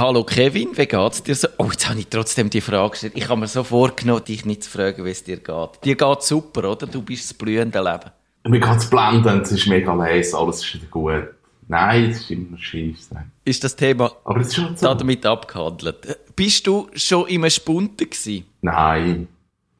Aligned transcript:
Hallo 0.00 0.24
Kevin, 0.24 0.70
wie 0.78 0.86
geht's 0.86 1.22
dir 1.22 1.34
so? 1.34 1.46
Oh, 1.58 1.66
jetzt 1.70 1.86
habe 1.86 2.00
ich 2.00 2.06
trotzdem 2.08 2.48
die 2.48 2.62
Frage 2.62 2.92
gestellt. 2.92 3.12
Ich 3.16 3.28
habe 3.28 3.38
mir 3.38 3.46
so 3.46 3.62
vorgenommen, 3.62 4.24
dich 4.24 4.46
nicht 4.46 4.64
zu 4.64 4.70
fragen, 4.70 5.04
wie 5.04 5.10
es 5.10 5.24
dir 5.24 5.36
geht. 5.36 5.84
Dir 5.84 5.94
geht's 5.94 6.26
super, 6.26 6.70
oder? 6.70 6.86
Du 6.86 7.02
bist 7.02 7.28
das 7.28 7.34
blühende 7.34 7.78
Leben. 7.80 8.10
Mir 8.48 8.60
geht's 8.60 8.88
blendend, 8.88 9.42
es 9.42 9.52
ist 9.52 9.66
mega 9.66 9.92
leise, 9.92 10.38
alles 10.38 10.64
ist 10.64 10.76
wieder 10.76 10.86
gut. 10.86 11.28
Nein, 11.68 12.12
es 12.12 12.20
ist 12.20 12.30
immer 12.30 12.56
schief. 12.56 12.96
Ist 13.44 13.62
das 13.62 13.76
Thema 13.76 14.10
Aber 14.24 14.40
ist 14.40 14.54
schon 14.54 14.74
so. 14.74 14.86
damit 14.86 15.26
abgehandelt? 15.26 16.18
Bist 16.34 16.66
du 16.66 16.88
schon 16.94 17.28
im 17.28 17.50
Spunten 17.50 18.08
gewesen? 18.08 18.46
Nein. 18.62 19.28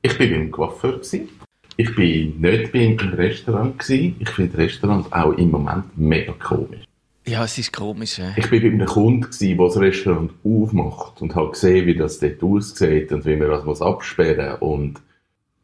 Ich 0.03 0.19
bin 0.19 0.33
beim 0.33 0.51
Coiffeur 0.51 0.99
gewesen. 0.99 1.31
Ich 1.79 1.95
bin 1.95 2.39
nicht 2.43 2.73
beim 2.73 2.99
im 2.99 3.15
Restaurant 3.15 3.79
gewesen. 3.79 4.17
Ich 4.19 4.29
finde 4.29 4.59
Restaurant 4.59 5.11
auch 5.15 5.33
im 5.33 5.51
Moment 5.51 5.97
mega 5.97 6.35
komisch. 6.35 6.85
Ja, 7.31 7.45
es 7.45 7.57
ist 7.59 7.73
komisch, 7.73 8.19
ja. 8.19 8.33
Ich 8.37 8.51
bin 8.51 8.61
bei 8.61 8.69
einem 8.69 8.87
Kunden 8.87 9.21
gewesen, 9.21 9.57
der 9.57 9.67
das 9.67 9.77
Restaurant 9.77 10.33
aufmacht 10.43 11.23
und 11.23 11.37
habe 11.37 11.53
gesehen, 11.53 11.87
wie 11.87 11.95
das 11.95 12.19
dort 12.19 12.43
aussieht 12.43 13.13
und 13.13 13.25
wie 13.25 13.37
man 13.37 13.49
das 13.49 13.65
muss 13.65 13.81
absperren 13.81 14.57
und 14.59 15.01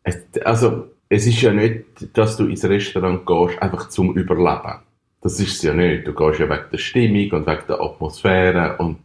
es, 0.05 0.19
also, 0.45 0.87
es 1.09 1.27
ist 1.27 1.42
ja 1.42 1.52
nicht, 1.52 1.84
dass 2.12 2.37
du 2.37 2.47
ins 2.47 2.65
Restaurant 2.65 3.27
gehst, 3.27 3.61
einfach 3.61 3.89
zum 3.89 4.16
Überleben. 4.16 4.80
Das 5.20 5.41
ist 5.41 5.56
es 5.56 5.62
ja 5.62 5.75
nicht. 5.75 6.06
Du 6.06 6.15
gehst 6.15 6.39
ja 6.39 6.48
wegen 6.48 6.70
der 6.70 6.79
Stimmung 6.79 7.30
und 7.33 7.47
wegen 7.48 7.67
der 7.69 7.80
Atmosphäre 7.80 8.77
und, 8.78 8.98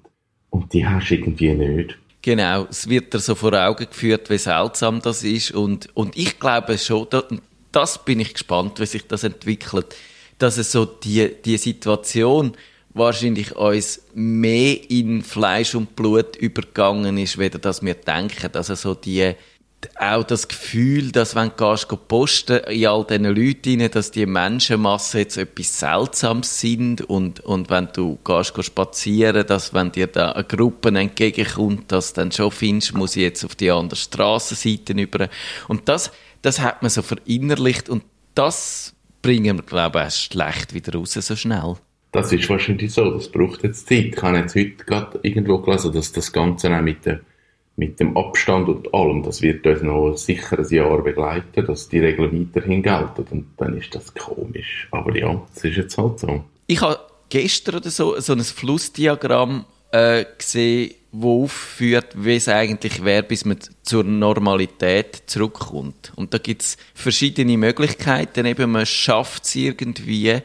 und 0.51 0.71
die 0.71 0.85
hast 0.85 1.09
du 1.09 1.15
irgendwie 1.15 1.53
nicht. 1.53 1.98
Genau, 2.21 2.67
es 2.70 2.87
wird 2.87 3.12
dir 3.12 3.20
so 3.20 3.34
vor 3.34 3.53
Augen 3.53 3.87
geführt, 3.87 4.29
wie 4.29 4.37
seltsam 4.37 5.01
das 5.01 5.23
ist 5.23 5.49
und, 5.51 5.89
und 5.95 6.15
ich 6.15 6.39
glaube 6.39 6.77
schon, 6.77 7.07
da, 7.09 7.23
das 7.71 8.05
bin 8.05 8.20
ich 8.20 8.34
gespannt, 8.34 8.79
wie 8.79 8.85
sich 8.85 9.07
das 9.07 9.23
entwickelt, 9.23 9.95
dass 10.41 10.57
es 10.57 10.71
so 10.71 10.85
die, 10.85 11.35
die 11.43 11.57
Situation 11.57 12.53
wahrscheinlich 12.93 13.55
uns 13.55 14.01
mehr 14.13 14.89
in 14.89 15.21
Fleisch 15.21 15.75
und 15.75 15.95
Blut 15.95 16.35
übergangen 16.35 17.17
ist, 17.17 17.37
weder 17.37 17.59
dass 17.59 17.83
wir 17.83 17.93
denken, 17.93 18.49
also 18.53 18.75
so 18.75 18.93
die, 18.95 19.33
auch 19.98 20.23
das 20.23 20.48
Gefühl, 20.48 21.11
dass 21.11 21.35
wenn 21.35 21.51
du 21.55 21.71
gehst, 21.71 21.87
posten 22.07 22.57
in 22.65 22.85
all 22.85 23.05
diesen 23.05 23.25
Leuten 23.25 23.89
dass 23.91 24.11
die 24.11 24.25
Menschenmasse 24.25 25.20
jetzt 25.20 25.37
etwas 25.37 25.79
Seltsames 25.79 26.59
sind 26.59 27.01
und, 27.01 27.39
und 27.41 27.70
wenn 27.70 27.87
du 27.93 28.20
gehst, 28.23 28.53
gehst 28.53 28.67
spazieren, 28.67 29.45
dass 29.48 29.73
wenn 29.73 29.91
dir 29.91 30.07
da 30.07 30.33
eine 30.33 30.43
Gruppe 30.43 30.89
entgegenkommt, 30.89 31.91
dass 31.91 32.13
du 32.13 32.21
dann 32.21 32.31
schon 32.31 32.51
findest, 32.51 32.93
muss 32.93 33.15
ich 33.15 33.23
jetzt 33.23 33.43
auf 33.43 33.55
die 33.55 33.71
andere 33.71 33.99
Strassenseite 33.99 34.93
über. 34.93 35.29
Und 35.67 35.87
das, 35.89 36.11
das 36.41 36.59
hat 36.59 36.81
man 36.81 36.91
so 36.91 37.01
verinnerlicht 37.01 37.89
und 37.89 38.03
das 38.35 38.93
bringen 39.21 39.57
wir, 39.57 39.63
glaube 39.63 39.99
ich, 39.99 40.05
erst 40.05 40.33
schlecht 40.33 40.73
wieder 40.73 40.93
raus, 40.97 41.13
so 41.13 41.35
schnell. 41.35 41.75
Das 42.11 42.33
ist 42.33 42.49
wahrscheinlich 42.49 42.93
so. 42.93 43.09
Das 43.11 43.29
braucht 43.29 43.63
jetzt 43.63 43.87
Zeit. 43.87 44.13
Ich 44.15 44.21
habe 44.21 44.37
jetzt 44.37 44.55
heute 44.55 44.83
gerade 44.83 45.19
irgendwo 45.23 45.59
gelesen, 45.59 45.93
dass 45.93 46.11
das 46.11 46.31
Ganze 46.31 46.75
auch 46.75 46.81
mit, 46.81 47.05
der, 47.05 47.21
mit 47.77 47.99
dem 47.99 48.17
Abstand 48.17 48.67
und 48.67 48.93
allem, 48.93 49.23
das 49.23 49.41
wird 49.41 49.65
uns 49.65 49.81
noch 49.81 50.17
sicher 50.17 50.59
ein 50.59 50.67
Jahr 50.67 51.01
begleiten, 51.01 51.65
dass 51.65 51.87
die 51.87 51.99
Regeln 51.99 52.49
weiterhin 52.53 52.83
gelten. 52.83 53.25
Und 53.29 53.47
dann 53.57 53.77
ist 53.77 53.95
das 53.95 54.13
komisch. 54.13 54.87
Aber 54.91 55.15
ja, 55.17 55.41
es 55.55 55.63
ist 55.63 55.77
jetzt 55.77 55.97
halt 55.97 56.19
so. 56.19 56.43
Ich 56.67 56.81
habe 56.81 56.99
gestern 57.29 57.75
oder 57.75 57.89
so, 57.89 58.19
so 58.19 58.33
ein 58.33 58.41
Flussdiagramm 58.41 59.65
äh, 59.91 60.25
gesehen, 60.37 60.95
wo 61.12 61.43
aufführt, 61.43 62.13
wie 62.15 62.35
es 62.35 62.48
eigentlich 62.48 63.04
wäre, 63.04 63.23
bis 63.23 63.43
man 63.43 63.57
zur 63.84 64.03
Normalität 64.03 65.23
zurückkommt. 65.25 66.13
Und 66.16 66.34
da 66.34 66.38
gibt 66.38 66.62
es 66.62 66.78
verschiedene 66.94 67.57
Möglichkeiten. 67.57 68.45
Eben, 68.45 68.72
man 68.72 68.85
schafft 68.85 69.44
es 69.44 69.56
irgendwie, 69.56 70.39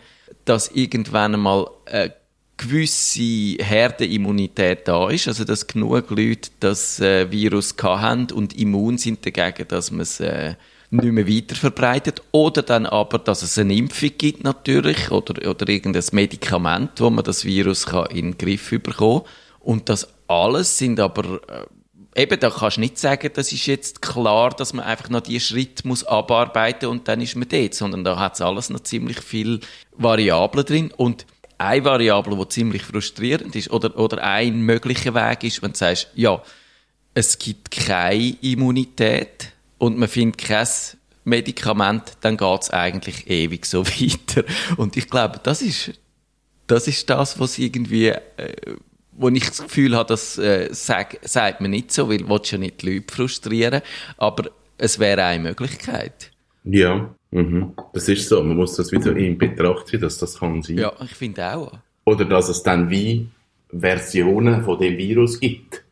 dass 0.45 0.69
irgendwann 0.69 1.35
einmal 1.35 1.69
eine 1.87 2.15
gewisse 2.57 3.63
Herdenimmunität 3.63 4.89
da 4.89 5.11
ist, 5.11 5.29
also 5.29 5.45
dass 5.45 5.67
genug 5.67 6.11
Leute 6.11 6.51
das 6.61 7.01
äh, 7.01 7.31
Virus 7.31 7.75
haben 7.81 8.29
und 8.33 8.59
immun 8.59 8.99
sind 8.99 9.25
dagegen, 9.27 9.69
dass 9.69 9.91
man 9.91 10.01
es 10.01 10.21
äh, 10.21 10.55
nicht 10.91 11.13
mehr 11.13 11.29
weiter 11.29 11.55
verbreitet. 11.55 12.23
Oder 12.33 12.63
dann 12.63 12.87
aber, 12.87 13.19
dass 13.19 13.43
es 13.43 13.59
eine 13.59 13.75
Impfung 13.75 14.11
gibt 14.17 14.45
natürlich 14.45 15.11
oder, 15.11 15.49
oder 15.49 15.69
irgendein 15.69 16.05
Medikament, 16.13 16.93
wo 16.99 17.11
man 17.11 17.25
das 17.25 17.45
Virus 17.45 17.87
kann 17.87 18.07
in 18.07 18.33
den 18.33 18.39
Griff 18.39 18.71
bekommen 18.71 19.23
Und 19.61 19.89
das 19.89 20.09
alles 20.29 20.79
sind 20.79 21.01
aber 21.01 21.41
äh, 21.49 22.23
eben, 22.23 22.41
da 22.41 22.51
kannst 22.51 22.79
du 22.79 22.81
nicht 22.81 22.99
sagen, 22.99 23.31
das 23.35 23.53
ist 23.53 23.67
jetzt 23.67 24.03
klar, 24.03 24.51
dass 24.51 24.73
man 24.73 24.85
einfach 24.85 25.09
noch 25.09 25.21
die 25.21 25.39
Schritte 25.41 25.87
muss 25.87 26.05
abarbeiten 26.05 26.89
und 26.89 27.09
dann 27.09 27.21
ist 27.21 27.37
man 27.37 27.49
dort, 27.49 27.75
sondern 27.75 28.05
da 28.05 28.19
hat 28.19 28.35
es 28.35 28.41
alles 28.41 28.71
noch 28.71 28.81
ziemlich 28.81 29.21
viel 29.21 29.61
Variablen 29.97 30.65
drin 30.65 30.93
und 30.97 31.27
eine 31.59 31.85
Variable, 31.85 32.37
die 32.37 32.49
ziemlich 32.49 32.83
frustrierend 32.83 33.55
ist 33.57 33.71
oder, 33.71 33.97
oder 33.99 34.23
ein 34.23 34.61
möglicher 34.61 35.15
Weg 35.15 35.45
ist, 35.45 35.63
wenn 35.63 35.73
du 35.73 35.79
sagst, 35.79 36.09
ja, 36.15 36.43
es 37.15 37.39
gibt 37.39 37.71
keine 37.71 38.37
Immunität 38.43 39.53
und 39.79 39.99
man 39.99 40.09
findet 40.09 40.39
kein 40.39 40.69
Medikament, 41.25 42.19
dann 42.21 42.37
geht 42.37 42.63
es 42.63 42.71
eigentlich 42.71 43.29
ewig 43.29 43.65
so 43.67 43.87
weiter. 43.87 44.45
Und 44.77 44.97
ich 44.97 45.09
glaube, 45.09 45.41
das 45.43 45.63
ist 45.63 45.93
das, 46.67 46.89
ist 46.89 47.09
das 47.09 47.39
was 47.39 47.59
irgendwie... 47.59 48.09
Äh, 48.09 48.77
wo 49.19 49.29
ich 49.29 49.47
das 49.47 49.63
Gefühl 49.63 49.97
habe, 49.97 50.09
das 50.09 50.39
äh, 50.39 50.69
sag, 50.73 51.19
sagt 51.23 51.61
man 51.61 51.71
nicht 51.71 51.93
so, 51.93 52.09
weil 52.09 52.19
du 52.19 52.41
ja 52.43 52.59
nicht 52.59 52.83
die 52.83 52.95
Leute 52.95 53.15
frustrieren, 53.15 53.83
aber 54.17 54.51
es 54.79 54.99
wäre 54.99 55.25
eine 55.25 55.43
Möglichkeit. 55.43 56.31
Ja, 56.65 57.15
mhm. 57.31 57.73
das 57.93 58.09
ist 58.09 58.29
so. 58.29 58.43
Man 58.43 58.57
muss 58.57 58.77
das 58.77 58.93
wieder 58.93 59.17
in 59.17 59.39
Betracht 59.39 59.89
ziehen, 59.89 60.01
dass 60.01 60.19
das 60.19 60.39
kann 60.39 60.63
sein. 60.63 60.79
Ja, 60.79 60.93
ich 61.03 61.15
finde 61.15 61.55
auch. 61.55 61.73
Oder 62.05 62.25
dass 62.25 62.49
es 62.49 62.63
dann 62.63 62.91
wie 62.91 63.29
Versionen 63.71 64.65
von 64.65 64.79
dem 64.79 64.97
Virus 64.99 65.41
gibt. 65.41 65.85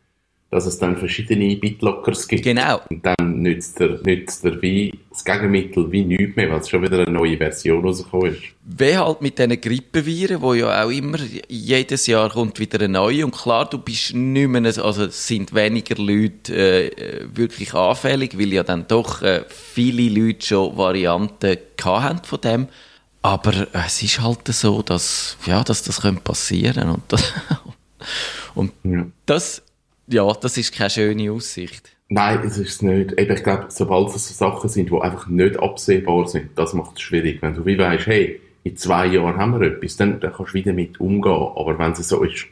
Dass 0.54 0.66
es 0.66 0.78
dann 0.78 0.96
verschiedene 0.96 1.56
BitLockers 1.56 2.28
gibt. 2.28 2.44
Genau. 2.44 2.80
Und 2.88 3.04
dann 3.04 3.42
nützt 3.42 3.80
der, 3.80 3.98
nützt 4.04 4.44
der 4.44 4.62
wie 4.62 4.96
das 5.10 5.24
Gegenmittel 5.24 5.90
wie 5.90 6.04
nichts 6.04 6.36
mehr, 6.36 6.48
weil 6.48 6.60
es 6.60 6.68
schon 6.68 6.80
wieder 6.80 7.00
eine 7.00 7.10
neue 7.10 7.36
Version 7.36 7.84
rausgekommen 7.84 8.34
ist. 8.34 8.42
Wie 8.64 8.96
halt 8.96 9.20
mit 9.20 9.36
diesen 9.36 9.60
Grippeviren, 9.60 10.40
wo 10.40 10.54
ja 10.54 10.84
auch 10.84 10.90
immer 10.90 11.18
jedes 11.48 12.06
Jahr 12.06 12.30
kommt 12.30 12.60
wieder 12.60 12.78
eine 12.78 12.88
neue. 12.88 13.24
Und 13.24 13.34
klar, 13.34 13.68
du 13.68 13.78
bist 13.78 14.14
nicht 14.14 14.48
mehr, 14.48 14.62
also 14.78 15.08
sind 15.08 15.52
weniger 15.56 16.00
Leute 16.00 16.54
äh, 16.54 17.26
wirklich 17.34 17.74
anfällig, 17.74 18.38
weil 18.38 18.52
ja 18.52 18.62
dann 18.62 18.86
doch 18.86 19.22
äh, 19.22 19.42
viele 19.48 20.08
Leute 20.08 20.46
schon 20.46 20.76
Varianten 20.76 21.56
haben 21.82 22.22
von 22.22 22.40
dem. 22.40 22.68
Aber 23.22 23.54
äh, 23.54 23.86
es 23.88 24.00
ist 24.04 24.22
halt 24.22 24.46
so, 24.46 24.82
dass, 24.82 25.36
ja, 25.46 25.64
dass 25.64 25.82
das 25.82 26.00
passieren 26.22 26.74
könnte. 26.74 26.92
Und, 26.92 27.02
das, 27.08 27.32
und 28.54 28.72
ja. 28.84 29.06
das 29.26 29.63
ja, 30.06 30.32
das 30.32 30.56
ist 30.56 30.74
keine 30.74 30.90
schöne 30.90 31.32
Aussicht. 31.32 31.90
Nein, 32.08 32.40
es 32.44 32.58
ist 32.58 32.68
es 32.68 32.82
nicht. 32.82 33.12
Eben, 33.18 33.34
ich 33.34 33.42
glaube, 33.42 33.66
sobald 33.68 34.14
es 34.14 34.28
so 34.28 34.34
Sachen 34.34 34.68
sind, 34.68 34.90
die 34.90 35.00
einfach 35.00 35.26
nicht 35.26 35.58
absehbar 35.58 36.28
sind, 36.28 36.50
das 36.56 36.74
macht 36.74 36.96
es 36.96 37.00
schwierig. 37.00 37.40
Wenn 37.40 37.54
du 37.54 37.64
wie 37.64 37.78
weißt, 37.78 38.06
hey, 38.06 38.40
in 38.62 38.76
zwei 38.76 39.06
Jahren 39.06 39.36
haben 39.36 39.58
wir 39.58 39.66
etwas, 39.66 39.96
dann, 39.96 40.20
dann 40.20 40.32
kannst 40.32 40.52
du 40.52 40.58
wieder 40.58 40.72
mit 40.72 41.00
umgehen. 41.00 41.32
Aber 41.32 41.78
wenn 41.78 41.92
es 41.92 42.08
so 42.08 42.22
ist, 42.22 42.46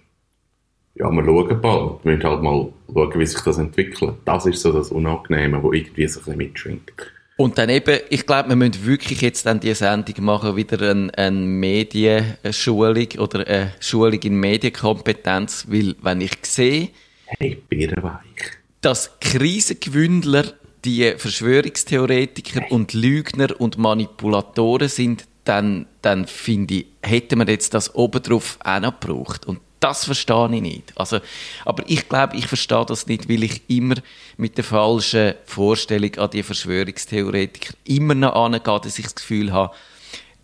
ja, 0.94 1.10
wir 1.10 1.24
schauen 1.24 1.60
bald. 1.60 2.04
Wir 2.04 2.12
müssen 2.12 2.28
halt 2.28 2.42
mal 2.42 2.72
schauen, 2.92 3.20
wie 3.20 3.26
sich 3.26 3.40
das 3.40 3.58
entwickelt. 3.58 4.14
Das 4.24 4.46
ist 4.46 4.60
so 4.60 4.72
das 4.72 4.90
Unangenehme, 4.90 5.62
wo 5.62 5.72
irgendwie 5.72 6.06
so 6.06 6.20
ein 6.20 6.24
bisschen 6.24 6.38
mitschwingt. 6.38 6.92
Und 7.36 7.58
dann 7.58 7.70
eben, 7.70 7.98
ich 8.10 8.26
glaube, 8.26 8.50
wir 8.50 8.56
müssen 8.56 8.86
wirklich 8.86 9.20
jetzt 9.22 9.46
dann 9.46 9.58
die 9.58 9.74
Sendung 9.74 10.24
machen, 10.24 10.54
wieder 10.54 10.90
eine, 10.90 11.10
eine 11.16 11.36
Medienschulung 11.36 13.08
oder 13.18 13.46
eine 13.46 13.72
Schulung 13.80 14.20
in 14.20 14.38
Medienkompetenz, 14.38 15.66
weil 15.68 15.96
wenn 16.02 16.20
ich 16.20 16.32
sehe, 16.42 16.90
Hey, 17.38 17.62
Bärenweich. 17.68 18.60
Dass 18.80 19.18
Krisengewündler 19.20 20.54
die 20.84 21.14
Verschwörungstheoretiker 21.16 22.70
und 22.70 22.92
Lügner 22.92 23.60
und 23.60 23.78
Manipulatoren 23.78 24.88
sind, 24.88 25.26
dann, 25.44 25.86
dann 26.02 26.26
finde 26.26 26.74
ich, 26.74 26.86
hätte 27.02 27.36
man 27.36 27.48
jetzt 27.48 27.74
das 27.74 27.94
obendrauf 27.94 28.58
auch 28.64 28.80
noch 28.80 28.98
gebraucht. 28.98 29.46
Und 29.46 29.60
das 29.80 30.04
verstehe 30.04 30.48
ich 30.54 30.62
nicht. 30.62 30.92
Also, 30.96 31.18
aber 31.64 31.82
ich 31.88 32.08
glaube, 32.08 32.36
ich 32.36 32.46
verstehe 32.46 32.86
das 32.86 33.06
nicht, 33.06 33.28
weil 33.28 33.42
ich 33.42 33.62
immer 33.68 33.96
mit 34.36 34.56
der 34.56 34.64
falschen 34.64 35.34
Vorstellung 35.44 36.14
an 36.16 36.30
die 36.30 36.42
Verschwörungstheoretiker 36.42 37.74
immer 37.84 38.14
noch 38.14 38.34
angehe, 38.34 38.60
dass 38.80 38.98
ich 38.98 39.04
das 39.04 39.16
Gefühl 39.16 39.52
habe, 39.52 39.74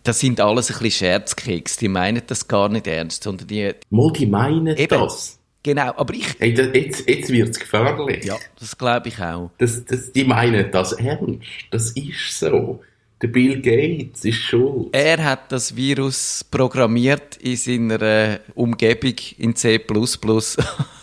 das 0.03 0.21
sind 0.21 0.41
alles 0.41 0.71
ein 0.71 0.79
bisschen 0.79 1.07
Scherzkeks. 1.07 1.77
Die 1.77 1.89
meinen 1.89 2.23
das 2.27 2.49
gar 2.49 2.69
nicht 2.69 2.87
ernst, 2.87 3.23
sondern 3.23 3.47
die... 3.47 3.73
Mal, 3.91 4.13
die 4.13 4.27
meinen 4.27 4.77
eben, 4.77 4.89
das. 4.89 5.39
Genau, 5.69 5.93
aber 5.99 6.15
ich... 6.15 6.35
Hey, 6.39 6.55
das, 6.55 6.69
jetzt 6.73 7.07
jetzt 7.07 7.29
wird 7.31 7.51
es 7.51 7.61
gefährlich. 7.61 8.25
Ja, 8.25 8.39
das 8.59 8.79
glaube 8.79 9.09
ich 9.09 9.21
auch. 9.21 9.51
Das, 9.59 9.85
das, 9.85 10.11
die 10.13 10.25
meinen 10.25 10.71
das 10.71 10.93
ernst. 10.95 11.43
Das 11.71 11.91
ist 11.91 12.39
so. 12.39 12.81
Der 13.21 13.29
Bill 13.29 13.61
Gates 13.61 14.25
ist 14.25 14.39
schuld. 14.39 14.89
Er 14.93 15.23
hat 15.23 15.53
das 15.53 15.77
Virus 15.77 16.43
programmiert 16.51 17.37
in 17.37 17.57
seiner 17.57 18.41
Umgebung 18.55 19.17
in 19.37 19.55
C++. 19.57 19.79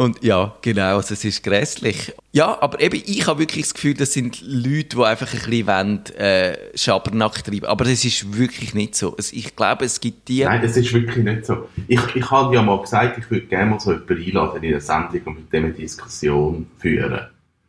Und 0.00 0.24
ja, 0.24 0.56
genau, 0.62 0.96
also 0.96 1.12
es 1.12 1.26
ist 1.26 1.42
grässlich. 1.42 2.14
Ja, 2.32 2.56
aber 2.62 2.80
eben, 2.80 3.02
ich 3.04 3.26
habe 3.26 3.40
wirklich 3.40 3.64
das 3.64 3.74
Gefühl, 3.74 3.92
das 3.92 4.14
sind 4.14 4.40
Leute, 4.40 4.96
die 4.96 5.04
einfach 5.04 5.30
ein 5.30 5.38
bisschen 5.38 5.66
wollen, 5.66 6.06
äh, 6.16 6.56
Schabernack 6.74 7.44
treiben. 7.44 7.66
Aber 7.66 7.84
das 7.84 8.02
ist 8.02 8.34
wirklich 8.34 8.72
nicht 8.72 8.94
so. 8.94 9.14
Also 9.14 9.36
ich 9.36 9.54
glaube, 9.54 9.84
es 9.84 10.00
gibt 10.00 10.28
die... 10.28 10.44
Nein, 10.44 10.62
das 10.62 10.78
ist 10.78 10.90
wirklich 10.94 11.22
nicht 11.22 11.44
so. 11.44 11.68
Ich, 11.86 12.00
ich 12.14 12.30
habe 12.30 12.54
ja 12.54 12.62
mal 12.62 12.80
gesagt, 12.80 13.18
ich 13.18 13.30
würde 13.30 13.44
gerne 13.44 13.72
mal 13.72 13.78
so 13.78 13.92
jemanden 13.92 14.24
einladen 14.24 14.62
in 14.62 14.70
eine 14.70 14.80
Sendung 14.80 15.20
und 15.26 15.34
mit 15.34 15.52
dem 15.52 15.64
eine 15.66 15.74
Diskussion 15.74 16.66
führen. 16.78 17.26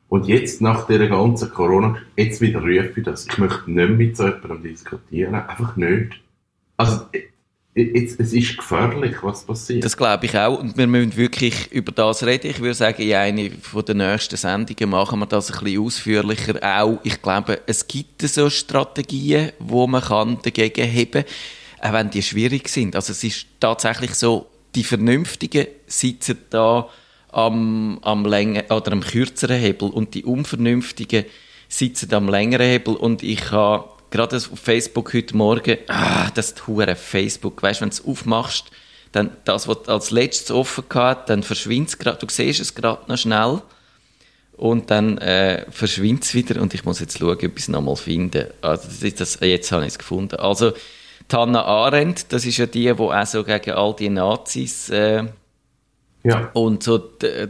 Und 0.07 0.25
jetzt, 0.25 0.62
nach 0.62 0.88
dieser 0.88 1.10
ganzen 1.10 1.50
Corona, 1.50 1.98
jetzt 2.16 2.39
wieder 2.39 2.62
rufe 2.62 2.94
ich 2.95 3.04
das. 3.04 3.27
Ich 3.27 3.38
möchte 3.39 3.69
nicht 3.69 3.89
mit 3.89 4.16
so 4.16 4.27
jemandem 4.27 4.63
diskutieren. 4.63 5.36
Einfach 5.36 5.75
nicht. 5.75 6.13
Also, 6.77 7.01
Jetzt, 7.74 8.20
es 8.20 8.34
ist 8.34 8.58
gefährlich, 8.58 9.16
was 9.22 9.46
passiert. 9.46 9.86
Das 9.86 9.96
glaube 9.96 10.26
ich 10.26 10.38
auch. 10.38 10.60
Und 10.60 10.78
wir 10.78 10.88
müssen 10.88 11.16
wirklich 11.16 11.72
über 11.72 11.94
das 11.94 12.24
reden. 12.24 12.52
Ich 12.52 12.60
würde 12.60 12.74
sagen, 12.74 13.02
in 13.02 13.14
einer 13.14 13.50
der 13.50 13.96
nächsten 13.96 14.36
Sendungen 14.36 14.90
machen 14.90 15.20
wir 15.20 15.26
das 15.26 15.52
ein 15.52 15.64
bisschen 15.64 15.82
ausführlicher. 15.82 16.60
Auch, 16.62 17.00
ich 17.04 17.22
glaube, 17.22 17.62
es 17.66 17.88
gibt 17.88 18.24
so 18.24 18.50
Strategien, 18.50 19.54
wo 19.60 19.88
man 19.88 20.38
dagegen 20.44 20.86
heben 20.86 21.24
kann, 21.24 21.90
auch 21.90 21.94
wenn 21.94 22.10
die 22.10 22.22
schwierig 22.22 22.68
sind. 22.68 22.94
Also 22.94 23.14
es 23.14 23.24
ist 23.24 23.46
tatsächlich 23.62 24.16
so, 24.16 24.48
die 24.76 24.84
Vernünftigen 24.84 25.68
sitzen 25.88 26.40
da 26.50 26.90
am, 27.32 28.00
am 28.02 28.26
länger 28.26 28.66
oder 28.70 28.92
am 28.92 29.02
kürzeren 29.02 29.60
Hebel 29.60 29.90
und 29.90 30.14
die 30.14 30.26
Unvernünftigen 30.26 31.24
sitzen 31.70 32.14
am 32.14 32.28
längeren 32.28 32.68
Hebel. 32.68 32.96
Und 32.98 33.24
ich 33.24 33.52
habe 33.52 33.88
gerade 34.12 34.36
auf 34.36 34.50
Facebook 34.54 35.13
heute 35.13 35.36
Morgen, 35.36 35.78
ah, 35.88 36.30
das 36.36 36.54
hure 36.68 36.96
Facebook, 36.96 37.63
weißt, 37.63 37.81
wenn 37.81 37.90
du 37.90 37.96
es 37.96 38.06
aufmachst, 38.06 38.69
dann 39.12 39.31
das, 39.46 39.68
was 39.68 39.88
als 39.88 40.12
letztes 40.12 40.52
offen 40.52 40.84
gehabt, 40.88 41.30
dann 41.30 41.44
verschwindet 41.44 41.90
es 41.90 41.98
gerade, 41.98 42.19
du 42.19 42.28
siehst 42.30 42.60
es 42.60 42.75
gerade 42.75 43.10
noch 43.10 43.18
schnell 43.18 43.62
und 44.54 44.92
dann 44.92 45.18
äh, 45.18 45.66
verschwindet 45.72 46.25
es 46.25 46.34
wieder 46.34 46.62
und 46.62 46.74
ich 46.74 46.86
muss 46.86 47.00
jetzt 47.00 47.18
schauen, 47.18 47.36
ob 47.36 47.42
ich 47.44 47.56
es 47.56 47.68
nochmal 47.68 47.96
finde. 47.96 48.54
Also 48.62 48.88
das 48.88 49.02
ist 49.02 49.19
das, 49.19 49.40
jetzt 49.42 49.72
habe 49.72 49.84
ich 49.84 49.90
es 49.90 49.98
gefunden. 49.98 50.36
Also 50.36 50.74
Hannah 51.31 51.63
Arendt, 51.63 52.31
das 52.34 52.46
ist 52.46 52.58
ja 52.58 52.66
die, 52.66 52.84
die 52.84 52.92
auch 52.92 53.25
so 53.25 53.44
gegen 53.44 53.72
all 53.72 53.96
die 53.96 54.10
Nazis 54.10 54.90
äh, 54.90 55.24
ja. 56.24 56.52
und 56.54 56.84
so 56.84 56.98
die, 56.98 57.48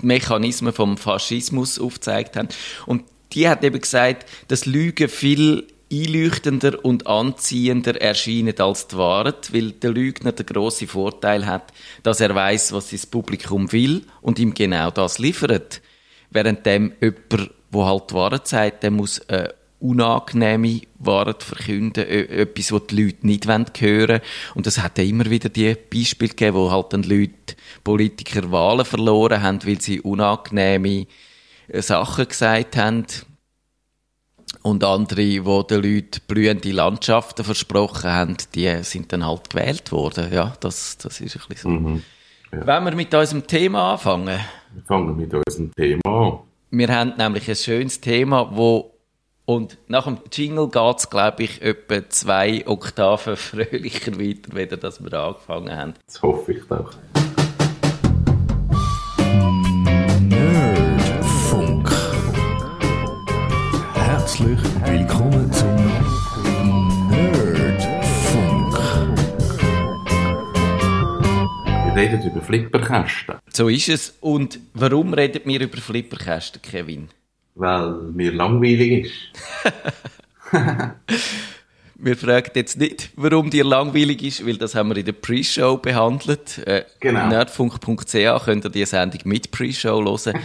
die 0.00 0.06
Mechanismen 0.06 0.72
vom 0.72 0.96
Faschismus 0.96 1.78
aufgezeigt 1.78 2.36
haben. 2.36 2.48
Und 2.86 3.04
die 3.32 3.48
hat 3.48 3.62
eben 3.62 3.80
gesagt, 3.80 4.26
dass 4.48 4.66
Lügen 4.66 5.08
viel 5.08 5.66
einleuchtender 5.92 6.84
und 6.84 7.06
anziehender 7.06 8.00
erscheinen 8.00 8.58
als 8.58 8.86
die 8.86 8.96
Wahrheit, 8.96 9.52
weil 9.52 9.72
der 9.72 9.90
Lügner 9.90 10.32
den 10.32 10.46
grossen 10.46 10.88
Vorteil 10.88 11.46
hat, 11.46 11.72
dass 12.02 12.20
er 12.20 12.34
weiß, 12.34 12.72
was 12.72 12.90
das 12.90 13.06
Publikum 13.06 13.72
will 13.72 14.02
und 14.20 14.38
ihm 14.38 14.54
genau 14.54 14.90
das 14.90 15.18
liefert. 15.18 15.82
Während 16.30 16.64
dem 16.64 16.92
jemand, 17.00 17.50
der 17.72 17.84
halt 17.84 18.10
die 18.10 18.14
Wahrheit 18.14 18.46
sagt, 18.46 18.82
der 18.84 18.92
muss 18.92 19.20
eine 19.28 19.54
unangenehme 19.80 20.82
Wahrheit 20.98 21.42
verkünden, 21.42 22.06
etwas, 22.06 22.70
was 22.70 22.86
die 22.88 23.02
Leute 23.02 23.26
nicht 23.26 23.46
hören 23.46 23.66
wollen. 23.80 24.20
Und 24.54 24.66
das 24.66 24.78
hat 24.78 24.98
ja 24.98 25.04
immer 25.04 25.28
wieder 25.28 25.48
die 25.48 25.74
Beispiele 25.74 26.28
gegeben, 26.28 26.56
wo 26.56 26.70
halt 26.70 26.92
dann 26.92 27.02
Leute, 27.02 27.56
Politiker 27.82 28.52
Wahlen 28.52 28.84
verloren 28.84 29.42
haben, 29.42 29.64
weil 29.64 29.80
sie 29.80 30.00
unangenehme 30.00 31.06
Sachen 31.72 32.28
gesagt 32.28 32.76
haben 32.76 33.06
und 34.62 34.84
andere, 34.84 35.16
die 35.16 35.40
den 35.40 35.82
Leuten 35.82 36.20
blühende 36.28 36.72
Landschaften 36.72 37.44
versprochen 37.44 38.10
haben, 38.10 38.36
die 38.54 38.82
sind 38.82 39.12
dann 39.12 39.26
halt 39.26 39.50
gewählt 39.50 39.92
worden. 39.92 40.32
Ja, 40.32 40.54
das, 40.60 40.98
das 40.98 41.20
ist 41.20 41.36
ein 41.36 41.42
bisschen 41.48 41.56
so. 41.56 41.68
Mhm. 41.68 42.02
Ja. 42.52 42.66
Wenn 42.66 42.84
wir 42.84 42.94
mit 42.94 43.14
unserem 43.14 43.46
Thema 43.46 43.92
anfangen? 43.92 44.40
Wir 44.74 44.82
fangen 44.86 45.16
mit 45.16 45.32
unserem 45.32 45.74
Thema 45.74 46.00
an. 46.04 46.38
Wir 46.72 46.88
haben 46.88 47.14
nämlich 47.16 47.48
ein 47.48 47.56
schönes 47.56 48.00
Thema, 48.00 48.50
wo 48.54 48.94
und 49.44 49.78
nach 49.88 50.04
dem 50.04 50.18
Jingle 50.30 50.68
geht 50.68 50.98
es, 50.98 51.10
glaube 51.10 51.42
ich, 51.42 51.60
etwa 51.60 52.08
zwei 52.08 52.64
Oktaven 52.68 53.36
fröhlicher 53.36 54.12
weiter, 54.20 54.54
weder 54.54 54.76
dass 54.76 55.02
wir 55.02 55.12
angefangen 55.12 55.76
haben. 55.76 55.94
Das 56.06 56.22
hoffe 56.22 56.52
ich 56.52 56.62
doch. 56.68 56.92
Herzlich 64.30 64.60
willkommen 64.84 65.52
zum 65.52 65.74
Nerdfunk. 67.10 68.78
Wir 71.84 71.96
reden 71.96 72.22
über 72.30 72.40
Flipperkästen. 72.40 73.34
So 73.48 73.68
ist 73.68 73.88
es. 73.88 74.14
Und 74.20 74.60
warum 74.74 75.14
reden 75.14 75.40
wir 75.46 75.60
über 75.60 75.78
Flipperkästen, 75.78 76.62
Kevin? 76.62 77.08
Weil 77.56 77.90
mir 78.12 78.30
langweilig 78.30 79.06
ist. 79.06 79.12
wir 81.96 82.16
fragen 82.16 82.52
jetzt 82.54 82.78
nicht, 82.78 83.10
warum 83.16 83.50
dir 83.50 83.64
langweilig 83.64 84.22
ist, 84.22 84.46
weil 84.46 84.58
das 84.58 84.76
haben 84.76 84.90
wir 84.90 84.96
in 84.98 85.06
der 85.06 85.12
Pre-Show 85.12 85.78
behandelt. 85.78 86.58
Äh, 86.68 86.84
genau. 87.00 87.26
Nerdfunk.ch 87.26 88.44
könnt 88.44 88.64
ihr 88.64 88.70
die 88.70 88.86
Sendung 88.86 89.22
mit 89.24 89.50
Pre-Show 89.50 90.04
hören. 90.04 90.38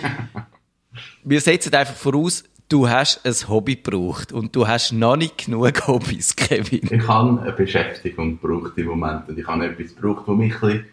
wir 1.23 1.39
setzen 1.39 1.71
einfach 1.75 1.93
voraus, 1.93 2.45
du 2.69 2.89
hast 2.89 3.25
ein 3.25 3.49
Hobby 3.49 3.75
gebraucht 3.75 4.31
und 4.31 4.55
du 4.55 4.67
hast 4.67 4.91
noch 4.91 5.15
nicht 5.15 5.45
genug 5.45 5.87
Hobbys, 5.87 6.35
Kevin. 6.35 6.89
Ich 6.89 7.07
habe 7.07 7.41
eine 7.41 7.51
Beschäftigung 7.51 8.39
gebraucht 8.39 8.73
im 8.77 8.87
Moment 8.87 9.27
und 9.29 9.37
ich 9.37 9.47
habe 9.47 9.65
etwas 9.65 9.95
gebraucht, 9.95 10.27
das 10.27 10.35
mich 10.35 10.53
ein 10.53 10.59
bisschen 10.59 10.85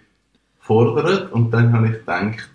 fordert 0.61 1.33
und 1.33 1.51
dann 1.51 1.73
habe 1.73 1.89
ich 1.89 1.93
gedacht, 1.99 2.51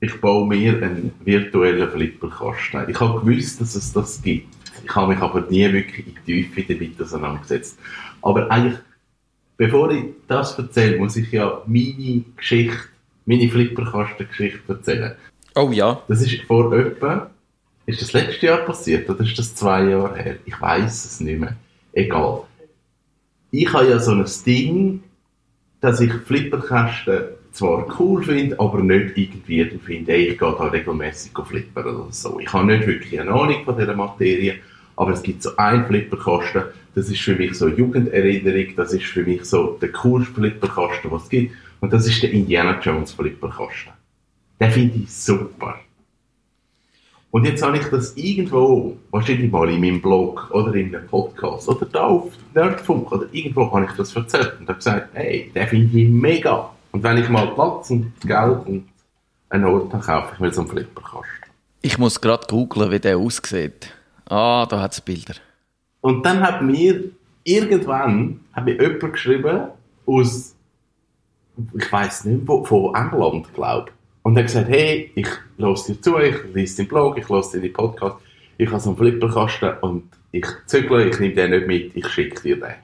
ich 0.00 0.20
baue 0.20 0.46
mir 0.46 0.82
einen 0.82 1.12
virtuellen 1.24 1.90
Flipperkasten. 1.90 2.90
Ich 2.90 3.00
habe 3.00 3.20
gewusst, 3.20 3.60
dass 3.60 3.74
es 3.74 3.92
das 3.92 4.20
gibt. 4.20 4.54
Ich 4.84 4.94
habe 4.94 5.14
mich 5.14 5.22
aber 5.22 5.40
nie 5.42 5.72
wirklich 5.72 6.06
in 6.06 6.14
die 6.26 6.42
Tiefe 6.42 6.74
damit 6.74 7.00
auseinandergesetzt. 7.00 7.78
Aber 8.20 8.50
eigentlich, 8.50 8.78
bevor 9.56 9.90
ich 9.90 10.04
das 10.28 10.58
erzähle, 10.58 10.98
muss 10.98 11.16
ich 11.16 11.32
ja 11.32 11.62
meine 11.66 12.24
Geschichte, 12.36 12.76
meine 13.24 13.48
Flipperkasten-Geschichte 13.48 14.60
erzählen. 14.68 15.14
Oh 15.54 15.70
ja. 15.70 16.02
Das 16.08 16.20
ist 16.20 16.42
vor 16.42 16.74
etwa 16.74 17.30
ist 17.86 18.00
das 18.00 18.12
letztes 18.12 18.42
Jahr 18.42 18.58
passiert 18.58 19.08
oder 19.08 19.20
ist 19.20 19.38
das 19.38 19.54
zwei 19.54 19.84
Jahre 19.84 20.16
her? 20.16 20.36
Ich 20.44 20.60
weiß 20.60 21.04
es 21.04 21.20
nicht 21.20 21.40
mehr. 21.40 21.56
Egal. 21.92 22.42
Ich 23.50 23.72
habe 23.72 23.88
ja 23.88 23.98
so 23.98 24.12
ein 24.12 24.24
Ding, 24.46 25.02
dass 25.80 26.00
ich 26.00 26.12
Flipperkästen 26.12 27.24
zwar 27.52 27.86
cool 28.00 28.22
finde, 28.24 28.58
aber 28.58 28.82
nicht 28.82 29.16
irgendwie 29.16 29.64
finde, 29.78 30.16
ich 30.16 30.38
gehe 30.38 30.54
da 30.58 30.64
regelmäßig 30.64 31.32
flippern 31.46 31.86
oder 31.86 32.12
so. 32.12 32.40
Ich 32.40 32.52
habe 32.52 32.66
nicht 32.66 32.86
wirklich 32.86 33.20
eine 33.20 33.30
Ahnung 33.30 33.64
von 33.64 33.76
dieser 33.76 33.94
Materie, 33.94 34.56
aber 34.96 35.12
es 35.12 35.22
gibt 35.22 35.42
so 35.42 35.56
einen 35.56 35.86
Flipperkasten, 35.86 36.64
das 36.94 37.08
ist 37.08 37.20
für 37.20 37.34
mich 37.34 37.54
so 37.54 37.66
eine 37.66 37.76
Jugenderinnerung, 37.76 38.74
das 38.76 38.92
ist 38.92 39.04
für 39.04 39.24
mich 39.24 39.44
so 39.44 39.78
der 39.80 39.92
coolste 39.92 40.34
Flipperkasten, 40.34 41.10
was 41.10 41.24
es 41.24 41.28
gibt. 41.28 41.54
Und 41.80 41.92
das 41.92 42.06
ist 42.06 42.22
der 42.22 42.32
Indiana 42.32 42.80
Jones 42.80 43.12
Flipperkasten. 43.12 43.92
Den 44.60 44.70
finde 44.70 44.98
ich 44.98 45.12
super. 45.12 45.80
Und 47.34 47.44
jetzt 47.46 47.64
habe 47.64 47.76
ich 47.78 47.84
das 47.86 48.16
irgendwo, 48.16 48.96
wahrscheinlich 49.10 49.50
mal 49.50 49.68
in 49.68 49.80
meinem 49.80 50.00
Blog 50.00 50.48
oder 50.52 50.72
in 50.76 50.94
einem 50.94 51.08
Podcast 51.08 51.68
oder 51.68 51.84
da 51.86 52.04
auf 52.04 52.30
Nerdfunk 52.54 53.10
oder 53.10 53.26
irgendwo 53.32 53.72
habe 53.72 53.86
ich 53.86 53.90
das 53.96 54.14
erzählt 54.14 54.54
und 54.60 54.68
habe 54.68 54.76
gesagt, 54.76 55.08
hey, 55.14 55.50
den 55.52 55.66
finde 55.66 55.98
ich 55.98 56.08
mega. 56.08 56.70
Und 56.92 57.02
wenn 57.02 57.18
ich 57.18 57.28
mal 57.28 57.48
Platz 57.48 57.90
und 57.90 58.12
Geld 58.20 58.64
und 58.66 58.88
einen 59.48 59.64
Ort 59.64 59.92
habe, 59.92 60.04
kaufe 60.04 60.34
ich 60.34 60.38
mir 60.38 60.52
so 60.52 60.60
einen 60.60 60.70
Flipperkasten. 60.70 61.50
Ich 61.82 61.98
muss 61.98 62.20
gerade 62.20 62.46
googlen, 62.46 62.92
wie 62.92 63.00
der 63.00 63.18
aussieht. 63.18 63.92
Ah, 64.26 64.64
da 64.66 64.80
hat 64.80 64.92
es 64.92 65.00
Bilder. 65.00 65.34
Und 66.02 66.24
dann 66.24 66.40
hat 66.40 66.62
mir 66.62 67.02
irgendwann 67.42 68.42
hat 68.52 68.64
mir 68.64 68.80
jemand 68.80 69.12
geschrieben 69.12 69.70
aus, 70.06 70.54
ich 71.76 71.90
weiß 71.90 72.26
nicht, 72.26 72.46
von 72.46 72.94
England, 72.94 73.52
glaube 73.54 73.90
und 74.24 74.36
er 74.36 74.42
hat 74.42 74.46
gesagt, 74.46 74.68
hey, 74.70 75.12
ich 75.14 75.28
höre 75.58 75.74
dir 75.74 76.00
zu, 76.00 76.18
ich 76.18 76.36
lese 76.54 76.78
deinen 76.78 76.88
Blog, 76.88 77.18
ich 77.18 77.28
höre 77.28 77.42
deinen 77.42 77.72
Podcast, 77.72 78.16
ich 78.56 78.70
habe 78.70 78.80
so 78.80 78.90
einen 78.90 78.96
Flipperkasten 78.96 79.74
und 79.82 80.08
ich 80.32 80.46
zügle, 80.66 81.10
ich 81.10 81.20
nehme 81.20 81.34
den 81.34 81.50
nicht 81.50 81.66
mit, 81.66 81.96
ich 81.96 82.08
schicke 82.08 82.40
dir 82.40 82.56
den. 82.56 82.74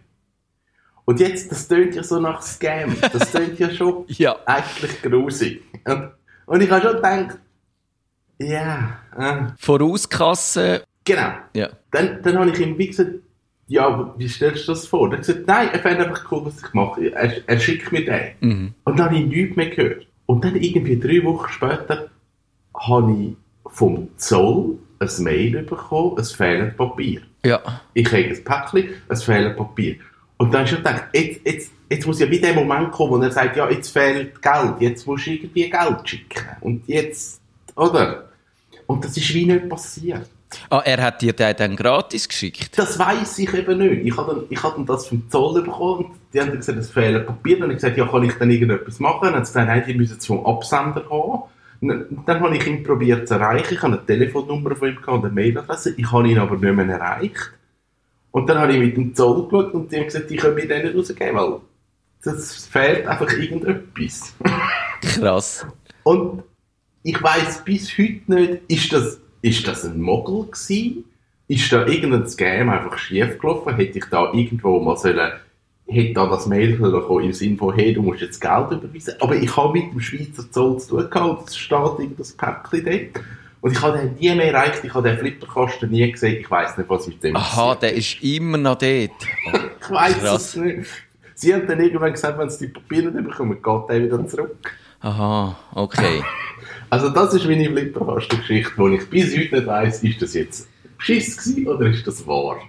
Und 1.07 1.19
jetzt, 1.19 1.51
das 1.51 1.67
tönt 1.67 1.95
ja 1.95 2.03
so 2.03 2.21
nach 2.21 2.43
Scam. 2.43 2.95
Das 3.01 3.33
tönt 3.33 3.59
ja 3.59 3.71
schon 3.71 4.05
ja. 4.09 4.37
eigentlich 4.45 5.03
grusig. 5.03 5.63
Und, 5.85 6.11
und 6.47 6.61
ich 6.61 6.71
habe 6.71 6.83
schon 6.83 6.97
gedacht, 6.97 7.39
ja. 8.39 8.99
Yeah, 9.19 9.49
äh. 9.49 9.53
Vorauskassen. 9.59 10.81
Genau. 11.05 11.33
Ja. 11.55 11.71
Dann, 11.91 12.23
dann 12.23 12.39
habe 12.39 12.51
ich 12.51 12.61
ihm 12.61 12.79
wie 12.79 12.89
gesagt, 12.89 13.11
ja, 13.67 14.15
wie 14.19 14.29
stellst 14.29 14.69
du 14.69 14.73
das 14.73 14.87
vor? 14.87 15.09
Er 15.09 15.19
hat 15.19 15.27
gesagt, 15.27 15.47
nein, 15.47 15.71
er 15.73 15.81
fände 15.81 16.07
einfach 16.07 16.31
cool, 16.31 16.45
was 16.45 16.63
ich 16.63 16.75
mache. 16.75 17.13
Er, 17.13 17.49
er 17.49 17.59
schickt 17.59 17.91
mir 17.93 18.05
den. 18.05 18.31
Mhm. 18.41 18.75
Und 18.85 18.99
dann 18.99 19.07
habe 19.07 19.17
ich 19.19 19.27
nichts 19.27 19.57
mehr 19.57 19.71
gehört. 19.71 20.07
Und 20.31 20.45
dann 20.45 20.55
irgendwie 20.55 20.97
drei 20.97 21.25
Wochen 21.25 21.51
später 21.51 22.09
habe 22.73 23.13
ich 23.13 23.37
vom 23.67 24.11
Zoll 24.17 24.79
ein 25.01 25.25
Mail 25.25 25.65
bekommen, 25.65 26.17
es 26.21 26.31
fehlt 26.31 26.77
Papier. 26.77 27.23
Ja. 27.45 27.61
Ich 27.95 28.07
habe 28.07 28.19
ein 28.19 28.45
Päckchen, 28.45 28.91
es 29.09 29.25
fehlt 29.25 29.57
Papier. 29.57 29.97
Und 30.37 30.55
dann 30.55 30.65
habe 30.65 30.71
ich 30.71 30.77
gedacht, 30.77 31.07
jetzt, 31.13 31.41
jetzt, 31.45 31.73
jetzt 31.89 32.07
muss 32.07 32.21
ja 32.21 32.31
wieder 32.31 32.53
der 32.53 32.63
Moment 32.63 32.93
kommen, 32.93 33.11
wo 33.11 33.17
er 33.21 33.33
sagt, 33.33 33.57
ja, 33.57 33.69
jetzt 33.69 33.89
fehlt 33.89 34.41
Geld, 34.41 34.75
jetzt 34.79 35.05
musst 35.05 35.27
du 35.27 35.33
irgendwie 35.33 35.69
Geld 35.69 36.09
schicken. 36.09 36.47
Und 36.61 36.87
jetzt, 36.87 37.41
oder? 37.75 38.29
Und 38.87 39.05
das 39.05 39.17
ist 39.17 39.35
wie 39.35 39.47
nicht 39.47 39.69
passiert. 39.69 40.31
Ah, 40.69 40.83
er 40.85 41.03
hat 41.03 41.23
dir 41.23 41.33
den 41.33 41.57
dann 41.57 41.75
gratis 41.75 42.29
geschickt? 42.29 42.79
Das 42.79 42.97
weiß 42.97 43.37
ich 43.41 43.53
eben 43.53 43.79
nicht. 43.79 44.07
Ich 44.07 44.17
habe 44.17 44.33
dann, 44.33 44.45
ich 44.49 44.63
habe 44.63 44.77
dann 44.77 44.87
das 44.87 45.09
vom 45.09 45.29
Zoll 45.29 45.61
bekommen 45.63 46.20
die 46.33 46.41
haben 46.41 46.49
dann 46.49 46.59
gesagt, 46.59 46.79
es 46.79 46.91
fehlen 46.91 47.27
Papier. 47.27 47.63
Und 47.65 47.71
ich 47.71 47.77
gesagt, 47.77 47.97
ja, 47.97 48.07
kann 48.07 48.23
ich 48.23 48.35
dann 48.35 48.51
irgendetwas 48.51 49.01
machen? 49.01 49.21
Dann 49.23 49.35
haben 49.35 49.45
sie 49.45 49.53
gesagt, 49.53 49.69
nein, 49.69 49.85
die 49.87 49.95
müssen 49.95 50.19
es 50.19 50.27
vom 50.27 50.45
Absender 50.47 51.05
haben. 51.11 51.43
Und 51.81 52.25
dann 52.27 52.41
habe 52.41 52.57
ich 52.57 52.67
ihn 52.67 52.83
probiert 52.83 53.27
zu 53.27 53.35
erreichen. 53.35 53.75
Ich 53.75 53.83
habe 53.83 53.95
eine 53.95 54.07
Telefonnummer 54.07 54.77
von 54.77 54.89
ihm 54.89 54.99
und 55.07 55.25
eine 55.25 55.33
Mailadresse. 55.33 55.95
Ich 55.97 56.13
habe 56.13 56.29
ihn 56.29 56.39
aber 56.39 56.57
nicht 56.57 56.75
mehr 56.75 56.89
erreicht. 56.89 57.53
Und 58.31 58.49
dann 58.49 58.59
habe 58.59 58.73
ich 58.73 58.79
mit 58.79 58.97
dem 58.97 59.15
Zoll 59.15 59.49
geschaut 59.49 59.75
und 59.75 59.91
die 59.91 59.97
haben 59.97 60.05
gesagt, 60.05 60.31
die 60.31 60.37
können 60.37 60.55
mir 60.55 60.69
den 60.69 60.85
nicht 60.85 60.97
rausgeben, 60.97 61.35
weil 61.35 61.61
das 62.23 62.67
fehlt 62.67 63.07
einfach 63.07 63.33
irgendetwas. 63.33 64.35
Krass. 65.01 65.67
Und 66.05 66.45
ich 67.03 67.21
weiß 67.21 67.65
bis 67.65 67.91
heute 67.99 68.21
nicht, 68.27 68.61
ist 68.69 68.93
das, 68.93 69.21
ist 69.43 69.67
das 69.67 69.85
ein 69.85 70.01
Mogel 70.01 70.45
gewesen? 70.45 71.05
Ist 71.49 71.73
da 71.73 71.87
irgendein 71.87 72.29
Scam 72.29 72.69
einfach 72.69 72.99
schief 72.99 73.39
gelaufen? 73.39 73.75
Hätte 73.75 73.99
ich 73.99 74.05
da 74.05 74.33
irgendwo 74.33 74.79
mal 74.81 74.97
sollen, 74.97 75.33
hätte 75.91 76.15
da 76.15 76.27
das 76.27 76.47
Mail 76.47 76.79
kommen 76.79 77.25
im 77.25 77.33
Sinne 77.33 77.57
von, 77.57 77.75
hey, 77.75 77.93
du 77.93 78.03
musst 78.03 78.21
jetzt 78.21 78.41
Geld 78.41 78.71
überweisen. 78.71 79.15
Aber 79.21 79.35
ich 79.35 79.57
habe 79.57 79.73
mit 79.73 79.93
dem 79.93 80.01
Schweizer 80.01 80.51
Zoll 80.51 80.79
zu 80.79 80.97
tun 80.97 81.11
gehabt, 81.11 81.49
es 81.49 81.57
steht 81.57 81.79
irgendein 81.99 82.27
Päckchen 82.37 82.85
dort. 82.85 83.25
Und 83.61 83.73
ich 83.73 83.83
habe 83.83 83.99
den 83.99 84.15
nie 84.15 84.35
mehr 84.35 84.55
erreicht, 84.55 84.83
ich 84.83 84.95
habe 84.95 85.09
den 85.09 85.19
Flipperkasten 85.19 85.91
nie 85.91 86.11
gesehen, 86.11 86.41
ich 86.41 86.51
weiß 86.51 86.79
nicht, 86.79 86.89
was 86.89 87.07
mit 87.07 87.23
dem 87.23 87.37
Aha, 87.37 87.75
der 87.75 87.93
ist 87.95 88.23
immer 88.23 88.59
noch 88.59 88.79
dort. 88.79 89.11
Ich 89.83 89.97
weiß 89.97 90.23
es 90.23 90.57
nicht. 90.57 90.89
Sie 91.35 91.53
haben 91.53 91.67
dann 91.67 91.81
irgendwann 91.81 92.13
gesagt, 92.13 92.39
wenn 92.39 92.49
sie 92.49 92.67
die 92.67 92.73
Papiere 92.73 93.11
nicht 93.11 93.29
bekommen, 93.29 93.61
geht 93.61 93.89
der 93.89 94.03
wieder 94.05 94.29
zurück. 94.29 94.73
Aha, 95.01 95.57
okay. 95.75 96.23
Also 96.91 97.09
das 97.09 97.35
ist 97.35 97.47
meine 97.47 97.71
Flipperkasten-Geschichte, 97.71 98.73
wo 98.77 98.89
ich 98.89 99.09
bis 99.09 99.37
heute 99.37 99.57
nicht 99.57 99.67
weiss, 99.67 100.03
ist 100.03 100.21
das 100.21 100.35
jetzt 100.35 100.69
Schiss 100.99 101.37
gewesen 101.37 101.69
oder 101.69 101.87
ist 101.87 102.05
das 102.05 102.27
wahr? 102.27 102.61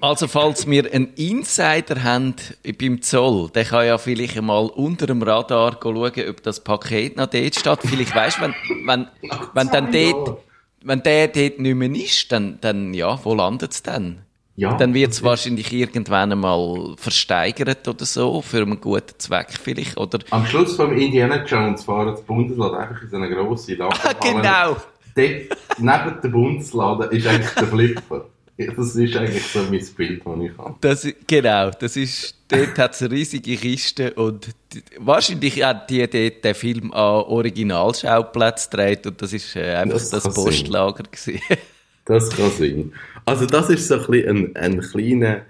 Also, 0.00 0.28
falls 0.28 0.66
wir 0.66 0.92
einen 0.92 1.12
Insider 1.14 2.02
haben 2.02 2.34
beim 2.78 3.02
Zoll, 3.02 3.50
der 3.50 3.64
kann 3.64 3.86
ja 3.86 3.98
vielleicht 3.98 4.36
einmal 4.36 4.66
unter 4.66 5.06
dem 5.06 5.22
Radar 5.22 5.78
schauen, 5.82 6.12
ob 6.28 6.42
das 6.42 6.64
Paket 6.64 7.16
noch 7.16 7.26
dort 7.26 7.54
steht. 7.54 7.78
Vielleicht 7.84 8.14
weisst 8.14 8.38
du, 8.38 8.42
wenn, 8.42 8.54
wenn, 8.86 9.06
wenn 9.54 9.68
dann 9.68 9.92
dort, 9.92 10.38
wenn 10.82 11.02
der 11.02 11.28
dort 11.28 11.58
nicht 11.58 11.74
mehr 11.74 11.90
ist, 11.90 12.32
dann, 12.32 12.58
dann 12.60 12.94
ja, 12.94 13.18
wo 13.24 13.34
landet 13.34 13.72
es 13.72 13.82
dann? 13.82 14.22
Ja, 14.56 14.74
dann 14.76 14.92
wird 14.92 15.12
es 15.12 15.22
wahrscheinlich 15.22 15.72
irgendwann 15.72 16.32
einmal 16.32 16.94
versteigert 16.96 17.86
oder 17.88 18.04
so, 18.04 18.42
für 18.42 18.60
einen 18.60 18.80
guten 18.80 19.18
Zweck 19.18 19.52
vielleicht, 19.52 19.96
oder? 19.96 20.18
Am 20.30 20.44
Schluss 20.44 20.76
vom 20.76 20.92
Indiana 20.92 21.44
Jones 21.44 21.84
fahren 21.84 22.08
das 22.08 22.22
Bundesland 22.22 22.74
einfach 22.74 23.02
in 23.02 23.08
so 23.08 23.16
eine 23.16 23.30
grosse 23.30 23.74
Lagerhalle. 23.74 24.16
genau! 24.22 24.76
Dort, 25.14 25.58
neben 25.78 26.20
dem 26.22 26.32
Bundesladen 26.32 27.10
ist 27.10 27.26
eigentlich 27.26 27.54
der 27.54 27.66
Flipper. 27.66 28.26
Das 28.76 28.94
ist 28.94 29.16
eigentlich 29.16 29.46
so 29.46 29.60
mein 29.62 29.86
Bild, 29.96 30.22
das 30.24 30.38
ich 30.40 30.58
habe. 30.58 30.76
Das, 30.80 31.08
genau, 31.26 31.70
das 31.70 31.96
ist, 31.96 32.34
dort 32.48 32.78
hat 32.78 32.94
es 32.94 33.02
eine 33.02 33.12
riesige 33.12 33.56
Kiste 33.56 34.12
und 34.14 34.48
die, 34.72 34.82
wahrscheinlich 34.98 35.62
hat 35.62 35.88
die 35.88 36.06
dort 36.06 36.44
den 36.44 36.54
Film 36.54 36.92
an 36.92 37.24
Originalschauplatz 37.24 38.68
gedreht 38.68 39.06
und 39.06 39.20
das 39.20 39.32
ist 39.32 39.56
äh, 39.56 39.74
einfach 39.74 39.98
Das 39.98 40.10
das, 40.10 40.34
Postlager 40.34 41.04
gewesen. 41.04 41.40
Das 42.06 42.28
kann 42.30 42.50
sein. 42.50 42.92
Also 43.24 43.46
das 43.46 43.70
ist 43.70 43.86
so 43.86 43.94
ein, 43.94 44.28
ein, 44.28 44.56
ein 44.56 44.80
kleiner 44.80 45.42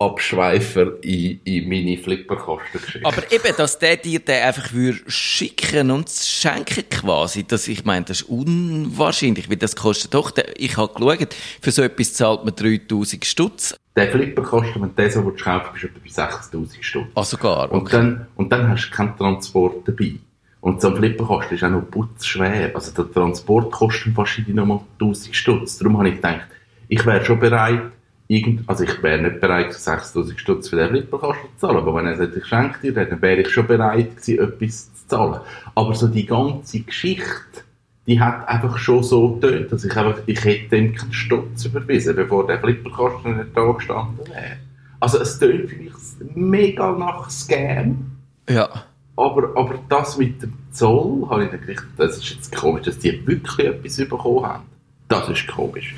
Abschweifer 0.00 1.02
in, 1.04 1.40
in 1.44 1.68
meine 1.68 1.98
Flipperkastengeschichte. 1.98 3.06
Aber 3.06 3.30
eben, 3.30 3.54
dass 3.56 3.78
der 3.78 3.98
dir 3.98 4.18
den 4.18 4.42
einfach 4.42 4.72
würde 4.72 4.98
schicken 5.06 5.90
und 5.90 6.08
schenken 6.08 6.88
quasi, 6.88 7.44
das, 7.44 7.68
ich 7.68 7.84
meine, 7.84 8.06
das 8.06 8.22
ist 8.22 8.28
unwahrscheinlich, 8.28 9.50
weil 9.50 9.58
das 9.58 9.76
kostet 9.76 10.14
doch, 10.14 10.32
ich 10.56 10.76
habe 10.78 10.92
geschaut, 10.94 11.36
für 11.60 11.70
so 11.70 11.82
etwas 11.82 12.14
zahlt 12.14 12.44
man 12.44 12.54
3000 12.56 13.24
Stutz. 13.26 13.76
Der 13.94 14.10
Flipperkasten, 14.10 14.80
wenn 14.80 14.88
du 14.88 15.02
den 15.02 15.10
so 15.10 15.22
kaufen 15.22 15.68
bist 15.74 15.84
du 15.84 15.88
etwa 15.88 16.00
bei 16.02 16.58
60'000 16.58 16.82
Stutz. 16.82 17.06
Ah, 17.14 17.22
sogar, 17.22 17.70
Und 17.70 17.82
okay. 17.82 17.96
dann, 17.96 18.26
und 18.36 18.50
dann 18.50 18.68
hast 18.70 18.88
du 18.88 18.96
keinen 18.96 19.16
Transport 19.18 19.86
dabei. 19.86 20.14
Und 20.62 20.80
so 20.80 20.88
ein 20.88 20.96
Flipperkasten 20.96 21.56
ist 21.56 21.64
auch 21.64 21.70
noch 21.70 21.90
putzschwer. 21.90 22.70
Also 22.74 22.92
der 22.92 23.12
Transport 23.12 23.70
kostet 23.70 24.16
wahrscheinlich 24.16 24.54
noch 24.54 24.66
mal 24.66 24.80
1000 24.98 25.36
Stutz. 25.36 25.78
Darum 25.78 25.98
habe 25.98 26.08
ich 26.08 26.16
gedacht, 26.16 26.46
ich 26.88 27.04
wäre 27.04 27.24
schon 27.24 27.38
bereit, 27.38 27.92
irgend, 28.30 28.68
also 28.68 28.84
ich 28.84 29.02
wäre 29.02 29.20
nicht 29.20 29.40
bereit, 29.40 29.74
6000 29.74 30.38
Stutz 30.38 30.68
für 30.68 30.76
den 30.76 30.88
Flipperkasten 30.90 31.50
zu 31.56 31.66
zahlen. 31.66 31.78
Aber 31.78 31.96
wenn 31.96 32.06
er 32.06 32.46
schenke 32.46 32.80
dir 32.80 32.94
den, 32.94 33.10
dann 33.10 33.22
wäre 33.22 33.40
ich 33.40 33.50
schon 33.50 33.66
bereit 33.66 34.16
gewesen, 34.16 34.38
etwas 34.38 34.94
zu 34.94 35.08
zahlen. 35.08 35.40
Aber 35.74 35.94
so 35.94 36.06
die 36.06 36.26
ganze 36.26 36.80
Geschichte, 36.80 37.64
die 38.06 38.20
hat 38.20 38.48
einfach 38.48 38.78
schon 38.78 39.02
so 39.02 39.34
getönt, 39.34 39.72
dass 39.72 39.84
ich 39.84 39.96
einfach, 39.96 40.20
ich 40.26 40.44
hätte 40.44 40.76
ihm 40.76 40.94
keinen 40.94 41.12
Stutz 41.12 41.64
überwiesen, 41.64 42.14
bevor 42.14 42.46
der 42.46 42.60
Flipperkasten 42.60 43.36
nicht 43.36 43.50
da 43.56 43.72
gestanden 43.72 44.26
wäre. 44.28 44.58
Also 45.00 45.18
es 45.18 45.38
tönt 45.40 45.68
vielleicht 45.68 46.36
mega 46.36 46.92
nach 46.92 47.28
Scam. 47.30 48.12
Ja. 48.48 48.68
Aber, 49.16 49.56
aber 49.56 49.74
das 49.88 50.18
mit 50.18 50.40
dem 50.40 50.52
Zoll, 50.70 51.26
habe 51.28 51.44
ich 51.44 51.50
dann 51.50 51.66
gedacht, 51.66 51.86
das 51.96 52.18
ist 52.18 52.30
jetzt 52.30 52.56
komisch, 52.56 52.84
dass 52.84 52.98
die 52.98 53.26
wirklich 53.26 53.66
etwas 53.66 53.96
bekommen 53.96 54.46
haben. 54.46 54.62
Das 55.08 55.28
ist 55.28 55.48
komisch. 55.48 55.96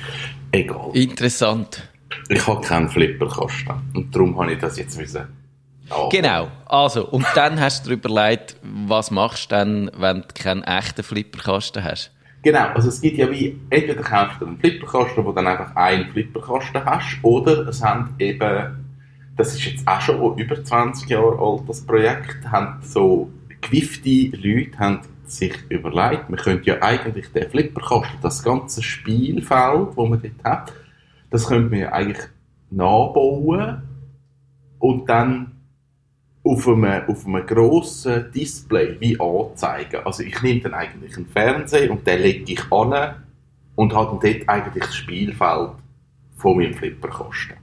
Egal. 0.51 0.89
Interessant. 0.93 1.92
Ich 2.29 2.45
habe 2.47 2.61
keinen 2.61 2.89
Flipperkasten. 2.89 3.75
Und 3.93 4.15
darum 4.15 4.39
habe 4.39 4.53
ich 4.53 4.59
das 4.59 4.77
jetzt 4.77 4.97
müssen. 4.97 5.27
anfangen. 5.89 6.09
Genau. 6.09 6.47
Also, 6.65 7.07
und 7.07 7.25
dann 7.35 7.59
hast 7.59 7.85
du 7.85 7.89
dir 7.89 7.95
überlegt, 7.95 8.55
was 8.61 9.11
machst 9.11 9.51
du 9.51 9.55
dann, 9.55 9.91
wenn 9.97 10.21
du 10.21 10.27
keinen 10.33 10.63
echten 10.63 11.03
Flipperkasten 11.03 11.83
hast? 11.83 12.11
Genau, 12.41 12.67
also 12.73 12.89
es 12.89 12.99
gibt 12.99 13.17
ja 13.17 13.31
wie, 13.31 13.57
entweder 13.69 14.01
kaufst 14.01 14.41
du 14.41 14.45
einen 14.45 14.59
Flipperkasten, 14.59 15.23
wo 15.23 15.31
dann 15.31 15.47
einfach 15.47 15.73
einen 15.77 16.11
Flipperkasten 16.11 16.83
hast, 16.83 17.19
oder 17.21 17.67
es 17.69 17.81
haben 17.81 18.15
eben, 18.19 18.85
das 19.37 19.53
ist 19.53 19.63
jetzt 19.63 19.87
auch 19.87 20.01
schon 20.01 20.37
über 20.37 20.61
20 20.61 21.09
Jahre 21.09 21.39
alt, 21.39 21.61
das 21.69 21.85
Projekt, 21.85 22.45
haben 22.51 22.79
so 22.81 23.29
gewiffte 23.61 24.35
Leute 24.35 24.77
haben 24.77 24.99
sich 25.25 25.53
überlegt, 25.69 26.29
man 26.29 26.37
könnte 26.37 26.69
ja 26.69 26.81
eigentlich 26.81 27.31
den 27.31 27.49
Flipperkasten, 27.49 28.19
das 28.21 28.43
ganze 28.43 28.83
Spielfeld, 28.83 29.89
das 29.89 29.95
man 29.95 30.21
dort 30.21 30.43
hat, 30.43 30.73
das 31.33 31.47
könnte 31.47 31.75
man 31.75 31.87
eigentlich 31.87 32.27
nachbauen 32.69 33.81
und 34.77 35.09
dann 35.09 35.51
auf 36.43 36.67
einem, 36.67 37.07
auf 37.07 37.25
einem 37.25 37.43
grossen 37.47 38.31
Display 38.31 38.97
wie 38.99 39.19
anzeigen. 39.19 40.01
Also 40.05 40.21
ich 40.21 40.39
nehme 40.43 40.61
dann 40.61 40.75
eigentlich 40.75 41.17
einen 41.17 41.25
Fernseher 41.25 41.89
und 41.89 42.05
den 42.05 42.21
lege 42.21 42.53
ich 42.53 42.71
an 42.71 43.15
und 43.73 43.95
habe 43.95 44.19
dann 44.21 44.31
dort 44.31 44.47
eigentlich 44.47 44.83
das 44.83 44.95
Spielfeld 44.95 45.71
von 46.37 46.57
meinem 46.57 46.75
Flipperkasten. 46.75 47.57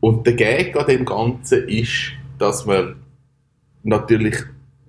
Und 0.00 0.26
der 0.26 0.34
Gag 0.34 0.76
an 0.76 0.86
dem 0.86 1.06
Ganzen 1.06 1.66
ist, 1.68 2.12
dass 2.38 2.66
man 2.66 2.96
natürlich 3.84 4.36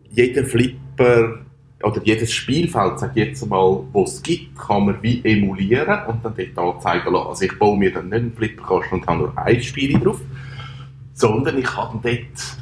jeden 0.09 0.45
Flipper 0.45 1.42
oder 1.83 2.01
jedes 2.03 2.31
Spielfeld, 2.31 2.99
sag 2.99 3.11
ich 3.15 3.27
jetzt 3.27 3.45
mal, 3.45 3.83
wo 3.91 4.03
es 4.03 4.23
gibt, 4.23 4.57
kann 4.57 4.85
man 4.85 5.03
wie 5.03 5.21
emulieren 5.23 6.05
und 6.07 6.23
dann 6.23 6.33
dort 6.35 6.75
anzeigen 6.75 7.13
lassen. 7.13 7.27
Also 7.27 7.45
ich 7.45 7.59
baue 7.59 7.77
mir 7.77 7.91
dann 7.91 8.09
nicht 8.09 8.19
einen 8.19 8.33
Flipperkasten 8.33 8.99
und 8.99 9.07
habe 9.07 9.19
nur 9.19 9.37
ein 9.37 9.61
Spiel 9.61 9.99
drauf, 9.99 10.21
sondern 11.13 11.57
ich 11.57 11.75
habe 11.75 11.99
dort 12.01 12.57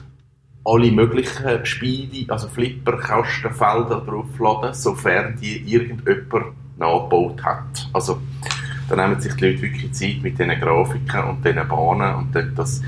alle 0.63 0.91
möglichen 0.91 1.65
Spiele, 1.65 2.31
also 2.31 2.47
Flipperkastenfelder 2.47 4.01
draufladen, 4.01 4.73
sofern 4.73 5.37
die 5.41 5.57
irgendjemand 5.71 6.55
nachgebaut 6.77 7.43
hat. 7.43 7.89
Also 7.93 8.21
da 8.89 8.95
nehmen 8.95 9.19
sich 9.21 9.33
die 9.35 9.45
Leute 9.45 9.61
wirklich 9.61 9.93
Zeit 9.93 10.17
mit 10.21 10.37
diesen 10.37 10.59
Grafiken 10.59 11.23
und 11.29 11.45
diesen 11.45 11.67
Bahnen 11.67 12.15
und 12.15 12.35
dann 12.35 12.53
das 12.55 12.81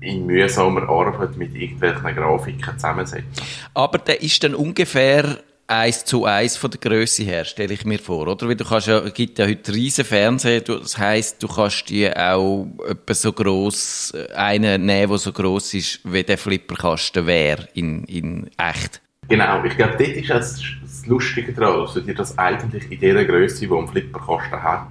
in 0.00 0.26
mühsamer 0.26 0.88
Arbeit 0.88 1.36
mit 1.36 1.54
irgendwelchen 1.54 2.14
Grafiken 2.14 2.74
zusammensetzen. 2.74 3.44
Aber 3.74 3.98
der 3.98 4.22
ist 4.22 4.42
dann 4.42 4.54
ungefähr 4.54 5.38
eins 5.68 6.04
zu 6.04 6.24
eins 6.24 6.56
von 6.56 6.70
der 6.70 6.80
Größe 6.80 7.22
her, 7.24 7.44
stelle 7.44 7.74
ich 7.74 7.84
mir 7.84 7.98
vor, 7.98 8.26
oder? 8.26 8.48
Weil 8.48 8.56
du 8.56 8.64
kannst 8.64 8.86
ja, 8.88 9.00
gibt 9.10 9.38
ja 9.38 9.46
heute 9.46 9.72
riesen 9.72 10.04
Fernseher, 10.04 10.62
du- 10.62 10.78
das 10.78 10.96
heisst, 10.98 11.42
du 11.42 11.48
kannst 11.48 11.88
die 11.90 12.10
auch 12.10 12.66
etwa 12.88 13.14
so 13.14 13.32
gross, 13.32 14.12
äh, 14.14 14.32
einen 14.34 14.86
nehmen, 14.86 15.10
der 15.10 15.18
so 15.18 15.32
gross 15.32 15.74
ist, 15.74 16.00
wie 16.04 16.22
der 16.24 16.38
Flipperkasten 16.38 17.26
wäre, 17.26 17.68
in, 17.74 18.04
in 18.04 18.50
echt. 18.56 19.02
Genau, 19.28 19.62
ich 19.62 19.76
glaube, 19.76 19.96
dort 19.98 20.08
ist 20.08 20.30
das, 20.30 20.62
das 20.82 21.06
Lustige 21.06 21.52
daran, 21.52 21.80
dass 21.82 21.94
du 21.94 22.00
dir 22.00 22.14
das 22.14 22.36
eigentlich 22.38 22.90
in 22.90 22.98
dieser 22.98 23.24
Größe, 23.26 23.66
die 23.66 23.72
ein 23.72 23.86
Flipperkasten 23.88 24.62
hat, 24.62 24.86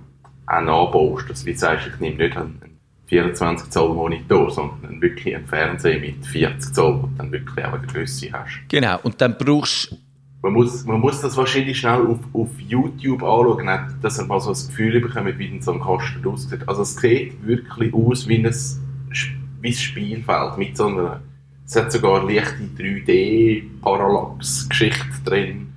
auch 0.45 0.61
nachbaust. 0.61 1.27
Dass 1.29 1.43
du 1.43 1.55
sagst, 1.57 1.87
ich 1.87 1.99
nehme 1.99 2.17
nicht 2.17 2.37
einen 2.37 2.77
24 3.07 3.71
Zoll 3.71 3.95
Monitor, 3.95 4.51
sondern 4.51 5.01
wirklich 5.01 5.35
einen 5.35 5.47
Fernseher 5.47 5.99
mit 5.99 6.23
40 6.23 6.75
Zoll, 6.75 7.01
wo 7.01 7.07
du 7.07 7.13
dann 7.17 7.31
wirklich 7.31 7.65
auch 7.65 7.73
eine 7.73 7.87
Größe 7.87 8.31
hast. 8.31 8.59
Genau. 8.69 8.99
Und 9.01 9.19
dann 9.21 9.35
brauchst 9.39 9.95
Man 10.41 10.53
muss, 10.53 10.85
man 10.85 10.99
muss 10.99 11.21
das 11.21 11.35
wahrscheinlich 11.35 11.79
schnell 11.79 12.05
auf, 12.05 12.19
auf 12.33 12.49
YouTube 12.59 13.23
anschauen, 13.23 13.65
nicht, 13.65 14.03
dass 14.03 14.19
ihr 14.19 14.25
mal 14.25 14.39
so 14.39 14.51
ein 14.51 14.67
Gefühl 14.67 15.01
bekommt, 15.01 15.39
wie 15.39 15.49
denn 15.49 15.61
so 15.61 15.73
ein 15.73 15.81
Kasten 15.81 16.25
aussieht. 16.27 16.67
Also 16.67 16.83
es 16.83 16.95
sieht 16.95 17.45
wirklich 17.45 17.93
aus 17.93 18.27
wie 18.27 18.37
ein, 18.37 18.43
wie 18.43 19.71
das 19.71 19.79
Spielfeld 19.79 20.57
mit 20.57 20.77
so 20.77 20.87
einer, 20.87 21.21
es 21.65 21.75
hat 21.75 21.91
sogar 21.91 22.23
leichte 22.23 22.63
3D-Parallax-Geschichte 22.77 25.23
drin. 25.25 25.73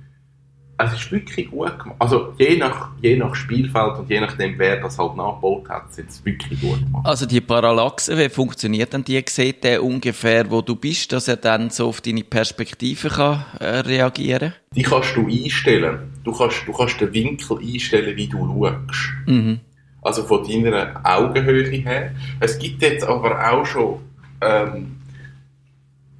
Es 0.85 0.93
ist 0.93 1.11
wirklich 1.11 1.49
gut 1.49 1.77
gemacht. 1.79 1.95
Also 1.99 2.33
je 2.37 2.57
nach, 2.57 2.89
je 3.01 3.15
nach 3.15 3.35
Spielfeld 3.35 3.99
und 3.99 4.09
je 4.09 4.19
nachdem, 4.19 4.57
wer 4.57 4.81
das 4.81 4.97
halt 4.97 5.15
nachgebaut 5.15 5.69
hat, 5.69 5.93
sind 5.93 6.09
es 6.09 6.23
wirklich 6.25 6.59
gut 6.61 6.79
gemacht. 6.79 7.05
Also 7.05 7.25
die 7.25 7.41
Parallaxe, 7.41 8.17
wie 8.17 8.29
funktioniert 8.29 8.93
denn 8.93 9.03
die? 9.03 9.23
Sieht 9.27 9.63
der 9.63 9.83
ungefähr, 9.83 10.49
wo 10.49 10.61
du 10.61 10.75
bist, 10.75 11.11
dass 11.11 11.27
er 11.27 11.37
dann 11.37 11.69
so 11.69 11.89
auf 11.89 12.01
deine 12.01 12.23
Perspektive 12.23 13.09
kann 13.09 13.45
äh, 13.59 13.79
reagieren 13.79 14.53
Die 14.75 14.83
kannst 14.83 15.15
du 15.15 15.27
einstellen. 15.27 16.11
Du 16.23 16.31
kannst, 16.31 16.67
du 16.67 16.73
kannst 16.73 16.99
den 17.01 17.13
Winkel 17.13 17.57
einstellen, 17.57 18.15
wie 18.15 18.27
du 18.27 18.37
schaust. 18.37 19.11
Mhm. 19.25 19.59
Also 20.01 20.23
von 20.23 20.43
deiner 20.47 20.99
Augenhöhe 21.03 21.69
her. 21.69 22.11
Es 22.39 22.57
gibt 22.57 22.81
jetzt 22.81 23.03
aber 23.03 23.51
auch 23.51 23.65
schon 23.65 23.99
ähm, 24.41 24.97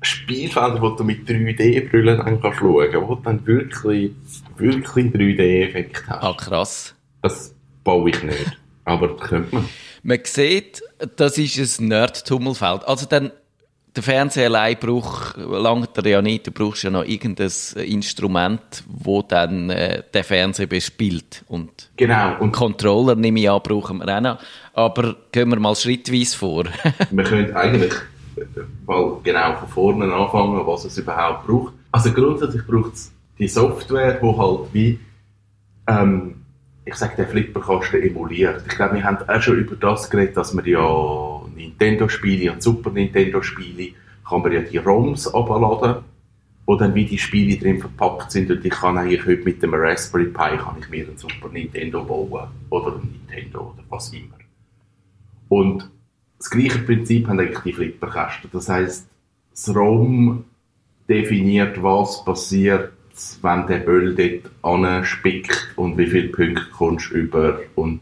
Spielfelder, 0.01 0.81
wo 0.81 0.89
du 0.89 1.03
mit 1.03 1.29
3D-Brillen 1.29 2.17
dann 2.17 2.41
kannst 2.41 2.59
schauen 2.59 2.91
kannst, 2.91 3.07
wo 3.07 3.15
du 3.15 3.21
dann 3.21 3.45
wirklich, 3.45 4.11
wirklich 4.57 5.05
3D-Effekt 5.13 6.03
hast. 6.07 6.23
Ah, 6.23 6.33
krass. 6.35 6.95
Das 7.21 7.53
baue 7.83 8.09
ich 8.09 8.23
nicht. 8.23 8.57
Aber 8.83 9.09
das 9.09 9.29
könnte 9.29 9.55
man. 9.55 9.69
Man 10.03 10.19
sieht, 10.23 10.81
das 11.15 11.37
ist 11.37 11.79
ein 11.79 11.89
Nerd-Tummelfeld. 11.89 12.87
Also 12.87 13.05
dann, 13.05 13.31
der 13.95 14.01
Fernseher 14.01 14.47
allein 14.47 14.77
braucht, 14.79 15.37
langt 15.37 15.95
er 15.95 16.07
ja 16.07 16.21
nicht, 16.21 16.47
du 16.47 16.51
brauchst 16.51 16.81
ja 16.81 16.89
noch 16.89 17.05
irgendein 17.05 17.51
Instrument, 17.75 18.83
wo 18.87 19.21
dann 19.21 19.69
äh, 19.69 20.01
den 20.11 20.23
Fernseher 20.23 20.65
bespielt. 20.65 21.43
Und 21.47 21.91
Genau. 21.97 22.39
Und 22.39 22.53
Controller, 22.53 23.15
nehme 23.15 23.39
ich 23.39 23.49
an, 23.51 23.61
brauchen 23.61 23.99
wir 23.99 24.17
auch 24.17 24.21
noch. 24.21 24.39
Aber 24.73 25.15
gehen 25.31 25.49
wir 25.49 25.59
mal 25.59 25.75
schrittweise 25.75 26.35
vor. 26.35 26.63
wir 27.11 27.23
können 27.23 27.55
eigentlich 27.55 27.93
mal 28.85 29.17
genau 29.23 29.55
von 29.55 29.69
vorne 29.69 30.13
anfangen, 30.13 30.65
was 30.65 30.85
es 30.85 30.97
überhaupt 30.97 31.47
braucht. 31.47 31.73
Also 31.91 32.11
grundsätzlich 32.11 32.65
braucht 32.65 32.93
es 32.93 33.11
die 33.37 33.47
Software, 33.47 34.19
die 34.21 34.37
halt 34.37 34.73
wie, 34.73 34.99
ähm, 35.87 36.35
ich 36.85 36.95
sage, 36.95 37.15
den 37.17 37.27
Flipperkasten 37.27 38.01
emuliert. 38.01 38.63
Ich 38.67 38.75
glaube, 38.75 38.95
wir 38.95 39.03
haben 39.03 39.17
auch 39.27 39.41
schon 39.41 39.59
über 39.59 39.75
das 39.75 40.09
geredet, 40.09 40.37
dass 40.37 40.53
man 40.53 40.65
ja 40.65 41.41
Nintendo-Spiele 41.55 42.51
und 42.51 42.63
Super 42.63 42.91
Nintendo-Spiele 42.91 43.93
kann 44.27 44.41
man 44.41 44.51
ja 44.51 44.61
die 44.61 44.77
ROMs 44.77 45.27
abladen, 45.27 46.03
wo 46.65 46.75
dann 46.75 46.95
wie 46.95 47.05
die 47.05 47.17
Spiele 47.17 47.57
drin 47.57 47.79
verpackt 47.79 48.31
sind 48.31 48.49
und 48.49 48.63
ich 48.63 48.71
kann 48.71 48.97
eigentlich 48.97 49.25
heute 49.25 49.43
mit 49.43 49.61
dem 49.61 49.73
Raspberry 49.73 50.25
Pi 50.25 50.57
kann 50.57 50.77
ich 50.79 50.89
mir 50.89 51.07
einen 51.07 51.17
Super 51.17 51.49
Nintendo 51.49 52.03
bauen 52.03 52.49
oder 52.69 52.95
ein 52.95 53.19
Nintendo 53.27 53.73
oder 53.73 53.83
was 53.89 54.13
immer. 54.13 54.37
Und 55.49 55.89
das 56.41 56.49
gleiche 56.49 56.79
Prinzip 56.79 57.27
haben 57.27 57.39
eigentlich 57.39 57.59
die 57.59 57.73
Flipperkästen. 57.73 58.49
Das 58.51 58.67
heißt, 58.67 59.07
das 59.51 59.75
ROM 59.75 60.43
definiert, 61.07 61.83
was 61.83 62.25
passiert, 62.25 62.93
wenn 63.43 63.67
der 63.67 63.77
Böll 63.77 64.15
dort 64.15 64.51
anspickt 64.63 65.73
und 65.75 65.99
wie 65.99 66.07
viele 66.07 66.29
Punkte 66.29 66.65
kommst 66.71 67.11
du 67.11 67.17
über 67.17 67.59
und 67.75 68.01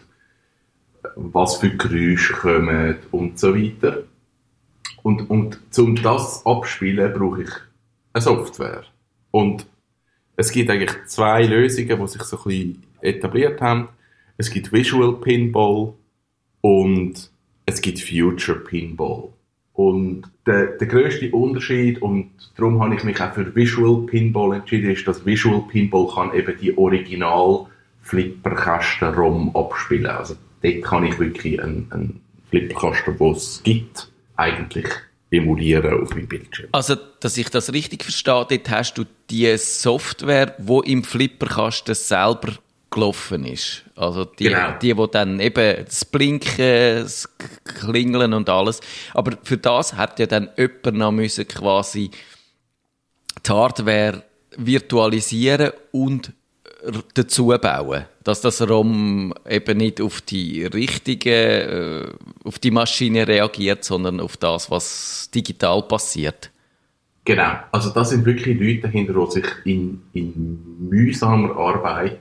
was 1.16 1.58
für 1.58 1.72
Geräusche 1.72 2.32
kommen 2.32 2.96
und 3.12 3.38
so 3.38 3.54
weiter. 3.54 4.04
Und, 5.04 5.30
und 5.30 5.60
um 5.78 5.96
das 6.02 6.46
abspielen, 6.46 7.14
brauche 7.14 7.44
ich 7.44 7.52
eine 8.14 8.22
Software. 8.22 8.86
Und 9.32 9.66
es 10.38 10.50
gibt 10.54 10.70
eigentlich 10.70 10.96
zwei 11.08 11.44
Lösungen, 11.44 12.00
die 12.00 12.08
sich 12.08 12.24
so 12.24 12.38
ein 12.38 12.44
bisschen 12.44 12.84
etabliert 13.02 13.60
haben. 13.60 13.90
Es 14.38 14.50
gibt 14.50 14.72
Visual 14.72 15.20
Pinball 15.20 15.94
und 16.62 17.30
es 17.70 17.82
gibt 17.82 18.00
Future 18.02 18.60
Pinball. 18.60 19.30
Und 19.74 20.24
der, 20.46 20.78
der 20.78 20.88
grösste 20.88 21.32
Unterschied, 21.32 22.02
und 22.02 22.32
darum 22.58 22.84
habe 22.84 22.96
ich 22.96 23.04
mich 23.04 23.22
auch 23.22 23.34
für 23.34 23.56
Visual 23.56 24.06
Pinball 24.08 24.58
entschieden, 24.58 24.92
ist, 24.92 25.08
dass 25.08 25.26
Visual 25.26 25.64
Pinball 25.70 26.08
kann 26.14 26.34
eben 26.34 26.58
die 26.60 26.78
Original 26.78 27.68
Flipperkasten 28.02 29.14
ROM 29.14 29.56
abspielen. 29.56 30.08
Also 30.08 30.36
dort 30.62 30.82
kann 30.82 31.06
ich 31.06 31.18
wirklich 31.20 31.62
einen, 31.62 31.88
einen 31.92 32.22
Flipperkasten, 32.50 33.18
den 33.18 33.32
es 33.32 33.62
gibt, 33.64 34.12
eigentlich 34.36 34.88
emulieren 35.32 36.02
auf 36.02 36.10
meinem 36.16 36.28
Bildschirm. 36.28 36.70
Also, 36.72 36.96
dass 37.20 37.38
ich 37.38 37.50
das 37.50 37.72
richtig 37.72 38.04
verstehe, 38.04 38.48
dort 38.50 38.70
hast 38.70 38.96
du 38.96 39.06
die 39.30 39.56
Software, 39.58 40.56
wo 40.58 40.82
im 40.82 41.04
Flipperkasten 41.04 41.94
selber 41.94 42.54
gelaufen 42.90 43.46
ist. 43.46 43.84
Also 43.96 44.26
die, 44.26 44.46
Genau. 44.46 44.74
die, 44.82 44.98
wo 44.98 45.08
dann 45.08 45.40
eben 45.40 45.86
das 45.86 46.06
Blinken, 46.06 47.04
das 47.04 47.30
Klingeln 47.64 48.34
und 48.34 48.50
alles. 48.50 48.82
Aber 49.14 49.38
für 49.44 49.58
das 49.58 49.94
hat 49.94 50.20
ja 50.20 50.26
dann 50.26 50.50
jemand 50.58 50.98
noch 50.98 51.12
müssen 51.12 51.48
quasi 51.48 52.10
die 53.46 53.52
Hardware 53.52 54.24
virtualisieren 54.58 55.72
und 55.92 56.34
dazu 57.14 57.48
bauen. 57.48 58.06
Dass 58.24 58.42
das 58.42 58.68
ROM 58.68 59.34
eben 59.48 59.78
nicht 59.78 60.02
auf 60.02 60.22
die 60.22 60.66
richtige, 60.66 61.32
äh, 61.32 62.48
auf 62.48 62.60
die 62.60 62.72
Maschine 62.72 63.28
reagiert, 63.28 63.84
sondern 63.84 64.20
auf 64.20 64.38
das, 64.38 64.72
was 64.72 65.30
digital 65.34 65.84
passiert. 65.84 66.52
Genau. 67.26 67.52
Also 67.72 67.90
das 67.90 68.10
sind 68.10 68.26
wirklich 68.26 68.60
Leute 68.60 68.88
dahinter, 68.88 69.14
die 69.14 69.32
sich 69.32 69.46
in, 69.66 70.02
in 70.14 70.88
mühsamer 70.90 71.56
Arbeit 71.56 72.20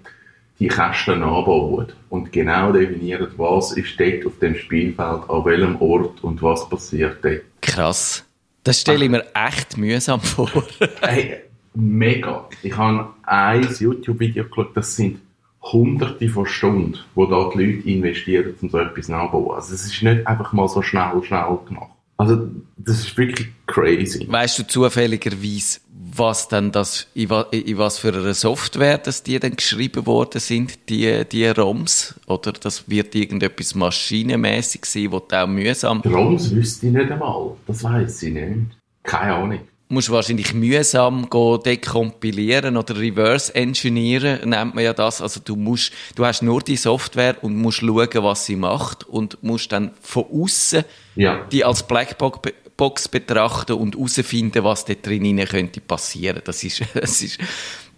die 0.58 0.68
Kästen 0.68 1.22
anbauen 1.22 1.86
und 2.10 2.32
genau 2.32 2.72
definieren, 2.72 3.28
was 3.36 3.72
ist 3.72 3.98
dort 3.98 4.26
auf 4.26 4.38
dem 4.40 4.56
Spielfeld, 4.56 5.28
an 5.28 5.44
welchem 5.44 5.76
Ort 5.80 6.22
und 6.24 6.42
was 6.42 6.68
passiert 6.68 7.18
dort. 7.22 7.42
Krass. 7.60 8.24
Das 8.64 8.80
stelle 8.80 9.04
ich 9.04 9.10
mir 9.10 9.24
echt 9.34 9.76
mühsam 9.76 10.20
vor. 10.20 10.50
Hey, 11.00 11.42
mega. 11.74 12.48
Ich 12.62 12.76
habe 12.76 13.08
ein 13.22 13.68
YouTube-Video 13.78 14.44
geschaut, 14.44 14.76
das 14.76 14.96
sind 14.96 15.20
hunderte 15.62 16.28
von 16.28 16.46
Stunden, 16.46 16.98
wo 17.14 17.26
da 17.26 17.50
die 17.54 17.64
Leute 17.64 17.88
investieren, 17.88 18.54
um 18.60 18.68
so 18.68 18.78
etwas 18.78 19.08
nachzubauen. 19.08 19.56
Also 19.56 19.74
es 19.74 19.86
ist 19.86 20.02
nicht 20.02 20.26
einfach 20.26 20.52
mal 20.52 20.68
so 20.68 20.82
schnell, 20.82 21.22
schnell 21.22 21.58
gemacht. 21.66 21.90
Also 22.18 22.48
das 22.76 22.98
ist 22.98 23.16
wirklich 23.16 23.48
crazy. 23.66 24.26
weißt 24.28 24.58
du 24.58 24.66
zufälligerweise, 24.66 25.78
was 26.16 26.48
dann 26.48 26.72
das, 26.72 27.06
in, 27.14 27.30
wa- 27.30 27.46
in 27.52 27.78
was 27.78 27.98
für 27.98 28.12
einer 28.12 28.34
Software, 28.34 28.98
dass 28.98 29.22
die 29.22 29.38
dann 29.38 29.54
geschrieben 29.54 30.04
worden 30.04 30.40
sind, 30.40 30.88
die, 30.88 31.24
die 31.30 31.46
ROMs? 31.46 32.18
Oder 32.26 32.52
das 32.52 32.88
wird 32.90 33.14
irgendetwas 33.14 33.74
maschinenmäßig 33.76 34.84
sein, 34.84 35.10
du 35.10 35.18
auch 35.18 35.46
mühsam, 35.46 36.00
ROMs 36.00 36.50
wüsste 36.50 36.88
ich 36.88 36.92
nicht 36.92 37.10
einmal. 37.10 37.52
Das 37.68 37.84
weiß 37.84 38.22
ich 38.24 38.34
nicht. 38.34 38.56
Keine 39.04 39.34
Ahnung. 39.34 39.60
Musst 39.88 40.10
wahrscheinlich 40.10 40.52
mühsam 40.52 41.28
dekompilieren 41.64 42.76
oder 42.76 42.96
reverse 42.98 43.54
engineeren, 43.54 44.48
nennt 44.50 44.74
man 44.74 44.84
ja 44.84 44.92
das. 44.92 45.22
Also 45.22 45.40
du 45.42 45.56
musst, 45.56 45.92
du 46.14 46.24
hast 46.26 46.42
nur 46.42 46.60
die 46.60 46.76
Software 46.76 47.36
und 47.42 47.56
musst 47.56 47.78
schauen, 47.78 48.08
was 48.14 48.44
sie 48.46 48.56
macht 48.56 49.08
und 49.08 49.42
musst 49.42 49.72
dann 49.72 49.92
von 50.00 50.24
außen 50.30 50.84
Ja. 51.16 51.44
die 51.50 51.64
als 51.64 51.86
Blackbox 51.86 52.40
Box 52.76 53.08
betrachten 53.08 53.72
und 53.72 53.96
herausfinden, 53.96 54.62
was 54.62 54.84
dort 54.84 55.04
drin 55.04 55.44
könnte 55.46 55.80
passieren. 55.80 56.40
Das 56.44 56.62
ist, 56.62 56.80
das 56.94 57.20
ist, 57.22 57.38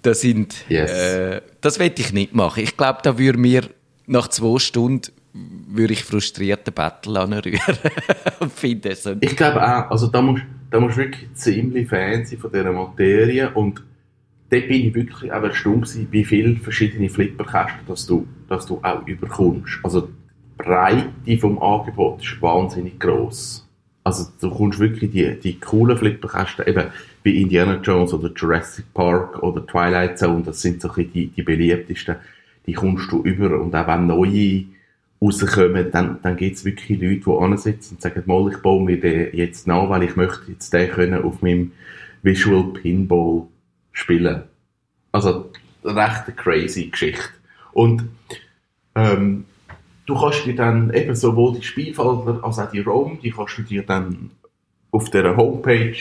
das 0.00 0.22
sind, 0.22 0.54
Yes. 0.70 0.90
äh, 0.90 1.42
das 1.60 1.78
will 1.78 1.92
ich 1.98 2.14
nicht 2.14 2.34
machen. 2.34 2.62
Ich 2.62 2.78
glaube, 2.78 3.00
da 3.02 3.18
würde 3.18 3.38
mir 3.38 3.68
nach 4.06 4.28
zwei 4.28 4.58
Stunden 4.58 5.12
würde 5.34 5.92
ich 5.92 6.02
frustriert 6.02 6.66
den 6.66 6.72
Battle 6.74 7.20
anrühren 7.20 7.60
und 8.40 8.52
finde 8.52 8.88
es. 8.90 9.06
Ich 9.20 9.36
glaube 9.36 9.62
auch, 9.62 9.90
also 9.90 10.06
da 10.06 10.22
musst 10.22 10.42
da 10.70 10.80
musst 10.80 10.96
du 10.96 11.02
wirklich 11.02 11.32
ziemlich 11.34 11.88
Fan 11.88 12.24
sein 12.24 12.38
von 12.38 12.52
dieser 12.52 12.72
Materie 12.72 13.50
und 13.50 13.82
dort 14.50 14.68
bin 14.68 14.86
ich 14.86 14.94
wirklich 14.94 15.32
auch 15.32 15.42
erstaunt 15.42 15.84
gewesen, 15.84 16.08
wie 16.10 16.24
viele 16.24 16.56
verschiedene 16.56 17.08
Flipperkästen 17.08 17.80
dass 17.86 18.06
du, 18.06 18.26
dass 18.48 18.66
du 18.66 18.78
auch 18.82 19.06
überkommst. 19.06 19.80
Also 19.82 20.02
die 20.02 20.12
Breite 20.58 21.38
vom 21.38 21.60
Angebot 21.60 22.22
ist 22.22 22.40
wahnsinnig 22.40 22.98
gross. 22.98 23.66
Also 24.04 24.30
du 24.40 24.50
kommst 24.50 24.78
wirklich 24.78 25.10
die, 25.10 25.38
die 25.38 25.60
coolen 25.60 25.96
Flipperkästen, 25.96 26.66
eben 26.66 26.86
wie 27.22 27.42
Indiana 27.42 27.80
Jones 27.82 28.14
oder 28.14 28.32
Jurassic 28.34 28.86
Park 28.94 29.42
oder 29.42 29.66
Twilight 29.66 30.18
Zone, 30.18 30.42
das 30.42 30.62
sind 30.62 30.80
so 30.80 30.88
ein 30.88 30.94
bisschen 30.94 31.12
die, 31.12 31.26
die 31.28 31.42
beliebtesten, 31.42 32.16
die 32.66 32.72
kommst 32.72 33.10
du 33.12 33.22
über 33.22 33.60
und 33.60 33.74
auch 33.74 33.86
wenn 33.86 34.06
neue 34.06 34.64
rauskommen, 35.20 35.90
dann, 35.90 36.18
dann 36.22 36.36
gibt 36.36 36.56
es 36.56 36.64
wirklich 36.64 37.00
Leute, 37.00 37.20
die 37.20 37.44
ansitzen 37.44 37.96
und 37.96 38.02
sagen, 38.02 38.22
mal, 38.26 38.50
ich 38.50 38.58
baue 38.58 38.84
mir 38.84 38.98
den 38.98 39.34
jetzt 39.34 39.66
nach, 39.66 39.88
weil 39.88 40.04
ich 40.04 40.16
möchte 40.16 40.50
jetzt 40.50 40.72
den 40.72 40.90
können 40.90 41.22
auf 41.22 41.42
meinem 41.42 41.72
Visual 42.22 42.72
Pinball 42.72 43.42
spielen. 43.92 44.42
Also, 45.12 45.50
recht 45.84 46.26
eine 46.26 46.36
crazy 46.36 46.86
Geschichte. 46.86 47.24
Und, 47.72 48.04
ähm, 48.94 49.44
du 50.06 50.18
kannst 50.18 50.44
dir 50.46 50.56
dann 50.56 50.92
eben 50.92 51.14
sowohl 51.14 51.54
die 51.54 51.62
Spielfelder 51.62 52.40
als 52.42 52.58
auch 52.58 52.70
die 52.70 52.80
ROM, 52.80 53.18
die 53.22 53.30
kannst 53.30 53.58
du 53.58 53.62
dir 53.62 53.82
dann 53.82 54.30
auf 54.90 55.10
der 55.10 55.36
Homepage 55.36 55.96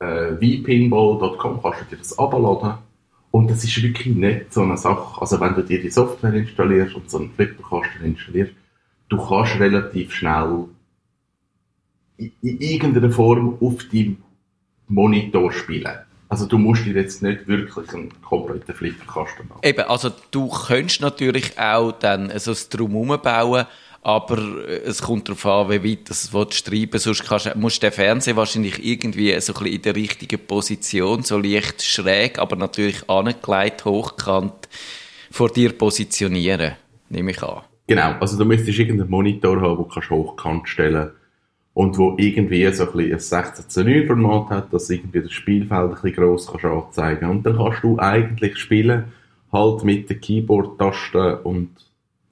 äh, 0.00 0.34
vpinball.com 0.36 1.62
kannst 1.62 1.80
du 1.80 1.84
dir 1.90 1.96
das 1.96 2.18
abladen. 2.18 2.78
Und 3.34 3.50
das 3.50 3.64
ist 3.64 3.82
wirklich 3.82 4.14
nicht 4.14 4.54
so 4.54 4.62
eine 4.62 4.76
Sache. 4.76 5.20
Also 5.20 5.40
wenn 5.40 5.56
du 5.56 5.62
dir 5.62 5.82
die 5.82 5.90
Software 5.90 6.34
installierst 6.34 6.94
und 6.94 7.10
so 7.10 7.18
einen 7.18 7.32
Flipperkasten 7.32 8.04
installierst, 8.04 8.52
du 9.08 9.16
kannst 9.16 9.58
relativ 9.58 10.14
schnell 10.14 10.66
in, 12.16 12.30
in 12.42 12.60
irgendeiner 12.60 13.10
Form 13.10 13.58
auf 13.60 13.82
deinem 13.92 14.18
Monitor 14.86 15.50
spielen. 15.50 15.98
Also 16.28 16.46
du 16.46 16.58
musst 16.58 16.86
dir 16.86 16.92
jetzt 16.94 17.24
nicht 17.24 17.48
wirklich 17.48 17.92
einen 17.92 18.12
kompletten 18.22 18.72
Flipperkasten 18.72 19.48
machen. 19.48 19.62
Eben, 19.64 19.82
also 19.82 20.12
du 20.30 20.48
könntest 20.48 21.00
natürlich 21.00 21.58
auch 21.58 21.90
dann 21.90 22.30
so 22.38 22.52
ein 22.52 22.56
Drumherum 22.70 23.20
bauen, 23.20 23.66
aber 24.04 24.68
äh, 24.68 24.82
es 24.84 25.02
kommt 25.02 25.28
darauf 25.28 25.44
an, 25.46 25.70
wie 25.70 25.90
weit 25.90 26.10
das 26.10 26.30
schreiben. 26.30 26.98
Sonst 26.98 27.24
kannst, 27.24 27.56
musst 27.56 27.82
du 27.82 27.86
den 27.86 27.92
Fernseher 27.92 28.36
wahrscheinlich 28.36 28.84
irgendwie 28.84 29.38
so 29.40 29.52
ein 29.52 29.58
bisschen 29.58 29.74
in 29.74 29.82
der 29.82 29.96
richtigen 29.96 30.46
Position, 30.46 31.22
so 31.22 31.38
leicht 31.38 31.82
schräg, 31.82 32.38
aber 32.38 32.54
natürlich 32.54 33.08
angelegt, 33.10 33.84
hochkant, 33.84 34.68
vor 35.30 35.48
dir 35.48 35.72
positionieren, 35.72 36.74
nehme 37.08 37.32
ich 37.32 37.42
an. 37.42 37.62
Genau, 37.86 38.12
also 38.20 38.38
du 38.38 38.44
müsstest 38.44 38.78
irgendeinen 38.78 39.10
Monitor 39.10 39.60
haben, 39.60 39.88
den 39.88 40.02
du 40.08 40.14
hochkant 40.14 40.68
stellen 40.68 40.94
kannst 40.94 41.24
und 41.74 41.98
wo 41.98 42.14
irgendwie 42.18 42.72
so 42.72 42.84
ein, 42.84 42.92
bisschen 42.92 43.12
ein 43.12 43.18
16 43.18 43.68
zu 43.68 43.84
9 43.84 44.06
Format 44.06 44.50
hat, 44.50 44.72
dass 44.72 44.88
irgendwie 44.90 45.22
das 45.22 45.32
Spielfeld 45.32 45.90
ein 45.90 45.90
bisschen 45.90 46.12
gross 46.12 46.46
kannst 46.46 46.64
anzeigen. 46.64 47.28
Und 47.28 47.44
dann 47.44 47.56
kannst 47.56 47.82
du 47.82 47.98
eigentlich 47.98 48.56
spielen, 48.58 49.12
halt 49.52 49.84
mit 49.84 50.08
den 50.08 50.20
Keyboard-Tasten 50.20 51.38
und, 51.42 51.70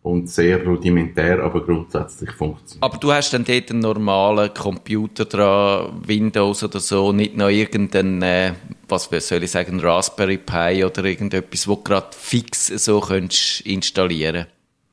und 0.02 0.28
sehr 0.28 0.64
rudimentär, 0.64 1.42
aber 1.42 1.64
grundsätzlich 1.64 2.32
funktioniert. 2.32 2.82
Aber 2.82 2.98
du 2.98 3.12
hast 3.12 3.32
dann 3.32 3.44
dort 3.44 3.70
einen 3.70 3.80
normalen 3.80 4.52
Computer 4.52 5.24
dran, 5.24 6.02
Windows 6.04 6.64
oder 6.64 6.80
so, 6.80 7.12
nicht 7.12 7.36
noch 7.36 7.48
irgendeinen, 7.48 8.20
äh, 8.22 8.52
was 8.88 9.08
soll 9.10 9.44
ich 9.44 9.50
sagen, 9.50 9.80
Raspberry 9.80 10.38
Pi 10.38 10.84
oder 10.84 11.04
irgendetwas, 11.04 11.68
wo 11.68 11.76
gerade 11.76 12.08
fix 12.10 12.66
so 12.66 13.00
könntest 13.00 13.60
installieren 13.62 14.46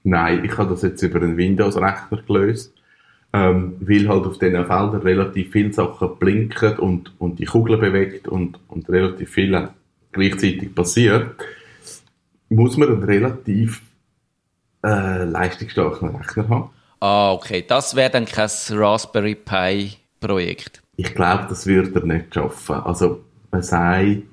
Nein, 0.04 0.46
ich 0.46 0.58
habe 0.58 0.70
das 0.70 0.84
jetzt 0.84 1.02
über 1.02 1.22
einen 1.22 1.36
Windows-Rechner 1.36 2.22
gelöst 2.26 2.74
ähm, 3.32 3.76
weil 3.80 4.08
halt 4.08 4.26
auf 4.26 4.40
diesen 4.40 4.66
Feldern 4.66 5.02
relativ 5.02 5.52
viele 5.52 5.74
Sachen 5.74 6.18
blinken 6.18 6.78
und, 6.80 7.14
und 7.20 7.40
die 7.40 7.46
Kugel 7.46 7.78
bewegt 7.78 8.28
und, 8.28 8.60
und 8.68 8.90
relativ 8.90 9.30
viel 9.30 9.70
gleichzeitig 10.12 10.74
passiert, 10.74 11.36
muss 12.50 12.78
man 12.78 12.90
einen 12.90 13.04
relativ 13.04 13.84
äh, 14.84 15.24
leistungsstarken 15.24 16.16
Rechner 16.16 16.50
haben. 16.50 16.70
Ah, 17.00 17.32
okay. 17.32 17.64
Das 17.68 17.96
wäre 17.96 18.10
dann 18.10 18.26
kein 18.26 18.50
Raspberry 18.72 19.36
Pi 19.36 19.98
Projekt. 20.20 20.82
Ich 20.98 21.16
glaube, 21.16 21.46
das 21.48 21.66
würde 21.66 22.00
er 22.00 22.06
nicht 22.06 22.34
schaffen. 22.34 22.76
Also, 22.76 23.24
man 23.52 23.64
sagt 23.64 24.24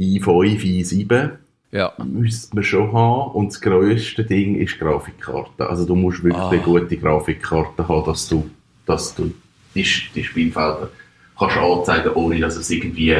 i5, 0.00 0.60
i7 0.60 1.30
ja. 1.72 1.92
müsste 2.04 2.54
man 2.54 2.64
schon 2.64 2.92
haben. 2.92 3.32
Und 3.32 3.52
das 3.52 3.60
grösste 3.60 4.24
Ding 4.24 4.56
ist 4.56 4.78
Grafikkarte. 4.78 5.68
Also 5.68 5.84
du 5.84 5.94
musst 5.94 6.22
wirklich 6.22 6.42
ah. 6.42 6.50
eine 6.50 6.60
gute 6.60 6.96
Grafikkarte 6.96 7.86
haben, 7.86 8.06
dass 8.06 8.28
du, 8.28 8.50
dass 8.86 9.14
du 9.14 9.32
die, 9.74 9.86
die 10.14 10.24
Spielfelder 10.24 10.90
kannst 11.38 11.56
anzeigen, 11.56 12.12
ohne 12.14 12.40
dass 12.40 12.56
es 12.56 12.70
irgendwie 12.70 13.16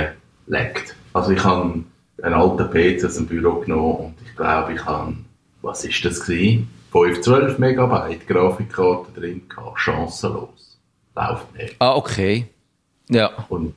leckt. 0.47 0.97
Also 1.13 1.33
ich 1.33 1.45
habe 1.45 1.85
einen 2.23 2.35
alten 2.35 2.71
PC 2.71 3.05
aus 3.05 3.15
dem 3.15 3.27
Büro 3.27 3.61
genommen 3.61 3.97
und 3.97 4.15
ich 4.25 4.37
glaube, 4.37 4.75
ich 4.75 4.85
habe, 4.85 5.15
was 5.63 5.85
ist 5.85 6.05
das 6.05 6.21
gewesen? 6.21 6.69
512 6.93 7.59
Megabyte 7.59 8.27
Grafikkarte 8.27 9.13
drin 9.13 9.43
gehabt. 9.49 9.79
Chancenlos. 9.79 10.79
Läuft 11.15 11.55
nicht. 11.55 11.77
Ah, 11.79 11.95
okay. 11.95 12.47
Ja. 13.09 13.31
Und 13.49 13.75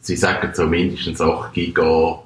sie 0.00 0.16
sagen 0.16 0.52
so 0.54 0.66
mindestens 0.66 1.20
8 1.20 1.52
Giga 1.52 2.22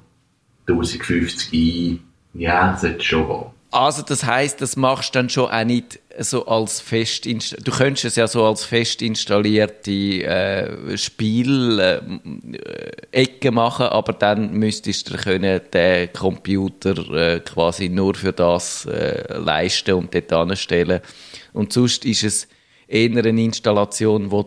1050 0.66 1.52
ein, 1.52 2.00
ja, 2.34 2.76
sollte 2.76 3.02
schon 3.02 3.26
gehen. 3.26 3.57
Also 3.70 4.02
das 4.02 4.24
heißt, 4.24 4.62
das 4.62 4.76
machst 4.76 5.14
du 5.14 5.18
dann 5.18 5.28
schon 5.28 5.50
auch 5.50 5.64
nicht 5.64 6.00
so 6.18 6.46
als 6.46 6.80
fest 6.80 7.26
Du 7.26 7.70
könntest 7.70 8.06
es 8.06 8.16
ja 8.16 8.26
so 8.26 8.46
als 8.46 8.64
fest 8.64 9.02
installierte 9.02 9.90
äh, 9.90 10.96
Spielecke 10.96 12.08
äh, 13.12 13.50
machen, 13.50 13.86
aber 13.86 14.14
dann 14.14 14.54
müsstest 14.54 15.10
du 15.10 15.18
können 15.18 15.60
den 15.72 16.12
Computer 16.14 16.96
äh, 17.14 17.40
quasi 17.40 17.90
nur 17.90 18.14
für 18.14 18.32
das 18.32 18.86
äh, 18.86 19.36
leisten 19.36 19.94
und 19.94 20.14
dort 20.14 20.32
anstellen. 20.32 21.00
Und 21.52 21.74
sonst 21.74 22.06
ist 22.06 22.24
es 22.24 22.48
eher 22.86 23.10
eine 23.10 23.42
Installation, 23.42 24.30
die 24.30 24.30
du 24.30 24.46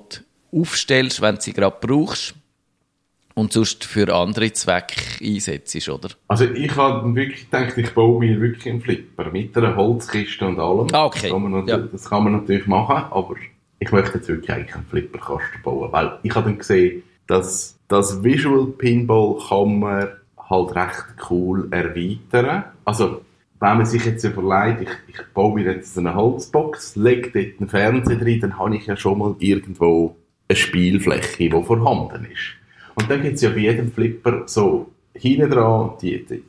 aufstellst, 0.62 1.22
wenn 1.22 1.36
du 1.36 1.42
sie 1.42 1.54
gerade 1.54 1.78
brauchst 1.80 2.34
und 3.36 3.54
sonst 3.54 3.84
für 3.84 4.13
andere 4.13 4.52
Zwecke 4.54 5.02
einsetzt, 5.24 5.89
oder? 5.89 6.10
Also 6.28 6.46
ich 6.46 6.76
habe 6.76 7.13
wirklich 7.15 7.50
gedacht, 7.50 7.78
ich 7.78 7.94
baue 7.94 8.20
mir 8.20 8.39
wirklich 8.39 8.70
einen 8.70 8.82
Flipper 8.82 9.32
mit 9.32 9.56
einer 9.58 9.76
Holzkiste 9.76 10.46
und 10.46 10.60
allem. 10.60 10.88
Ah, 10.91 11.06
okay. 11.06 11.22
Das 11.24 11.32
kann, 11.32 11.52
man 11.52 11.67
ja. 11.67 11.78
das 11.78 12.10
kann 12.10 12.24
man 12.24 12.34
natürlich 12.34 12.67
machen, 12.67 13.06
aber 13.12 13.36
ich 13.80 13.91
möchte 13.91 14.17
jetzt 14.17 14.28
wirklich 14.28 14.52
eigentlich 14.52 14.76
einen 14.76 14.86
Flipperkasten 14.86 15.62
bauen, 15.63 15.91
weil 15.91 16.20
ich 16.24 16.36
habe 16.36 16.50
dann 16.50 16.58
gesehen, 16.58 17.04
dass 17.28 17.78
das 17.88 18.24
Visual 18.24 18.67
Pinball 18.67 19.38
kann 19.48 19.80
man 19.80 20.08
halt 20.50 20.76
recht 20.76 21.06
cool 21.30 21.67
erweitern. 21.72 22.65
Also 22.86 23.22
wenn 23.60 23.78
man 23.78 23.86
sich 23.86 24.06
jetzt 24.06 24.24
überlegt, 24.24 24.82
ich, 24.82 25.15
ich 25.15 25.34
baue 25.34 25.56
mir 25.56 25.74
jetzt 25.74 25.98
eine 25.98 26.15
Holzbox, 26.15 26.96
lege 26.96 27.32
dort 27.32 27.60
einen 27.60 27.70
Fernseher 27.70 28.17
drin, 28.17 28.39
dann 28.41 28.58
habe 28.58 28.76
ich 28.76 28.88
ja 28.88 28.98
schon 28.98 29.20
mal 29.20 29.36
irgendwo 29.39 30.15
eine 30.50 30.56
Spielfläche, 30.56 31.38
die 31.38 31.63
vorhanden 31.63 32.26
ist. 32.26 32.61
Und 32.96 33.10
dann 33.10 33.22
gibt 33.22 33.36
es 33.36 33.42
ja 33.42 33.50
bei 33.50 33.60
jedem 33.60 33.92
Flipper 33.92 34.44
so 34.46 34.92
hinten 35.14 35.50
dran 35.50 35.92
die, 36.02 36.26
die, 36.26 36.44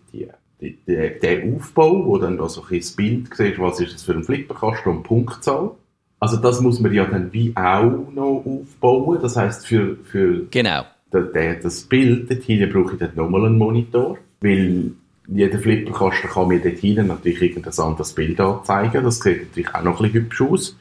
die, 0.61 1.19
den 1.21 1.57
Aufbau, 1.57 2.07
wo 2.07 2.19
dann 2.19 2.39
da 2.39 2.49
so 2.49 2.63
ein 2.69 2.79
das 2.79 2.93
Bild 2.93 3.35
siehst, 3.35 3.59
was 3.59 3.81
ist 3.81 3.95
das 3.95 4.03
für 4.03 4.13
ein 4.13 4.25
Flipperkasten 4.25 4.93
und 4.93 5.03
Punktzahl. 5.03 5.73
Also 6.21 6.37
das 6.37 6.61
muss 6.61 6.79
man 6.79 6.93
ja 6.93 7.05
dann 7.05 7.33
wie 7.33 7.53
auch 7.57 8.13
noch 8.15 8.45
aufbauen. 8.47 9.19
Das 9.21 9.37
heißt 9.37 9.67
für, 9.67 9.97
für 10.05 10.47
genau. 10.51 10.85
das 11.11 11.83
Bild 11.83 12.31
dort 12.31 12.43
hinten 12.43 12.73
brauche 12.73 12.93
ich 12.93 12.99
dann 13.01 13.11
nochmal 13.17 13.47
einen 13.47 13.59
Monitor, 13.59 14.19
weil 14.41 14.93
jeder 15.27 15.59
Flipperkasten 15.59 16.31
kann 16.31 16.49
mir 16.49 16.61
dort 16.61 16.79
hinten 16.79 17.09
natürlich 17.09 17.43
irgendein 17.43 17.85
anderes 17.85 18.13
Bild 18.13 18.41
anzeigen. 18.41 19.03
Das 19.03 19.19
sieht 19.19 19.49
natürlich 19.49 19.75
auch 19.75 19.83
noch 19.83 20.01
ein 20.01 20.13
bisschen 20.13 20.25
hübsch 20.25 20.43
aus. 20.43 20.77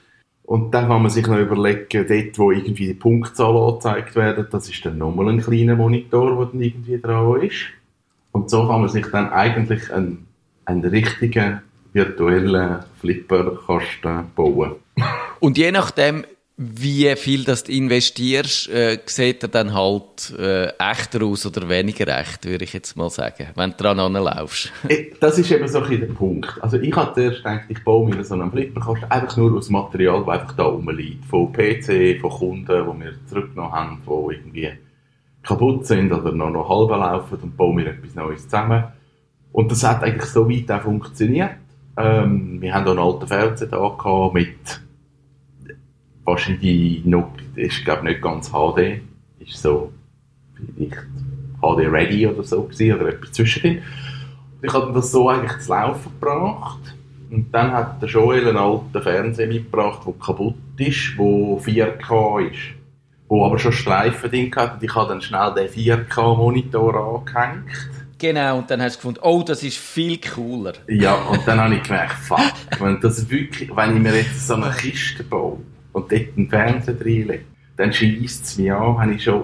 Und 0.52 0.74
dann 0.74 0.90
kann 0.90 1.02
man 1.02 1.10
sich 1.10 1.26
noch 1.28 1.38
überlegen, 1.38 2.06
dort, 2.10 2.38
wo 2.38 2.52
irgendwie 2.52 2.88
die 2.88 2.94
Punktzahl 2.94 3.56
angezeigt 3.56 4.18
werden, 4.18 4.48
das 4.52 4.68
ist 4.68 4.86
dann 4.86 4.98
nochmal 4.98 5.30
ein 5.30 5.40
kleiner 5.40 5.78
Monitor, 5.78 6.36
der 6.36 6.46
dann 6.48 6.62
irgendwie 6.62 7.00
dran 7.00 7.42
ist. 7.42 7.68
Und 8.34 8.50
so 8.50 8.68
kann 8.68 8.82
man 8.82 8.90
sich 8.90 9.06
dann 9.08 9.30
eigentlich 9.30 9.94
einen, 9.94 10.28
einen 10.66 10.84
richtigen 10.84 11.62
virtuellen 11.94 12.80
Flipperkasten 13.00 14.26
bauen. 14.36 14.74
Und 15.40 15.58
je 15.58 15.72
nachdem, 15.72 16.26
wie 16.64 17.16
viel 17.16 17.44
das 17.44 17.64
du 17.64 17.72
investierst, 17.72 18.70
äh, 18.70 19.00
sieht 19.06 19.42
er 19.42 19.50
dann 19.50 19.74
halt 19.74 20.32
äh, 20.38 20.68
echter 20.78 21.24
aus 21.24 21.46
oder 21.48 21.68
weniger 21.68 22.08
echt, 22.20 22.46
würde 22.46 22.64
ich 22.64 22.74
jetzt 22.74 22.96
mal 22.96 23.10
sagen, 23.10 23.48
wenn 23.56 23.72
du 23.72 23.78
dran 23.78 24.00
anlaufst. 24.00 24.72
Äh, 24.88 25.12
das 25.20 25.40
ist 25.40 25.52
eben 25.52 25.68
so 25.68 25.82
ein 25.82 26.00
der 26.00 26.08
Punkt. 26.08 26.58
Also 26.62 26.78
ich 26.78 26.96
hatte 26.96 27.16
zuerst 27.16 27.38
gedacht, 27.38 27.62
ich 27.70 27.84
baue 27.84 28.10
mir 28.10 28.24
so 28.24 28.36
einen 28.36 28.52
Flipperkasten 28.52 29.10
einfach 29.10 29.38
nur 29.38 29.58
aus 29.58 29.70
Material, 29.70 30.24
das 30.26 30.40
einfach 30.40 30.56
da 30.56 30.64
rumliegt. 30.64 31.26
Von 31.26 31.52
PC, 31.52 32.20
von 32.20 32.30
Kunden, 32.30 32.66
die 32.66 33.04
wir 33.04 33.14
zurückgenommen 33.28 33.72
haben, 33.72 34.02
die 34.06 34.36
irgendwie 34.36 34.72
kaputt 35.44 35.88
sind 35.88 36.12
oder 36.12 36.32
noch, 36.32 36.52
noch 36.52 36.70
halb 36.70 36.90
laufen 36.90 37.40
und 37.42 37.58
baue 37.58 37.74
mir 37.74 37.88
etwas 37.88 38.14
Neues 38.16 38.44
zusammen. 38.44 38.84
Und 39.52 39.72
das 39.72 39.84
hat 39.84 40.04
eigentlich 40.04 40.30
so 40.30 40.50
weit 40.50 40.70
auch 40.72 40.84
funktioniert. 40.84 41.52
Ähm, 41.98 42.62
wir 42.62 42.74
haben 42.74 42.86
auch 42.86 42.92
einen 42.92 43.00
alten 43.00 43.28
Fernseher 43.28 43.68
da 43.68 44.32
mit 44.34 44.82
wahrscheinlich 46.32 47.06
noch, 47.06 47.32
ist 47.56 47.86
glaube 47.86 48.06
nicht 48.06 48.22
ganz 48.22 48.52
HD, 48.52 49.02
ist 49.40 49.62
so 49.62 49.92
vielleicht 50.56 51.04
HD 51.62 51.92
Ready 51.92 52.28
oder 52.28 52.44
so 52.44 52.64
gewesen, 52.64 52.96
oder 52.96 53.10
etwas 53.10 53.32
zwischendrin. 53.32 53.84
Und 54.62 54.68
ich 54.68 54.74
habe 54.74 54.94
das 54.94 55.12
so 55.12 55.30
eigentlich 55.30 55.60
zu 55.60 55.70
laufen 55.70 56.12
gebracht. 56.20 56.96
Und 57.30 57.54
dann 57.54 57.72
hat 57.72 58.02
der 58.02 58.10
Joel 58.10 58.48
einen 58.48 58.58
alten 58.58 59.02
Fernseher 59.02 59.48
mitgebracht, 59.48 60.02
der 60.06 60.14
kaputt 60.14 60.56
ist, 60.78 61.14
der 61.18 61.26
4K 61.26 62.52
ist. 62.52 62.60
Wo 63.30 63.46
aber 63.46 63.58
schon 63.58 63.72
Streifen 63.72 64.30
drin 64.30 64.52
hat 64.54 64.74
und 64.74 64.84
ich 64.84 64.94
habe 64.94 65.08
dann 65.08 65.22
schnell 65.22 65.54
den 65.54 65.70
4K-Monitor 65.70 66.96
angehängt. 66.96 67.72
Genau, 68.18 68.60
und 68.60 68.70
dann 68.70 68.82
hast 68.82 68.96
du 68.96 68.98
gefunden, 68.98 69.20
oh, 69.24 69.42
das 69.42 69.64
ist 69.64 69.78
viel 69.78 70.20
cooler. 70.20 70.74
Ja, 70.88 71.16
und 71.16 71.40
dann 71.48 71.60
habe 71.60 71.76
ich 71.76 71.84
gemerkt, 71.84 72.14
fuck, 72.14 72.54
wenn, 72.80 73.00
das 73.00 73.28
wirklich, 73.30 73.76
wenn 73.76 73.96
ich 73.96 74.04
mir 74.04 74.16
jetzt 74.16 74.46
so 74.46 74.56
eine 74.56 74.70
Kiste 74.72 75.24
baue, 75.24 75.58
und 75.94 76.12
dort 76.12 76.28
einen 76.36 76.50
Fernseher 76.50 77.00
reinlege, 77.00 77.46
dann 77.78 77.94
schießt 77.94 78.46
es 78.46 78.58
mich 78.58 78.72
an, 78.72 78.98
habe 78.98 79.14
ich 79.14 79.24
schon, 79.24 79.44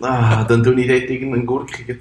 ah, 0.00 0.44
dann 0.44 0.62
tue 0.62 0.80
ich 0.80 0.88
dort 0.88 1.10
irgendeinen 1.10 1.46
gurkigen 1.46 2.00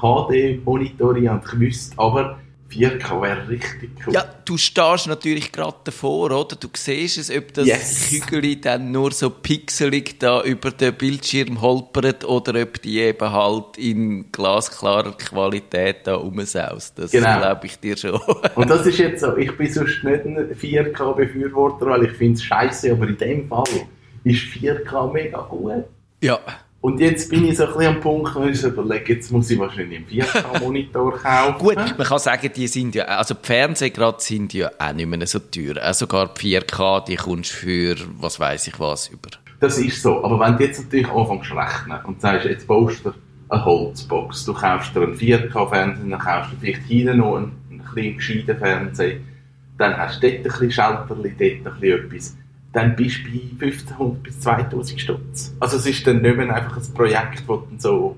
HD-Monitor 0.00 1.16
an 1.16 1.28
und 1.28 1.44
ich 1.44 1.60
wüsste, 1.60 1.98
aber 1.98 2.38
4K 2.72 3.22
wäre 3.22 3.48
richtig 3.48 3.90
cool. 4.06 4.14
Ja, 4.14 4.24
du 4.44 4.56
stehst 4.56 5.06
natürlich 5.06 5.52
gerade 5.52 5.76
davor, 5.84 6.30
oder? 6.30 6.56
Du 6.56 6.68
siehst 6.74 7.18
es, 7.18 7.30
ob 7.30 7.52
das 7.54 7.66
yes. 7.66 8.08
Kügel 8.08 8.56
dann 8.56 8.90
nur 8.90 9.12
so 9.12 9.30
pixelig 9.30 10.18
da 10.18 10.42
über 10.42 10.70
den 10.70 10.94
Bildschirm 10.94 11.60
holpert 11.60 12.24
oder 12.24 12.62
ob 12.62 12.80
die 12.82 13.00
eben 13.00 13.32
halt 13.32 13.76
in 13.76 14.30
glasklarer 14.32 15.12
Qualität 15.12 16.06
da 16.06 16.14
rumsaust. 16.14 16.98
Das 16.98 17.10
genau. 17.10 17.38
glaube 17.38 17.66
ich 17.66 17.78
dir 17.78 17.96
schon. 17.96 18.20
Und 18.54 18.70
das 18.70 18.86
ist 18.86 18.98
jetzt 18.98 19.20
so, 19.20 19.36
ich 19.36 19.56
bin 19.56 19.72
sonst 19.72 20.02
nicht 20.04 20.24
ein 20.24 20.54
4K-Befürworter, 20.54 21.86
weil 21.86 22.04
ich 22.04 22.12
finde 22.12 22.34
es 22.34 22.44
scheiße, 22.44 22.92
aber 22.92 23.08
in 23.08 23.18
dem 23.18 23.48
Fall 23.48 23.64
ist 24.24 24.42
4K 24.42 25.12
mega 25.12 25.40
gut. 25.42 25.84
Ja. 26.22 26.38
Und 26.82 26.98
jetzt 26.98 27.30
bin 27.30 27.44
ich 27.44 27.56
so 27.56 27.64
ein 27.64 27.72
bisschen 27.74 27.94
am 27.94 28.00
Punkt, 28.00 28.34
wo 28.34 28.42
ich 28.42 28.60
überlege, 28.60 29.14
jetzt 29.14 29.30
muss 29.30 29.48
ich 29.48 29.56
wahrscheinlich 29.56 29.98
einen 29.98 30.06
4K-Monitor 30.08 31.16
kaufen. 31.16 31.58
Gut, 31.58 31.76
man 31.76 31.96
kann 31.96 32.18
sagen, 32.18 32.50
die 32.54 32.66
sind 32.66 32.96
ja, 32.96 33.04
also 33.04 33.34
die 33.34 33.46
Fernseher 33.46 33.90
gerade 33.90 34.20
sind 34.20 34.52
ja 34.52 34.68
auch 34.80 34.92
nicht 34.92 35.06
mehr 35.06 35.24
so 35.28 35.38
teuer. 35.38 35.76
Auch 35.80 35.94
sogar 35.94 36.34
die 36.34 36.58
4K, 36.58 37.04
die 37.04 37.14
kommst 37.14 37.52
du 37.52 37.56
für, 37.56 37.96
was 38.18 38.40
weiß 38.40 38.66
ich 38.66 38.80
was, 38.80 39.08
über. 39.10 39.30
Das 39.60 39.78
ist 39.78 40.02
so. 40.02 40.24
Aber 40.24 40.40
wenn 40.40 40.56
du 40.56 40.64
jetzt 40.64 40.82
natürlich 40.82 41.08
anfängst 41.08 41.50
zu 41.50 41.54
rechnen 41.54 42.04
und 42.04 42.20
sagst, 42.20 42.46
jetzt 42.46 42.66
baust 42.66 43.06
du 43.06 43.12
eine 43.48 43.64
Holzbox, 43.64 44.44
du 44.44 44.52
kaufst 44.52 44.96
dir 44.96 45.02
einen 45.02 45.14
4K-Fernseher, 45.14 46.10
dann 46.10 46.18
kaufst 46.18 46.52
du 46.52 46.56
vielleicht 46.58 46.82
hinten 46.88 47.18
noch 47.18 47.36
einen, 47.36 47.52
einen 47.70 47.84
kleinen 47.84 48.16
gescheiten 48.16 48.58
Fernseher, 48.58 49.18
dann 49.78 49.96
hast 49.96 50.20
du 50.20 50.28
dort 50.28 50.38
ein 50.38 50.42
bisschen 50.42 50.72
Schalterli, 50.72 51.32
dort 51.38 51.74
ein 51.74 51.80
bisschen 51.80 52.06
etwas 52.06 52.36
dann 52.72 52.96
bist 52.96 53.18
du 53.26 53.30
bei 53.58 53.66
1500 53.66 54.22
bis 54.22 54.40
2000 54.40 55.00
Stutz. 55.00 55.54
Also 55.60 55.76
es 55.76 55.86
ist 55.86 56.06
dann 56.06 56.22
nicht 56.22 56.36
mehr 56.36 56.54
einfach 56.54 56.76
ein 56.76 56.94
Projekt, 56.94 57.40
das 57.40 57.46
du 57.46 57.78
so 57.78 58.16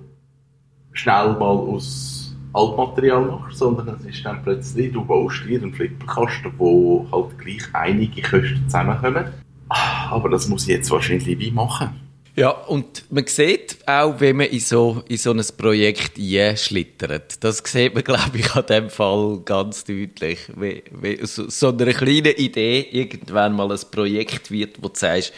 schnell 0.92 1.32
mal 1.32 1.42
aus 1.42 2.36
Altmaterial 2.52 3.22
machst, 3.22 3.58
sondern 3.58 3.88
es 3.88 4.06
ist 4.06 4.24
dann 4.24 4.42
plötzlich, 4.42 4.92
du 4.92 5.04
baust 5.04 5.44
dir 5.44 5.60
einen 5.60 5.74
Flipperkasten, 5.74 6.52
wo 6.56 7.04
halt 7.10 7.36
gleich 7.38 7.64
einige 7.72 8.22
Kosten 8.22 8.62
zusammenkommen. 8.66 9.24
Ah, 9.68 10.10
Aber 10.10 10.28
das 10.28 10.48
muss 10.48 10.62
ich 10.62 10.68
jetzt 10.68 10.90
wahrscheinlich 10.90 11.38
wie 11.38 11.50
machen. 11.50 12.03
Ja, 12.36 12.50
und 12.50 13.04
man 13.12 13.26
sieht 13.28 13.78
auch, 13.86 14.18
wenn 14.18 14.36
man 14.36 14.46
in 14.46 14.58
so, 14.58 15.04
in 15.08 15.16
so 15.16 15.30
ein 15.30 15.42
Projekt 15.56 16.18
einschlittert. 16.18 17.44
Das 17.44 17.62
sieht 17.64 17.94
man, 17.94 18.02
glaube 18.04 18.38
ich, 18.38 18.54
an 18.54 18.66
dem 18.66 18.90
Fall 18.90 19.40
ganz 19.44 19.84
deutlich. 19.84 20.40
Wie, 20.56 20.82
wie 20.90 21.24
so, 21.26 21.48
so 21.48 21.68
eine 21.68 21.92
kleine 21.92 22.32
Idee 22.32 22.88
irgendwann 22.90 23.54
mal 23.54 23.70
ein 23.70 23.78
Projekt 23.90 24.50
wird, 24.50 24.82
wo 24.82 24.88
du 24.88 24.98
sagst, 24.98 25.32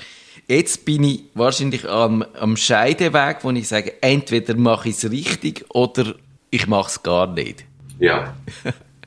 jetzt 0.49 0.87
bin 0.87 1.05
ich 1.05 1.25
wahrscheinlich 1.35 1.87
am, 1.87 2.25
am 2.41 2.57
Scheideweg, 2.57 3.39
wo 3.43 3.51
ich 3.51 3.69
sage, 3.69 3.93
entweder 4.01 4.57
mache 4.57 4.89
ich 4.89 4.97
es 4.97 5.11
richtig 5.11 5.67
oder 5.69 6.15
ich 6.51 6.67
mache 6.67 6.89
es 6.89 7.03
gar 7.03 7.27
nicht. 7.27 7.65
Ja. 7.99 8.35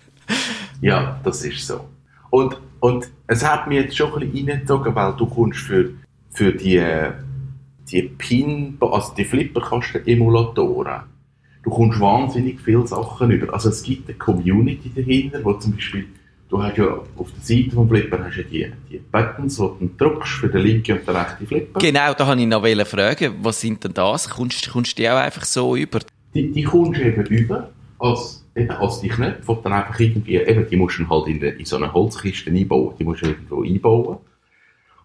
ja, 0.81 1.19
das 1.23 1.43
ist 1.43 1.65
so. 1.65 1.89
Und, 2.29 2.55
und 2.81 3.09
es 3.25 3.43
hat 3.43 3.67
mich 3.67 3.79
jetzt 3.79 3.97
schon 3.97 4.13
ein 4.13 4.31
bisschen 4.31 4.49
reingezogen, 4.49 4.93
weil 4.93 5.13
du 5.13 5.25
kommst 5.25 5.61
für, 5.61 5.89
für 6.31 6.53
die, 6.53 6.77
die 7.91 8.03
Pin, 8.03 8.77
also 8.79 9.13
die 9.15 9.25
Flipperkasten-Emulatoren, 9.25 11.01
du 11.63 11.69
kommst 11.69 11.99
wahnsinnig 11.99 12.59
viele 12.61 12.87
Sachen 12.87 13.31
über. 13.31 13.53
Also 13.53 13.69
es 13.69 13.83
gibt 13.83 14.09
eine 14.09 14.17
Community 14.17 14.91
dahinter, 14.95 15.43
wo 15.43 15.53
zum 15.53 15.73
Beispiel, 15.75 16.05
du 16.49 16.61
hast 16.61 16.77
ja 16.77 16.85
auf 17.17 17.31
der 17.31 17.43
Seite 17.43 17.71
vom 17.75 17.89
Flipper 17.89 18.23
hast 18.23 18.37
ja 18.37 18.43
die, 18.43 18.71
die 18.89 18.97
Buttons, 19.11 19.57
die 19.57 19.87
du 19.87 19.89
drückst 19.97 20.31
für 20.33 20.49
den 20.49 20.61
linken 20.61 20.97
und 20.97 21.07
den 21.07 21.15
rechten 21.15 21.47
Flipper. 21.47 21.79
Genau, 21.79 22.13
da 22.13 22.25
habe 22.25 22.39
ich 22.39 22.47
noch 22.47 22.87
fragen, 22.87 23.35
was 23.41 23.61
sind 23.61 23.83
denn 23.83 23.93
das? 23.93 24.29
Kommst, 24.29 24.69
kommst 24.69 24.97
du 24.97 25.01
die 25.01 25.09
auch 25.09 25.17
einfach 25.17 25.45
so 25.45 25.75
über? 25.75 25.99
Die, 26.33 26.51
die 26.51 26.63
kommst 26.63 26.99
du 26.99 27.05
eben 27.05 27.25
über 27.25 27.69
als, 27.99 28.45
eben 28.55 28.71
als 28.71 29.01
die 29.01 29.09
Knöpfe, 29.09 29.55
die 29.55 29.63
dann 29.63 29.73
einfach 29.73 29.99
irgendwie, 29.99 30.37
eben, 30.37 30.67
die 30.69 30.77
musst 30.77 30.99
du 30.99 31.09
halt 31.09 31.27
in, 31.27 31.41
in 31.41 31.65
so 31.65 31.75
eine 31.77 31.91
Holzkiste 31.91 32.49
einbauen, 32.51 32.95
die 32.97 33.03
musst 33.03 33.23
du 33.23 33.27
irgendwo 33.27 33.63
einbauen. 33.63 34.17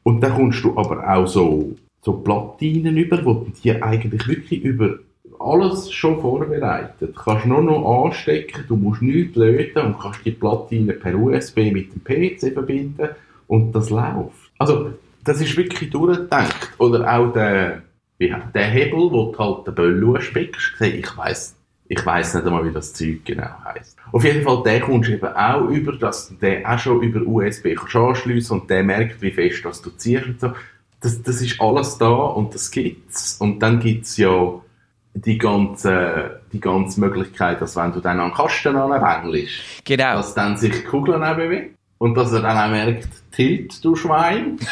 Und 0.03 0.21
dann 0.21 0.35
kommst 0.35 0.63
du 0.63 0.77
aber 0.77 1.09
auch 1.09 1.27
so, 1.27 1.75
so 2.05 2.13
Platinen 2.13 2.97
über, 2.97 3.25
wo 3.25 3.47
die 3.63 3.83
eigentlich 3.83 4.29
wirklich 4.29 4.63
über 4.63 4.99
alles 5.41 5.91
schon 5.91 6.21
vorbereitet. 6.21 6.95
Du 7.01 7.13
kannst 7.13 7.47
nur 7.47 7.63
noch 7.63 8.05
anstecken, 8.05 8.65
du 8.69 8.77
musst 8.77 9.03
nichts 9.03 9.37
löten 9.37 9.83
und 9.83 9.99
kannst 9.99 10.25
die 10.25 10.31
Platine 10.31 10.93
per 10.93 11.15
USB 11.15 11.73
mit 11.73 11.91
dem 11.95 12.05
PC 12.05 12.53
verbinden 12.53 13.09
und 13.47 13.73
das 13.73 13.91
läuft. 13.91 14.53
Also, 14.59 14.91
das 15.25 15.41
ist 15.41 15.57
wirklich 15.57 15.91
durchgedacht. 15.91 16.73
Oder 16.79 17.11
auch 17.11 17.33
der, 17.33 17.83
wie, 18.19 18.35
der 18.55 18.67
Hebel, 18.67 19.11
wo 19.11 19.33
du 19.33 19.39
halt 19.39 19.67
den 19.67 19.75
Böll 19.75 20.17
anspickst, 20.17 20.81
ich 20.81 21.17
weiss, 21.17 21.57
ich 21.89 22.05
weiss 22.05 22.35
nicht 22.35 22.47
einmal, 22.47 22.67
wie 22.67 22.73
das 22.73 22.93
Zeug 22.93 23.25
genau 23.25 23.49
heisst. 23.65 23.97
Auf 24.13 24.25
jeden 24.25 24.43
Fall, 24.43 24.63
der 24.63 24.81
kommst 24.81 25.09
du 25.09 25.15
eben 25.15 25.27
auch 25.27 25.69
über, 25.69 25.93
dass 25.93 26.29
du 26.29 26.35
den 26.35 26.67
auch 26.67 26.79
schon 26.79 27.03
über 27.03 27.27
USB 27.27 27.75
kannst 27.75 27.97
anschliessen 27.97 28.61
und 28.61 28.71
der 28.71 28.83
merkt, 28.83 29.23
wie 29.23 29.31
fest 29.31 29.65
dass 29.65 29.81
du 29.81 29.91
ziehst 29.91 30.27
und 30.27 30.41
so. 30.41 30.53
Das, 31.05 31.23
das 31.23 31.41
ist 31.43 31.61
alles 31.61 31.99
da 31.99 32.09
und 32.09 32.55
das 32.55 32.71
gibt's. 32.71 33.37
Und 33.39 33.61
dann 33.61 33.79
gibt's 33.81 34.17
ja 34.17 34.55
die 35.15 35.39
ganze, 35.39 36.41
die 36.53 36.61
ganze 36.61 36.99
Möglichkeit, 37.01 37.61
dass 37.61 37.77
wenn 37.77 37.93
du 37.93 38.01
dann 38.01 38.19
an 38.21 38.31
den 38.31 38.35
Kasten 38.35 38.75
anwängelst, 38.77 39.53
Genau. 39.85 40.15
dass 40.17 40.35
dann 40.35 40.57
sich 40.57 40.73
die 40.73 40.83
Kugeln 40.83 41.23
auch 41.23 41.37
bewegen 41.37 41.77
und 41.99 42.15
dass 42.17 42.33
er 42.33 42.41
dann 42.43 42.57
auch 42.59 42.71
merkt, 42.71 43.09
tilt, 43.33 43.85
du 43.85 43.95
Schwein. 43.97 44.59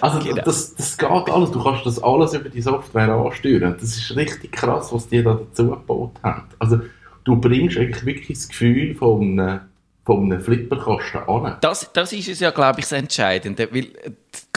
Also 0.00 0.18
Genau. 0.18 0.42
das, 0.44 0.74
das 0.74 0.98
geht 0.98 1.08
alles, 1.08 1.50
du 1.52 1.62
kannst 1.62 1.86
das 1.86 2.02
alles 2.02 2.34
über 2.34 2.48
die 2.50 2.60
Software 2.60 3.08
ansteuern. 3.14 3.76
Das 3.80 3.96
ist 3.96 4.14
richtig 4.16 4.52
krass, 4.52 4.92
was 4.92 5.08
die 5.08 5.22
da 5.22 5.34
dazu 5.34 5.70
gebaut 5.70 6.12
haben. 6.22 6.42
Also 6.58 6.80
du 7.24 7.36
bringst 7.36 7.78
eigentlich 7.78 8.04
wirklich 8.04 8.38
das 8.38 8.48
Gefühl 8.48 8.94
von 8.94 9.22
einem, 9.38 9.60
von 10.04 10.24
einem 10.30 10.40
Flipperkasten 10.42 11.20
an. 11.28 11.56
Das, 11.62 11.90
das 11.92 12.12
ist 12.12 12.28
es 12.28 12.40
ja, 12.40 12.50
glaube 12.50 12.80
ich, 12.80 12.84
das 12.86 12.92
Entscheidende. 12.92 13.68
Weil 13.72 13.84
äh, 13.84 14.10
die 14.10 14.52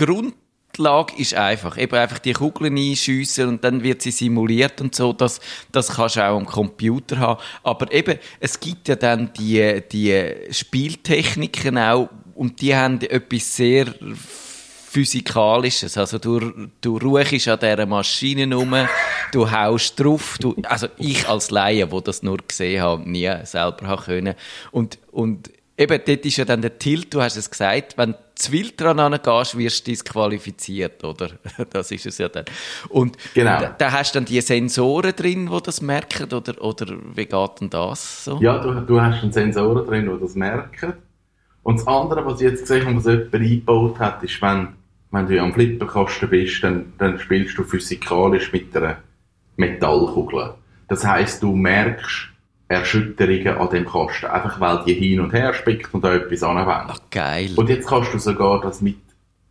Grundlage 0.79 1.13
ist 1.17 1.33
einfach. 1.33 1.77
Eben 1.77 1.95
einfach 1.95 2.19
die 2.19 2.33
Kugeln 2.33 2.77
einschiessen 2.77 3.49
und 3.49 3.63
dann 3.63 3.83
wird 3.83 4.01
sie 4.01 4.11
simuliert 4.11 4.79
und 4.79 4.95
so. 4.95 5.11
Das, 5.11 5.41
das 5.71 5.89
kannst 5.89 6.15
du 6.15 6.21
auch 6.21 6.37
am 6.37 6.45
Computer 6.45 7.19
haben. 7.19 7.41
Aber 7.63 7.91
eben, 7.91 8.17
es 8.39 8.59
gibt 8.59 8.87
ja 8.87 8.95
dann 8.95 9.31
die, 9.33 9.81
die 9.91 10.33
Spieltechniken 10.51 11.77
auch 11.77 12.09
und 12.33 12.61
die 12.61 12.75
haben 12.75 13.01
etwas 13.01 13.55
sehr 13.55 13.93
Physikalisches. 14.89 15.97
Also 15.97 16.17
du, 16.17 16.69
du 16.81 16.97
ruhst 16.97 17.47
an 17.47 17.59
dieser 17.59 17.85
Maschine 17.85 18.55
rum, 18.55 18.73
du 19.31 19.51
haust 19.51 19.99
drauf. 19.99 20.37
Du, 20.39 20.55
also 20.63 20.87
ich 20.97 21.27
als 21.27 21.51
Laie, 21.51 21.91
wo 21.91 21.99
das 21.99 22.23
nur 22.23 22.37
gesehen 22.37 22.81
habe, 22.81 23.07
nie 23.07 23.29
selber 23.43 23.85
haben 23.85 24.03
können. 24.03 24.35
Und, 24.71 24.97
und 25.11 25.51
eben, 25.79 25.99
dort 26.05 26.25
ist 26.25 26.37
ja 26.37 26.45
dann 26.45 26.61
der 26.61 26.77
Tilt, 26.77 27.13
du 27.13 27.21
hast 27.21 27.37
es 27.37 27.49
gesagt, 27.49 27.97
wenn 27.97 28.11
du 28.11 28.17
zu 28.35 28.51
wild 28.51 28.79
dran 28.79 28.99
angehst, 28.99 29.57
wirst 29.57 29.87
du 29.87 29.91
disqualifiziert, 29.91 31.03
oder? 31.03 31.29
Das 31.71 31.91
ist 31.91 32.05
es 32.05 32.17
ja 32.17 32.29
dann. 32.29 32.45
Und 32.89 33.17
Genau. 33.33 33.59
da, 33.59 33.69
da 33.77 33.91
hast 33.91 34.13
du 34.13 34.19
dann 34.19 34.25
die 34.25 34.41
Sensoren 34.41 35.15
drin, 35.15 35.49
die 35.51 35.63
das 35.63 35.81
merken, 35.81 36.31
oder, 36.33 36.61
oder 36.61 36.97
wie 37.15 37.25
geht 37.25 37.61
denn 37.61 37.69
das 37.69 38.25
so? 38.25 38.37
Ja, 38.41 38.59
du, 38.59 38.73
du 38.81 39.01
hast 39.01 39.23
einen 39.23 39.31
Sensoren 39.31 39.87
drin, 39.87 40.09
die 40.13 40.21
das 40.21 40.35
merken. 40.35 40.93
Und 41.63 41.79
das 41.79 41.87
andere, 41.87 42.25
was 42.25 42.41
ich 42.41 42.47
jetzt 42.49 42.61
gesehen 42.61 42.85
habe, 42.85 42.97
was 42.97 43.05
jemand 43.05 43.33
eingebaut 43.33 43.99
hat, 43.99 44.23
ist, 44.23 44.41
wenn, 44.41 44.69
wenn 45.11 45.27
du 45.27 45.41
am 45.41 45.53
Flipperkasten 45.53 46.29
bist, 46.29 46.63
dann, 46.63 46.93
dann 46.97 47.19
spielst 47.19 47.57
du 47.57 47.63
physikalisch 47.63 48.51
mit 48.51 48.75
einer 48.75 48.97
Metallkugel. 49.57 50.53
Das 50.87 51.05
heisst, 51.05 51.43
du 51.43 51.55
merkst 51.55 52.29
Erschütterungen 52.69 53.57
an 53.57 53.69
dem 53.71 53.85
Kasten, 53.85 54.27
einfach 54.27 54.59
weil 54.59 54.83
die 54.85 54.93
hin 54.93 55.19
und 55.19 55.33
her 55.33 55.53
spickt 55.53 55.91
und 55.93 56.03
da 56.03 56.13
etwas 56.13 56.43
anwendet. 56.43 56.97
Ach, 56.97 57.09
geil. 57.09 57.51
Und 57.55 57.67
jetzt 57.67 57.87
kannst 57.87 58.13
du 58.13 58.19
sogar 58.19 58.61
das 58.61 58.81
mit, 58.81 58.99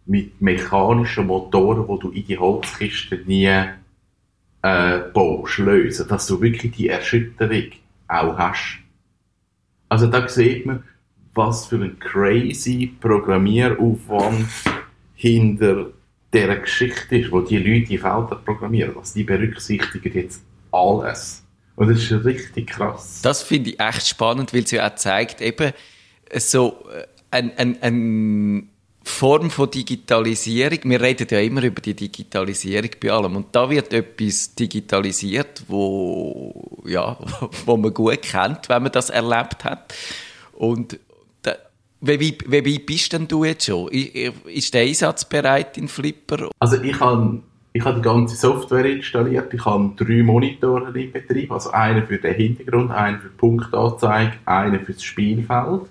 mit 0.06 0.40
mechanischen 0.40 1.26
Motoren, 1.26 1.86
wo 1.88 1.96
du 1.96 2.10
in 2.10 2.24
die 2.24 2.38
Holzkiste 2.38 3.20
nie 3.26 3.64
äh, 4.62 4.98
baust, 5.12 5.58
lösen, 5.58 6.06
dass 6.08 6.28
du 6.28 6.40
wirklich 6.40 6.76
die 6.76 6.88
Erschütterung 6.88 7.72
auch 8.06 8.38
hast. 8.38 8.78
Also 9.88 10.06
da 10.06 10.28
sieht 10.28 10.66
man, 10.66 10.84
was 11.34 11.66
für 11.66 11.76
ein 11.76 11.98
crazy 11.98 12.94
Programmieraufwand 13.00 14.46
hinter 15.16 15.86
dieser 16.32 16.56
Geschichte 16.56 17.18
ist, 17.18 17.32
wo 17.32 17.40
die 17.40 17.58
Leute 17.58 17.88
die 17.88 17.98
Felder 17.98 18.40
programmieren. 18.44 18.96
Also 18.96 19.14
die 19.14 19.24
berücksichtigen 19.24 20.12
jetzt 20.14 20.44
alles. 20.70 21.44
Und 21.78 21.88
das 21.88 22.10
ist 22.10 22.24
richtig 22.24 22.70
krass. 22.70 23.20
Das 23.22 23.44
finde 23.44 23.70
ich 23.70 23.80
echt 23.80 24.08
spannend, 24.08 24.52
weil 24.52 24.64
es 24.64 24.72
ja 24.72 24.88
auch 24.88 24.96
zeigt, 24.96 25.40
eben 25.40 25.72
so 26.34 26.84
äh, 26.92 27.06
ein, 27.30 27.56
ein, 27.56 27.78
ein 27.82 28.70
Form 29.04 29.48
von 29.48 29.70
Digitalisierung. 29.70 30.80
Wir 30.82 31.00
reden 31.00 31.28
ja 31.30 31.38
immer 31.38 31.62
über 31.62 31.80
die 31.80 31.94
Digitalisierung 31.94 32.90
bei 33.00 33.12
allem. 33.12 33.36
Und 33.36 33.54
da 33.54 33.70
wird 33.70 33.92
etwas 33.92 34.56
digitalisiert, 34.56 35.62
wo, 35.68 36.82
ja, 36.84 37.16
wo 37.64 37.76
man 37.76 37.94
gut 37.94 38.22
kennt, 38.22 38.68
wenn 38.68 38.82
man 38.82 38.90
das 38.90 39.10
erlebt 39.10 39.62
hat. 39.62 39.94
Und 40.54 40.98
da, 41.42 41.54
wie, 42.00 42.18
wie, 42.18 42.64
wie 42.64 42.78
bist 42.80 43.12
denn 43.12 43.28
du 43.28 43.44
jetzt 43.44 43.66
schon? 43.66 43.86
Ist 43.88 44.74
der 44.74 44.82
Einsatz 44.82 45.24
bereit 45.26 45.78
in 45.78 45.86
Flipper? 45.86 46.50
Also 46.58 46.82
ich 46.82 46.98
habe 46.98 47.40
ich 47.78 47.84
habe 47.84 48.00
die 48.00 48.02
ganze 48.02 48.34
Software 48.34 48.86
installiert. 48.86 49.54
Ich 49.54 49.64
habe 49.64 49.92
drei 49.96 50.24
Monitore 50.24 50.90
in 50.98 51.12
Betrieb. 51.12 51.52
Also 51.52 51.70
einen 51.70 52.04
für 52.06 52.18
den 52.18 52.34
Hintergrund, 52.34 52.90
einen 52.90 53.20
für 53.20 53.28
die 53.28 53.36
Punktanzeige, 53.36 54.32
einen 54.46 54.84
für 54.84 54.94
das 54.94 55.04
Spielfeld. 55.04 55.82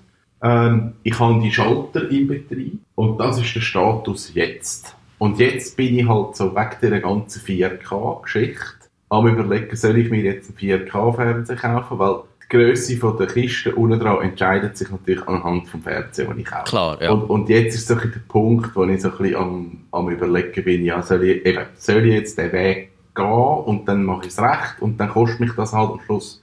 Ähm, 0.42 0.92
ich 1.02 1.18
habe 1.18 1.40
die 1.40 1.50
Schalter 1.50 2.10
in 2.10 2.28
Betrieb. 2.28 2.80
Und 2.94 3.18
das 3.18 3.40
ist 3.40 3.54
der 3.54 3.62
Status 3.62 4.34
jetzt. 4.34 4.94
Und 5.16 5.38
jetzt 5.38 5.78
bin 5.78 5.98
ich 5.98 6.06
halt 6.06 6.36
so 6.36 6.54
weg 6.54 6.76
dieser 6.82 7.00
ganzen 7.00 7.40
4K-Geschichte 7.40 8.86
am 9.08 9.26
überlegen, 9.26 9.74
soll 9.74 9.96
ich 9.96 10.10
mir 10.10 10.22
jetzt 10.22 10.50
einen 10.50 10.58
4K-Fernseher 10.58 11.56
kaufen, 11.56 11.98
weil 11.98 12.20
die 12.50 12.56
Grösse 12.56 12.96
von 12.96 13.16
der 13.16 13.26
Kiste 13.26 13.74
unten 13.74 14.00
dran 14.00 14.22
entscheidet 14.22 14.76
sich 14.76 14.90
natürlich 14.90 15.26
anhand 15.28 15.68
vom 15.68 15.82
Fernseher, 15.82 16.26
den 16.26 16.40
ich 16.40 16.46
kaufe. 16.46 16.64
Klar, 16.64 17.02
ja. 17.02 17.10
Und, 17.10 17.24
und 17.24 17.48
jetzt 17.48 17.74
ist 17.74 17.88
so 17.88 17.94
ein 17.94 18.10
der 18.12 18.20
Punkt, 18.26 18.74
wo 18.74 18.84
ich 18.84 19.02
so 19.02 19.10
ein 19.10 19.18
bisschen 19.18 19.36
am, 19.36 19.84
am 19.90 20.08
überlegen 20.08 20.64
bin, 20.64 20.84
ja, 20.84 21.02
soll 21.02 21.24
ich, 21.24 21.44
eben, 21.44 21.66
soll 21.76 22.06
ich 22.06 22.14
jetzt 22.14 22.38
den 22.38 22.52
Weg 22.52 22.92
gehen 23.14 23.24
und 23.24 23.86
dann 23.86 24.04
mache 24.04 24.22
ich 24.22 24.28
es 24.28 24.40
recht 24.40 24.80
und 24.80 24.98
dann 24.98 25.10
kostet 25.10 25.40
mich 25.40 25.52
das 25.52 25.72
halt 25.72 25.90
am 25.90 26.00
Schluss 26.00 26.42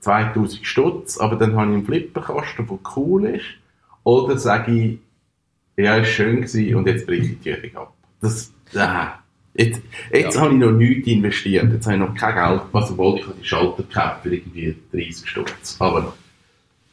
2000 0.00 0.66
Stutz, 0.66 1.18
aber 1.18 1.36
dann 1.36 1.56
habe 1.56 1.70
ich 1.70 1.76
einen 1.76 1.84
Flipperkasten, 1.84 2.66
der 2.66 2.78
cool 2.96 3.26
ist. 3.26 3.46
Oder 4.04 4.38
sage 4.38 4.72
ich, 4.72 4.98
ja, 5.76 5.96
ist 5.96 6.08
schön 6.08 6.36
gewesen 6.36 6.74
und 6.74 6.86
jetzt 6.86 7.06
breche 7.06 7.32
ich 7.32 7.40
die 7.40 7.50
Übung 7.50 7.82
ab. 7.82 7.94
Das, 8.20 8.52
äh, 8.74 9.06
jetzt, 9.58 9.80
jetzt 10.12 10.34
Ja. 10.34 10.40
habe 10.40 10.54
ich 10.54 10.60
noch 10.60 10.70
nichts 10.72 11.06
investiert. 11.06 11.72
Jetzt 11.72 11.86
habe 11.86 11.96
ich 11.96 12.00
noch 12.00 12.14
kein 12.14 12.34
Geld, 12.34 12.62
was 12.72 12.90
obwohl 12.90 13.18
ich 13.18 13.26
habe 13.26 13.34
die 13.40 13.46
Schalter 13.46 13.82
gekauft 13.82 14.22
für 14.22 14.34
irgendwie 14.34 14.76
30 14.92 15.28
Stutz. 15.28 15.76
Aber 15.78 16.14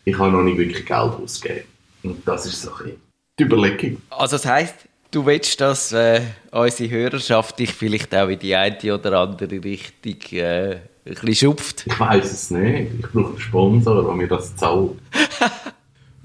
ich 0.03 0.17
habe 0.17 0.31
noch 0.31 0.43
nicht 0.43 0.57
wirklich 0.57 0.85
Geld 0.85 0.97
ausgegeben. 1.11 1.65
Und 2.03 2.27
das 2.27 2.45
ist 2.45 2.61
so 2.61 2.71
ein 2.83 2.91
die 3.37 3.43
Überlegung. 3.43 4.01
Also 4.09 4.35
das 4.35 4.45
heisst, 4.45 4.75
du 5.11 5.25
willst, 5.25 5.59
dass 5.59 5.91
äh, 5.91 6.21
unsere 6.51 6.89
Hörerschaft 6.89 7.59
dich 7.59 7.73
vielleicht 7.73 8.13
auch 8.15 8.29
in 8.29 8.39
die 8.39 8.55
eine 8.55 8.77
oder 8.93 9.19
andere 9.19 9.61
Richtung 9.63 10.15
äh, 10.39 10.71
ein 10.75 10.79
bisschen 11.05 11.35
schupft? 11.35 11.83
Ich 11.85 11.99
weiß 11.99 12.31
es 12.31 12.51
nicht. 12.51 12.91
Ich 12.99 13.05
brauche 13.11 13.29
einen 13.29 13.39
Sponsor, 13.39 14.03
der 14.03 14.13
mir 14.13 14.27
das 14.27 14.55
zahlt. 14.55 14.91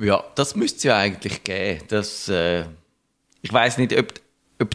Ja, 0.03 0.25
das 0.35 0.57
müsste 0.57 0.79
es 0.79 0.83
ja 0.85 0.97
eigentlich 0.97 1.45
geben. 1.45 1.83
Das, 1.89 2.27
äh, 2.31 2.65
ich 3.43 3.53
weiß 3.53 3.77
nicht, 3.77 3.93
ob, 3.99 4.15
ob, 4.59 4.71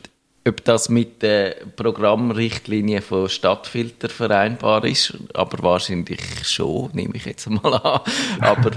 ob 0.47 0.63
das 0.63 0.89
mit 0.89 1.21
der 1.21 1.55
Programmrichtlinie 1.75 3.01
von 3.01 3.29
Stadtfilter 3.29 4.09
vereinbar 4.09 4.85
ist, 4.85 5.17
aber 5.33 5.63
wahrscheinlich 5.63 6.21
schon, 6.43 6.91
nehme 6.93 7.15
ich 7.15 7.25
jetzt 7.25 7.49
mal 7.49 7.73
an. 7.73 8.01
Aber 8.39 8.71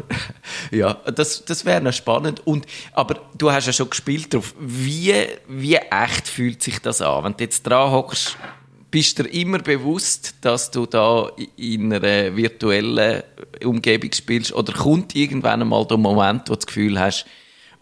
ja, 0.70 0.94
das, 0.94 1.44
das 1.44 1.64
wäre 1.64 1.80
noch 1.80 1.92
spannend. 1.92 2.46
Und, 2.46 2.66
aber 2.92 3.20
du 3.36 3.52
hast 3.52 3.66
ja 3.66 3.72
schon 3.72 3.90
gespielt 3.90 4.32
drauf. 4.32 4.54
Wie, 4.58 5.12
wie 5.48 5.74
echt 5.76 6.26
fühlt 6.26 6.62
sich 6.62 6.78
das 6.78 7.02
an? 7.02 7.24
Wenn 7.24 7.36
du 7.36 7.44
jetzt 7.44 7.64
dran 7.64 7.90
hockst, 7.90 8.36
bist 8.90 9.18
du 9.18 9.24
dir 9.24 9.30
immer 9.30 9.58
bewusst, 9.58 10.36
dass 10.40 10.70
du 10.70 10.86
da 10.86 11.30
in 11.56 11.92
einer 11.92 12.34
virtuellen 12.34 13.22
Umgebung 13.62 14.12
spielst? 14.12 14.52
Oder 14.54 14.72
kommt 14.72 15.14
irgendwann 15.14 15.60
einmal 15.60 15.86
der 15.86 15.98
Moment, 15.98 16.48
wo 16.48 16.54
du 16.54 16.56
das 16.56 16.66
Gefühl 16.66 16.98
hast, 16.98 17.26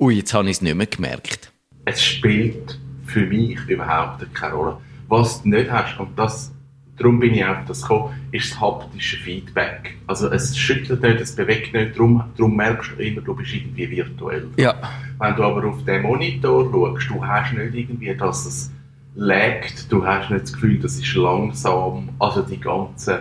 ui, 0.01 0.17
jetzt 0.17 0.35
habe 0.35 0.51
ich 0.51 0.57
es 0.57 0.63
nicht 0.63 0.75
mehr 0.75 0.87
gemerkt? 0.87 1.53
es 1.87 2.03
spielt 2.03 2.79
für 3.07 3.27
mich 3.27 3.59
überhaupt 3.69 4.35
keine 4.35 4.55
Rolle. 4.55 4.77
Was 5.09 5.43
du 5.43 5.49
nicht 5.49 5.71
hast, 5.71 5.99
und 5.99 6.19
das, 6.19 6.53
darum 6.97 7.21
bin 7.21 7.35
ich 7.35 7.45
auf 7.45 7.59
das 7.67 7.83
gekommen, 7.83 8.15
ist 8.33 8.53
das 8.53 8.61
haptische 8.61 9.17
Feedback. 9.19 9.97
Also 10.07 10.31
es 10.31 10.57
schüttelt 10.57 11.03
nicht, 11.03 11.21
es 11.21 11.35
bewegt 11.35 11.73
nicht, 11.73 11.97
darum, 11.97 12.25
darum 12.37 12.57
merkst 12.57 12.93
du 12.97 13.03
immer, 13.03 13.21
du 13.21 13.35
bist 13.35 13.55
irgendwie 13.55 13.91
virtuell. 13.91 14.49
Ja. 14.57 14.75
Wenn 15.19 15.37
du 15.37 15.43
aber 15.45 15.65
auf 15.69 15.85
den 15.85 16.03
Monitor 16.03 16.71
schaust, 16.71 17.11
du 17.11 17.25
hast 17.25 17.53
nicht 17.53 17.75
irgendwie, 17.75 18.15
dass 18.15 18.47
es 18.47 18.73
laggt, 19.15 19.91
du 19.91 20.05
hast 20.05 20.31
nicht 20.31 20.43
das 20.43 20.53
Gefühl, 20.53 20.79
das 20.79 20.97
ist 20.97 21.15
langsam, 21.15 22.11
also 22.19 22.43
die 22.43 22.61
ganzen 22.61 23.19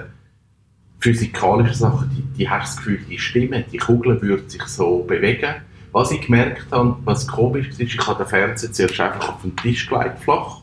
physikalischen 0.99 1.75
Sachen, 1.75 2.09
die, 2.09 2.37
die 2.37 2.49
hast 2.49 2.69
das 2.69 2.77
Gefühl, 2.77 2.99
die 3.09 3.19
stimmen, 3.19 3.63
die 3.71 3.77
Kugel 3.77 4.21
würde 4.21 4.49
sich 4.49 4.63
so 4.63 5.03
bewegen. 5.03 5.55
Was 5.95 6.11
ich 6.11 6.19
gemerkt 6.19 6.65
habe, 6.71 6.97
was 7.05 7.25
komisch 7.25 7.69
war, 7.71 7.79
ich 7.79 7.97
habe 8.05 8.21
den 8.21 8.27
Fernseher 8.27 8.69
zuerst 8.73 8.99
einfach 8.99 9.29
auf 9.29 9.41
den 9.43 9.55
Tisch 9.55 9.87
gelegt, 9.87 10.19
flach. 10.19 10.57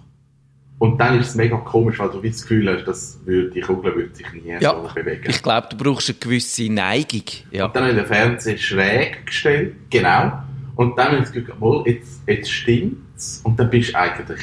Und 0.78 1.00
dann 1.00 1.18
ist 1.18 1.28
es 1.28 1.34
mega 1.36 1.56
komisch, 1.56 1.98
weil 2.00 2.10
du 2.10 2.22
wie 2.22 2.28
das 2.28 2.42
Gefühl 2.42 2.68
hast, 2.68 2.84
dass 2.84 3.18
die 3.24 3.60
Kugel 3.62 3.96
würde 3.96 4.14
sich 4.14 4.30
nie 4.34 4.50
Ja, 4.60 4.74
so 4.74 4.90
bewegen. 4.94 5.24
ich 5.26 5.42
glaube, 5.42 5.68
du 5.70 5.76
brauchst 5.78 6.10
eine 6.10 6.18
gewisse 6.18 6.70
Neigung. 6.70 7.22
Ja. 7.50 7.64
Und 7.64 7.74
dann 7.74 7.84
habe 7.84 7.92
ich 7.94 7.98
den 8.00 8.06
Fernseher 8.08 8.58
schräg 8.58 9.24
gestellt, 9.24 9.74
genau. 9.88 10.42
Und 10.76 10.98
dann 10.98 11.06
habe 11.06 11.16
ich 11.16 11.22
das 11.22 11.32
Gefühl, 11.32 11.54
wohl, 11.60 11.88
jetzt, 11.88 12.20
jetzt 12.26 12.50
stimmt's. 12.50 13.40
Und 13.42 13.58
dann 13.58 13.70
bist 13.70 13.94
du 13.94 13.98
eigentlich 13.98 14.40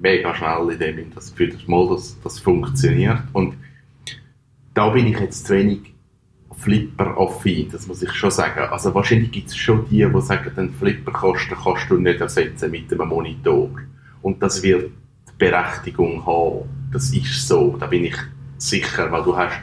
mega 0.00 0.32
schnell 0.32 0.70
in 0.70 0.78
dem, 0.78 0.98
in 1.00 1.10
das 1.12 1.32
Gefühl 1.32 1.54
hast, 1.56 1.66
mal, 1.66 1.88
das, 1.88 2.16
das 2.22 2.38
funktioniert. 2.38 3.18
Und 3.32 3.56
da 4.74 4.90
bin 4.90 5.08
ich 5.08 5.18
jetzt 5.18 5.48
zu 5.48 5.54
wenig 5.54 5.93
Flipper-affin, 6.56 7.70
das 7.70 7.86
muss 7.86 8.02
ich 8.02 8.12
schon 8.12 8.30
sagen. 8.30 8.60
Also 8.70 8.94
wahrscheinlich 8.94 9.30
gibt 9.30 9.48
es 9.48 9.56
schon 9.56 9.86
die, 9.88 10.04
die 10.04 10.20
sagen, 10.20 10.50
den 10.56 10.72
Flipperkasten 10.72 11.56
kannst 11.62 11.90
du 11.90 11.98
nicht 11.98 12.20
ersetzen 12.20 12.70
mit 12.70 12.92
einem 12.92 13.08
Monitor. 13.08 13.70
Und 14.22 14.42
das 14.42 14.62
wird 14.62 14.90
Berechtigung 15.38 16.24
haben. 16.24 16.68
Das 16.92 17.12
ist 17.12 17.48
so, 17.48 17.76
da 17.78 17.86
bin 17.86 18.04
ich 18.04 18.16
sicher, 18.58 19.10
weil 19.10 19.22
du 19.22 19.36
hast 19.36 19.60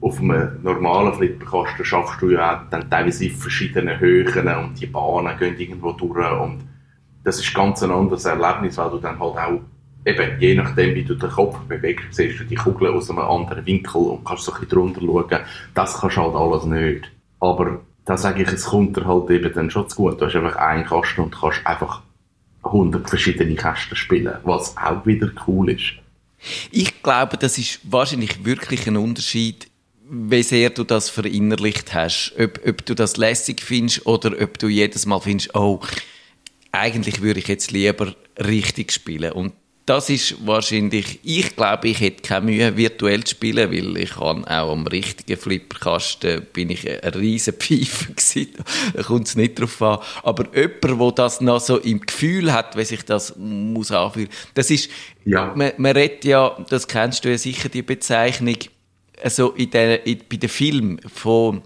auf 0.00 0.18
einem 0.20 0.62
normalen 0.62 1.14
Flipperkasten 1.14 1.84
schaffst 1.84 2.22
du 2.22 2.30
ja 2.30 2.66
dann 2.70 2.88
teilweise 2.88 3.26
in 3.26 3.32
verschiedenen 3.32 4.00
Höhen 4.00 4.48
und 4.56 4.80
die 4.80 4.86
Bahnen 4.86 5.36
gehen 5.38 5.58
irgendwo 5.58 5.92
durch 5.92 6.40
und 6.40 6.60
das 7.22 7.38
ist 7.38 7.52
ganz 7.52 7.82
ein 7.82 7.90
anderes 7.90 8.24
Erlebnis, 8.24 8.78
weil 8.78 8.90
du 8.90 8.98
dann 8.98 9.18
halt 9.18 9.36
auch 9.36 9.60
eben, 10.04 10.40
je 10.40 10.54
nachdem 10.54 10.94
wie 10.94 11.04
du 11.04 11.14
den 11.14 11.30
Kopf 11.30 11.58
bewegst, 11.60 12.06
siehst 12.10 12.40
du 12.40 12.44
die 12.44 12.54
Kugel 12.54 12.88
aus 12.88 13.10
einem 13.10 13.20
anderen 13.20 13.64
Winkel 13.66 14.00
und 14.00 14.24
kannst 14.24 14.44
so 14.44 14.52
ein 14.52 14.60
bisschen 14.60 14.78
drunter 14.78 15.00
schauen. 15.00 15.44
Das 15.74 16.00
kannst 16.00 16.16
du 16.16 16.22
halt 16.22 16.34
alles 16.34 16.64
nicht. 16.64 17.10
Aber 17.40 17.80
da 18.04 18.16
sage 18.16 18.42
ich, 18.42 18.48
es 18.48 18.64
kommt 18.64 18.96
dir 18.96 19.06
halt 19.06 19.30
eben 19.30 19.52
dann 19.52 19.70
schon 19.70 19.88
zu 19.88 19.96
gut. 19.96 20.20
Du 20.20 20.26
hast 20.26 20.34
einfach 20.34 20.56
einen 20.56 20.84
Kasten 20.84 21.22
und 21.22 21.38
kannst 21.38 21.66
einfach 21.66 22.02
100 22.62 23.08
verschiedene 23.08 23.54
Kästen 23.54 23.96
spielen, 23.96 24.34
was 24.44 24.76
auch 24.76 25.06
wieder 25.06 25.30
cool 25.46 25.70
ist. 25.70 25.94
Ich 26.70 27.02
glaube, 27.02 27.36
das 27.36 27.58
ist 27.58 27.80
wahrscheinlich 27.84 28.44
wirklich 28.44 28.86
ein 28.86 28.96
Unterschied, 28.96 29.68
wie 30.10 30.42
sehr 30.42 30.70
du 30.70 30.84
das 30.84 31.08
verinnerlicht 31.08 31.94
hast. 31.94 32.34
Ob, 32.38 32.60
ob 32.66 32.84
du 32.84 32.94
das 32.94 33.16
lässig 33.16 33.60
findest 33.60 34.06
oder 34.06 34.32
ob 34.42 34.58
du 34.58 34.68
jedes 34.68 35.06
Mal 35.06 35.20
findest, 35.20 35.54
oh, 35.54 35.80
eigentlich 36.72 37.20
würde 37.22 37.40
ich 37.40 37.48
jetzt 37.48 37.70
lieber 37.70 38.14
richtig 38.38 38.92
spielen. 38.92 39.32
Und 39.32 39.52
das 39.90 40.08
ist 40.08 40.46
wahrscheinlich, 40.46 41.18
ich 41.24 41.56
glaube, 41.56 41.88
ich 41.88 41.98
hätte 41.98 42.22
keine 42.22 42.46
Mühe, 42.46 42.76
virtuell 42.76 43.24
zu 43.24 43.32
spielen, 43.32 43.72
weil 43.72 43.96
ich 43.96 44.10
kann 44.10 44.44
auch 44.44 44.70
am 44.70 44.86
richtigen 44.86 45.36
Flipperkasten 45.36 46.46
bin 46.52 46.70
ich 46.70 46.88
ein 46.88 47.12
riesen 47.14 47.54
Pfeife 47.54 48.12
gewesen. 48.14 48.52
Da 48.94 49.02
kommt 49.02 49.26
es 49.26 49.34
nicht 49.34 49.58
drauf 49.58 49.82
an. 49.82 49.98
Aber 50.22 50.46
jemand, 50.54 50.84
der 50.84 51.24
das 51.24 51.40
noch 51.40 51.58
so 51.58 51.78
im 51.78 52.00
Gefühl 52.02 52.52
hat, 52.52 52.76
wie 52.76 52.84
sich 52.84 53.04
das 53.04 53.34
muss 53.36 53.90
anfühlen, 53.90 54.28
das 54.54 54.70
ist, 54.70 54.90
Ja. 55.24 55.52
man, 55.56 55.72
man 55.76 55.90
redet 55.96 56.24
ja, 56.24 56.56
das 56.68 56.86
kennst 56.86 57.24
du 57.24 57.28
ja 57.30 57.36
sicher, 57.36 57.68
die 57.68 57.82
Bezeichnung, 57.82 58.58
also 59.20 59.50
in 59.50 59.70
der, 59.72 60.06
in, 60.06 60.20
bei 60.30 60.36
den 60.36 60.48
Filmen 60.48 61.00
von, 61.12 61.62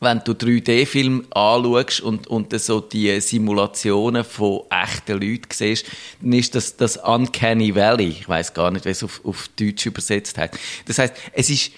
wenn 0.00 0.20
du 0.24 0.32
3D-Film 0.32 1.26
anschaust 1.30 2.00
und, 2.02 2.26
und 2.26 2.58
so 2.60 2.80
die 2.80 3.18
Simulationen 3.20 4.24
von 4.24 4.60
echten 4.70 5.12
Leuten 5.20 5.46
siehst, 5.52 5.86
dann 6.20 6.32
ist 6.34 6.54
das 6.54 6.76
das 6.76 6.96
Uncanny 6.98 7.74
Valley. 7.74 8.08
Ich 8.08 8.28
weiß 8.28 8.52
gar 8.52 8.70
nicht, 8.70 8.84
wie 8.84 8.90
es 8.90 9.02
auf, 9.02 9.24
auf 9.24 9.48
Deutsch 9.58 9.86
übersetzt 9.86 10.36
hat. 10.38 10.58
Das 10.86 10.98
heißt, 10.98 11.14
es 11.32 11.48
ist 11.50 11.72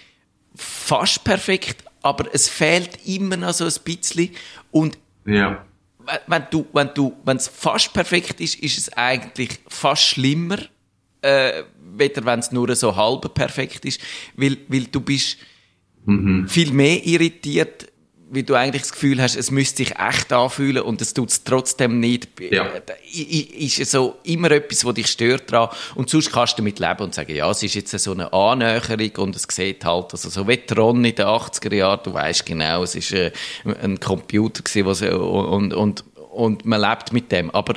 fast 0.55 1.23
perfekt, 1.23 1.85
aber 2.03 2.27
es 2.33 2.49
fehlt 2.49 3.07
immer 3.07 3.37
noch 3.37 3.53
so 3.55 3.65
ein 3.67 3.73
bisschen. 3.85 4.31
Und 4.73 4.99
Ja. 5.25 5.65
wenn- 6.27 6.47
du, 6.51 6.67
wenn 6.73 6.91
du, 6.95 7.15
wenn 7.25 7.37
es 7.37 7.47
fast 7.47 7.93
perfekt 7.93 8.41
ist, 8.41 8.57
ist 8.57 8.79
es 8.79 8.93
eigentlich 8.95 9.51
fast 9.69 10.03
schlimmer, 10.03 10.59
äh, 11.23 11.63
weder 11.95 12.25
wenn 12.25 12.41
es 12.41 12.51
nur 12.51 12.75
so 12.75 12.95
halb 12.97 13.33
perfekt 13.35 13.85
ist, 13.85 14.01
weil, 14.37 14.57
weil 14.69 14.85
du 14.85 15.01
bist 15.01 15.37
viel 16.47 16.73
mehr 16.73 17.05
irritiert, 17.07 17.87
weil 18.31 18.43
du 18.43 18.55
eigentlich 18.55 18.83
das 18.83 18.93
Gefühl 18.93 19.23
hast, 19.23 19.37
es 19.37 19.51
müsste 19.51 19.79
sich 19.79 19.97
echt 19.97 20.33
anfühlen 20.33 20.83
und 20.83 21.01
es 21.01 21.15
tut 21.15 21.31
es 21.31 21.45
trotzdem 21.45 21.99
nicht. 21.99 22.29
Ja. 22.41 22.67
Ist 23.13 23.91
so 23.91 24.17
immer 24.25 24.51
etwas, 24.51 24.85
was 24.85 24.95
dich 24.95 25.07
stört 25.07 25.51
dran. 25.51 25.69
Und 25.95 26.11
sonst 26.11 26.33
kannst 26.33 26.55
du 26.55 26.57
damit 26.63 26.79
leben 26.79 27.01
und 27.01 27.15
sagen, 27.15 27.35
ja, 27.35 27.51
es 27.51 27.63
ist 27.63 27.75
jetzt 27.75 27.99
so 27.99 28.13
eine 28.13 28.33
Annäherung 28.33 29.11
und 29.17 29.37
es 29.37 29.47
sieht 29.49 29.85
halt, 29.85 30.13
also 30.13 30.29
so 30.29 30.47
wie 30.47 30.59
Tron 30.59 31.05
in 31.05 31.15
den 31.15 31.27
80er 31.27 31.75
Jahren, 31.75 32.01
du 32.05 32.13
weißt 32.13 32.45
genau, 32.45 32.83
es 32.83 32.95
ist 32.95 33.13
äh, 33.13 33.33
ein 33.65 33.99
Computer 33.99 34.63
gewesen, 34.63 34.87
was, 34.87 35.03
und, 35.03 35.73
und, 35.73 36.05
und 36.31 36.65
man 36.67 36.81
lebt 36.81 37.13
mit 37.13 37.33
dem. 37.33 37.51
Aber, 37.51 37.75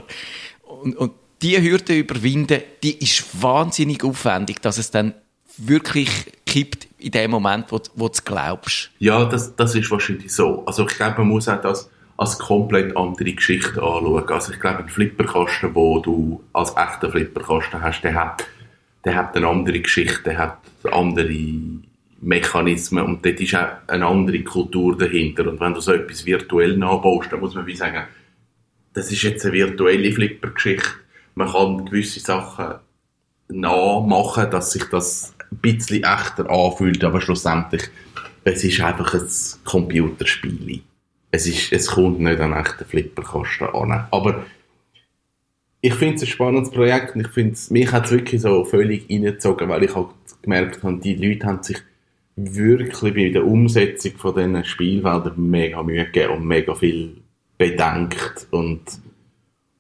und, 0.64 0.98
und 0.98 1.14
die 1.42 1.62
Hürde 1.62 1.98
überwinden, 1.98 2.62
die 2.84 2.98
ist 2.98 3.42
wahnsinnig 3.42 4.04
aufwendig, 4.04 4.62
dass 4.62 4.78
es 4.78 4.92
dann 4.92 5.14
wirklich 5.58 6.10
kippt 6.52 6.88
in 6.98 7.12
dem 7.12 7.32
Moment, 7.32 7.72
wo, 7.72 7.80
wo 7.96 8.10
du 8.10 8.20
glaubst. 8.26 8.92
Ja, 9.00 9.24
das, 9.24 9.56
das 9.56 9.74
ist 9.74 9.90
wahrscheinlich 9.90 10.34
so. 10.34 10.66
Also 10.66 10.86
ich 10.86 10.96
glaube, 10.96 11.20
man 11.20 11.30
muss 11.30 11.48
auch 11.48 11.62
das 11.62 11.90
als 12.18 12.38
komplett 12.38 12.96
andere 12.98 13.32
Geschichte 13.32 13.82
anschauen. 13.82 14.28
Also 14.28 14.52
ich 14.52 14.60
glaube, 14.60 14.80
ein 14.80 14.90
Flipperkasten, 14.90 15.74
wo 15.74 16.00
du 16.00 16.44
als 16.52 16.76
echter 16.76 17.10
Flipperkasten 17.10 17.82
hast, 17.82 18.02
der 18.02 18.16
hat, 18.16 18.46
der 19.06 19.16
hat 19.16 19.36
eine 19.36 19.48
andere 19.48 19.80
Geschichte, 19.80 20.24
der 20.26 20.38
hat 20.38 20.58
andere 20.92 21.34
Mechanismen 22.20 23.06
und 23.06 23.26
dort 23.26 23.40
ist 23.40 23.56
auch 23.56 23.70
eine 23.88 24.06
andere 24.06 24.44
Kultur 24.44 24.98
dahinter. 24.98 25.48
Und 25.48 25.60
wenn 25.62 25.74
du 25.74 25.80
so 25.80 25.94
etwas 25.94 26.26
virtuell 26.26 26.76
nachbaust, 26.76 27.32
dann 27.32 27.40
muss 27.40 27.56
man 27.56 27.66
wie 27.66 27.78
sagen, 27.78 28.04
das 28.94 29.10
ist 29.10 29.22
jetzt 29.22 29.46
eine 29.46 29.54
virtuelle 29.54 30.12
Flippergeschichte. 30.12 30.90
Man 31.36 31.50
kann 31.50 31.86
gewisse 31.86 32.20
Sachen 32.20 32.76
nachmachen, 33.48 34.52
dass 34.52 34.74
sich 34.74 34.84
das 34.90 35.34
ein 35.52 35.58
bisschen 35.58 36.04
echter 36.04 36.50
anfühlt, 36.50 37.04
aber 37.04 37.22
schlussendlich 37.22 37.90
es 38.44 38.64
ist 38.64 38.82
einfach 38.82 39.14
ein 39.14 39.28
Computerspiel. 39.66 40.82
Es, 41.32 41.48
ist, 41.48 41.72
es 41.72 41.88
kommt 41.88 42.20
nicht 42.20 42.40
an 42.40 42.54
echten 42.54 42.86
Flipperkasten 42.86 43.68
an. 43.68 44.08
Aber 44.12 44.46
ich 45.82 45.94
finde 45.94 46.16
es 46.16 46.24
ein 46.24 46.28
spannendes 46.28 46.72
Projekt 46.72 47.16
und 47.16 47.22
ich 47.22 47.28
finde 47.28 47.58
mich 47.70 47.92
hat 47.92 48.06
es 48.06 48.12
wirklich 48.12 48.42
so 48.42 48.66
völlig 48.66 49.10
reingezogen, 49.10 49.70
weil 49.70 49.84
ich 49.84 49.96
halt 49.96 50.10
gemerkt 50.42 50.84
habe, 50.84 51.00
die 51.00 51.16
Leute 51.16 51.46
haben 51.48 51.64
sich 51.64 51.78
wirklich 52.36 53.14
bei 53.14 53.30
der 53.30 53.46
Umsetzung 53.46 54.14
von 54.18 54.36
diesen 54.36 54.64
Spielfeldern 54.64 55.50
mega 55.50 55.84
Mühe 55.84 56.06
gegeben 56.06 56.34
und 56.34 56.48
mega 56.48 56.74
viel 56.76 57.18
bedenkt 57.58 58.48
und, 58.52 58.82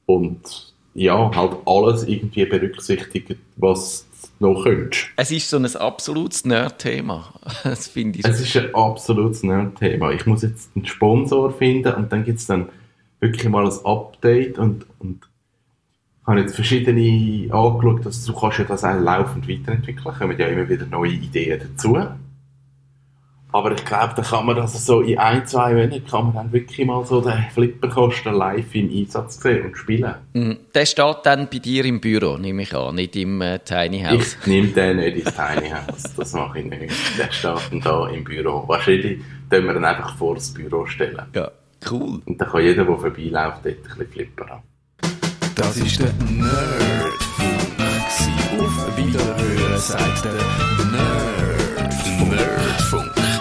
und 0.05 0.70
ja, 0.93 1.31
halt 1.35 1.57
alles 1.65 2.03
irgendwie 2.03 2.45
berücksichtigt, 2.45 3.37
was 3.55 4.05
du 4.39 4.53
noch 4.53 4.63
könntest. 4.63 5.07
Es 5.15 5.31
ist 5.31 5.49
so 5.49 5.57
ein 5.57 5.75
absolutes 5.75 6.45
Nerd-Thema. 6.45 7.33
Das 7.63 7.87
finde 7.87 8.19
ich. 8.19 8.25
Es 8.25 8.41
ist 8.41 8.55
ein 8.57 8.73
absolutes 8.73 9.43
Nerd-Thema. 9.43 10.11
Ich 10.11 10.25
muss 10.25 10.41
jetzt 10.41 10.71
einen 10.75 10.85
Sponsor 10.85 11.51
finden 11.51 11.93
und 11.93 12.11
dann 12.11 12.23
gibt 12.23 12.39
es 12.39 12.47
dann 12.47 12.69
wirklich 13.19 13.47
mal 13.49 13.65
ein 13.65 13.85
Update 13.85 14.57
und, 14.57 14.85
und 14.99 15.21
habe 16.25 16.41
jetzt 16.41 16.55
verschiedene 16.55 17.53
angeschaut, 17.53 18.05
dass 18.05 18.25
du 18.25 18.33
kannst 18.33 18.59
ja 18.59 18.65
das 18.65 18.83
auch 18.83 18.99
laufend 18.99 19.47
weiterentwickeln, 19.47 20.15
kommen 20.17 20.37
ja 20.37 20.47
immer 20.47 20.67
wieder 20.67 20.85
neue 20.85 21.11
Ideen 21.11 21.59
dazu. 21.59 21.97
Aber 23.53 23.71
ich 23.73 23.83
glaube, 23.83 24.13
da 24.15 24.21
kann 24.21 24.45
man 24.45 24.55
das 24.55 24.85
so 24.85 25.01
in 25.01 25.17
ein, 25.19 25.45
zwei 25.45 25.73
Monaten 25.73 26.05
kann 26.05 26.25
man 26.25 26.33
dann 26.35 26.51
wirklich 26.53 26.85
mal 26.87 27.05
so 27.05 27.19
den 27.19 27.45
Flipperkasten 27.53 28.33
live 28.33 28.73
im 28.75 28.89
Einsatz 28.89 29.41
sehen 29.41 29.65
und 29.65 29.77
spielen. 29.77 30.13
Mm, 30.33 30.51
Der 30.73 30.85
steht 30.85 31.17
dann 31.23 31.49
bei 31.51 31.59
dir 31.59 31.83
im 31.85 31.99
Büro, 31.99 32.37
nehme 32.37 32.61
ich 32.63 32.73
an, 32.73 32.95
nicht 32.95 33.15
im 33.17 33.41
äh, 33.41 33.59
Tiny 33.59 34.03
House. 34.03 34.37
Ich 34.41 34.47
nehme 34.47 34.67
den 34.69 34.97
nicht 34.97 35.17
ins 35.25 35.35
Tiny 35.35 35.69
House, 35.69 36.03
das 36.15 36.33
mache 36.33 36.59
ich 36.59 36.65
nicht. 36.65 36.93
Der 37.19 37.31
steht 37.31 37.59
dann 37.71 37.81
da 37.81 38.07
im 38.07 38.23
Büro. 38.23 38.63
Wahrscheinlich 38.67 39.19
können 39.49 39.67
wir 39.67 39.75
ihn 39.75 39.83
einfach 39.85 40.15
vor 40.17 40.35
das 40.35 40.53
Büro 40.53 40.85
stellen. 40.85 41.21
Ja, 41.35 41.51
cool. 41.91 42.21
Und 42.25 42.39
dann 42.39 42.49
kann 42.49 42.61
jeder, 42.63 42.85
der 42.85 42.97
vorbeiläuft, 42.97 43.65
dort 43.65 43.75
ein 43.75 43.83
bisschen 43.83 44.07
flippern. 44.11 44.61
Das 45.55 45.75
ist 45.77 45.99
der 45.99 46.13
Nerdfunk. 46.29 47.51
Auf 48.59 48.97
Wiederhören 48.97 49.77
sagt 49.77 50.23
der 50.25 50.31
Nerdfunk. 50.31 51.30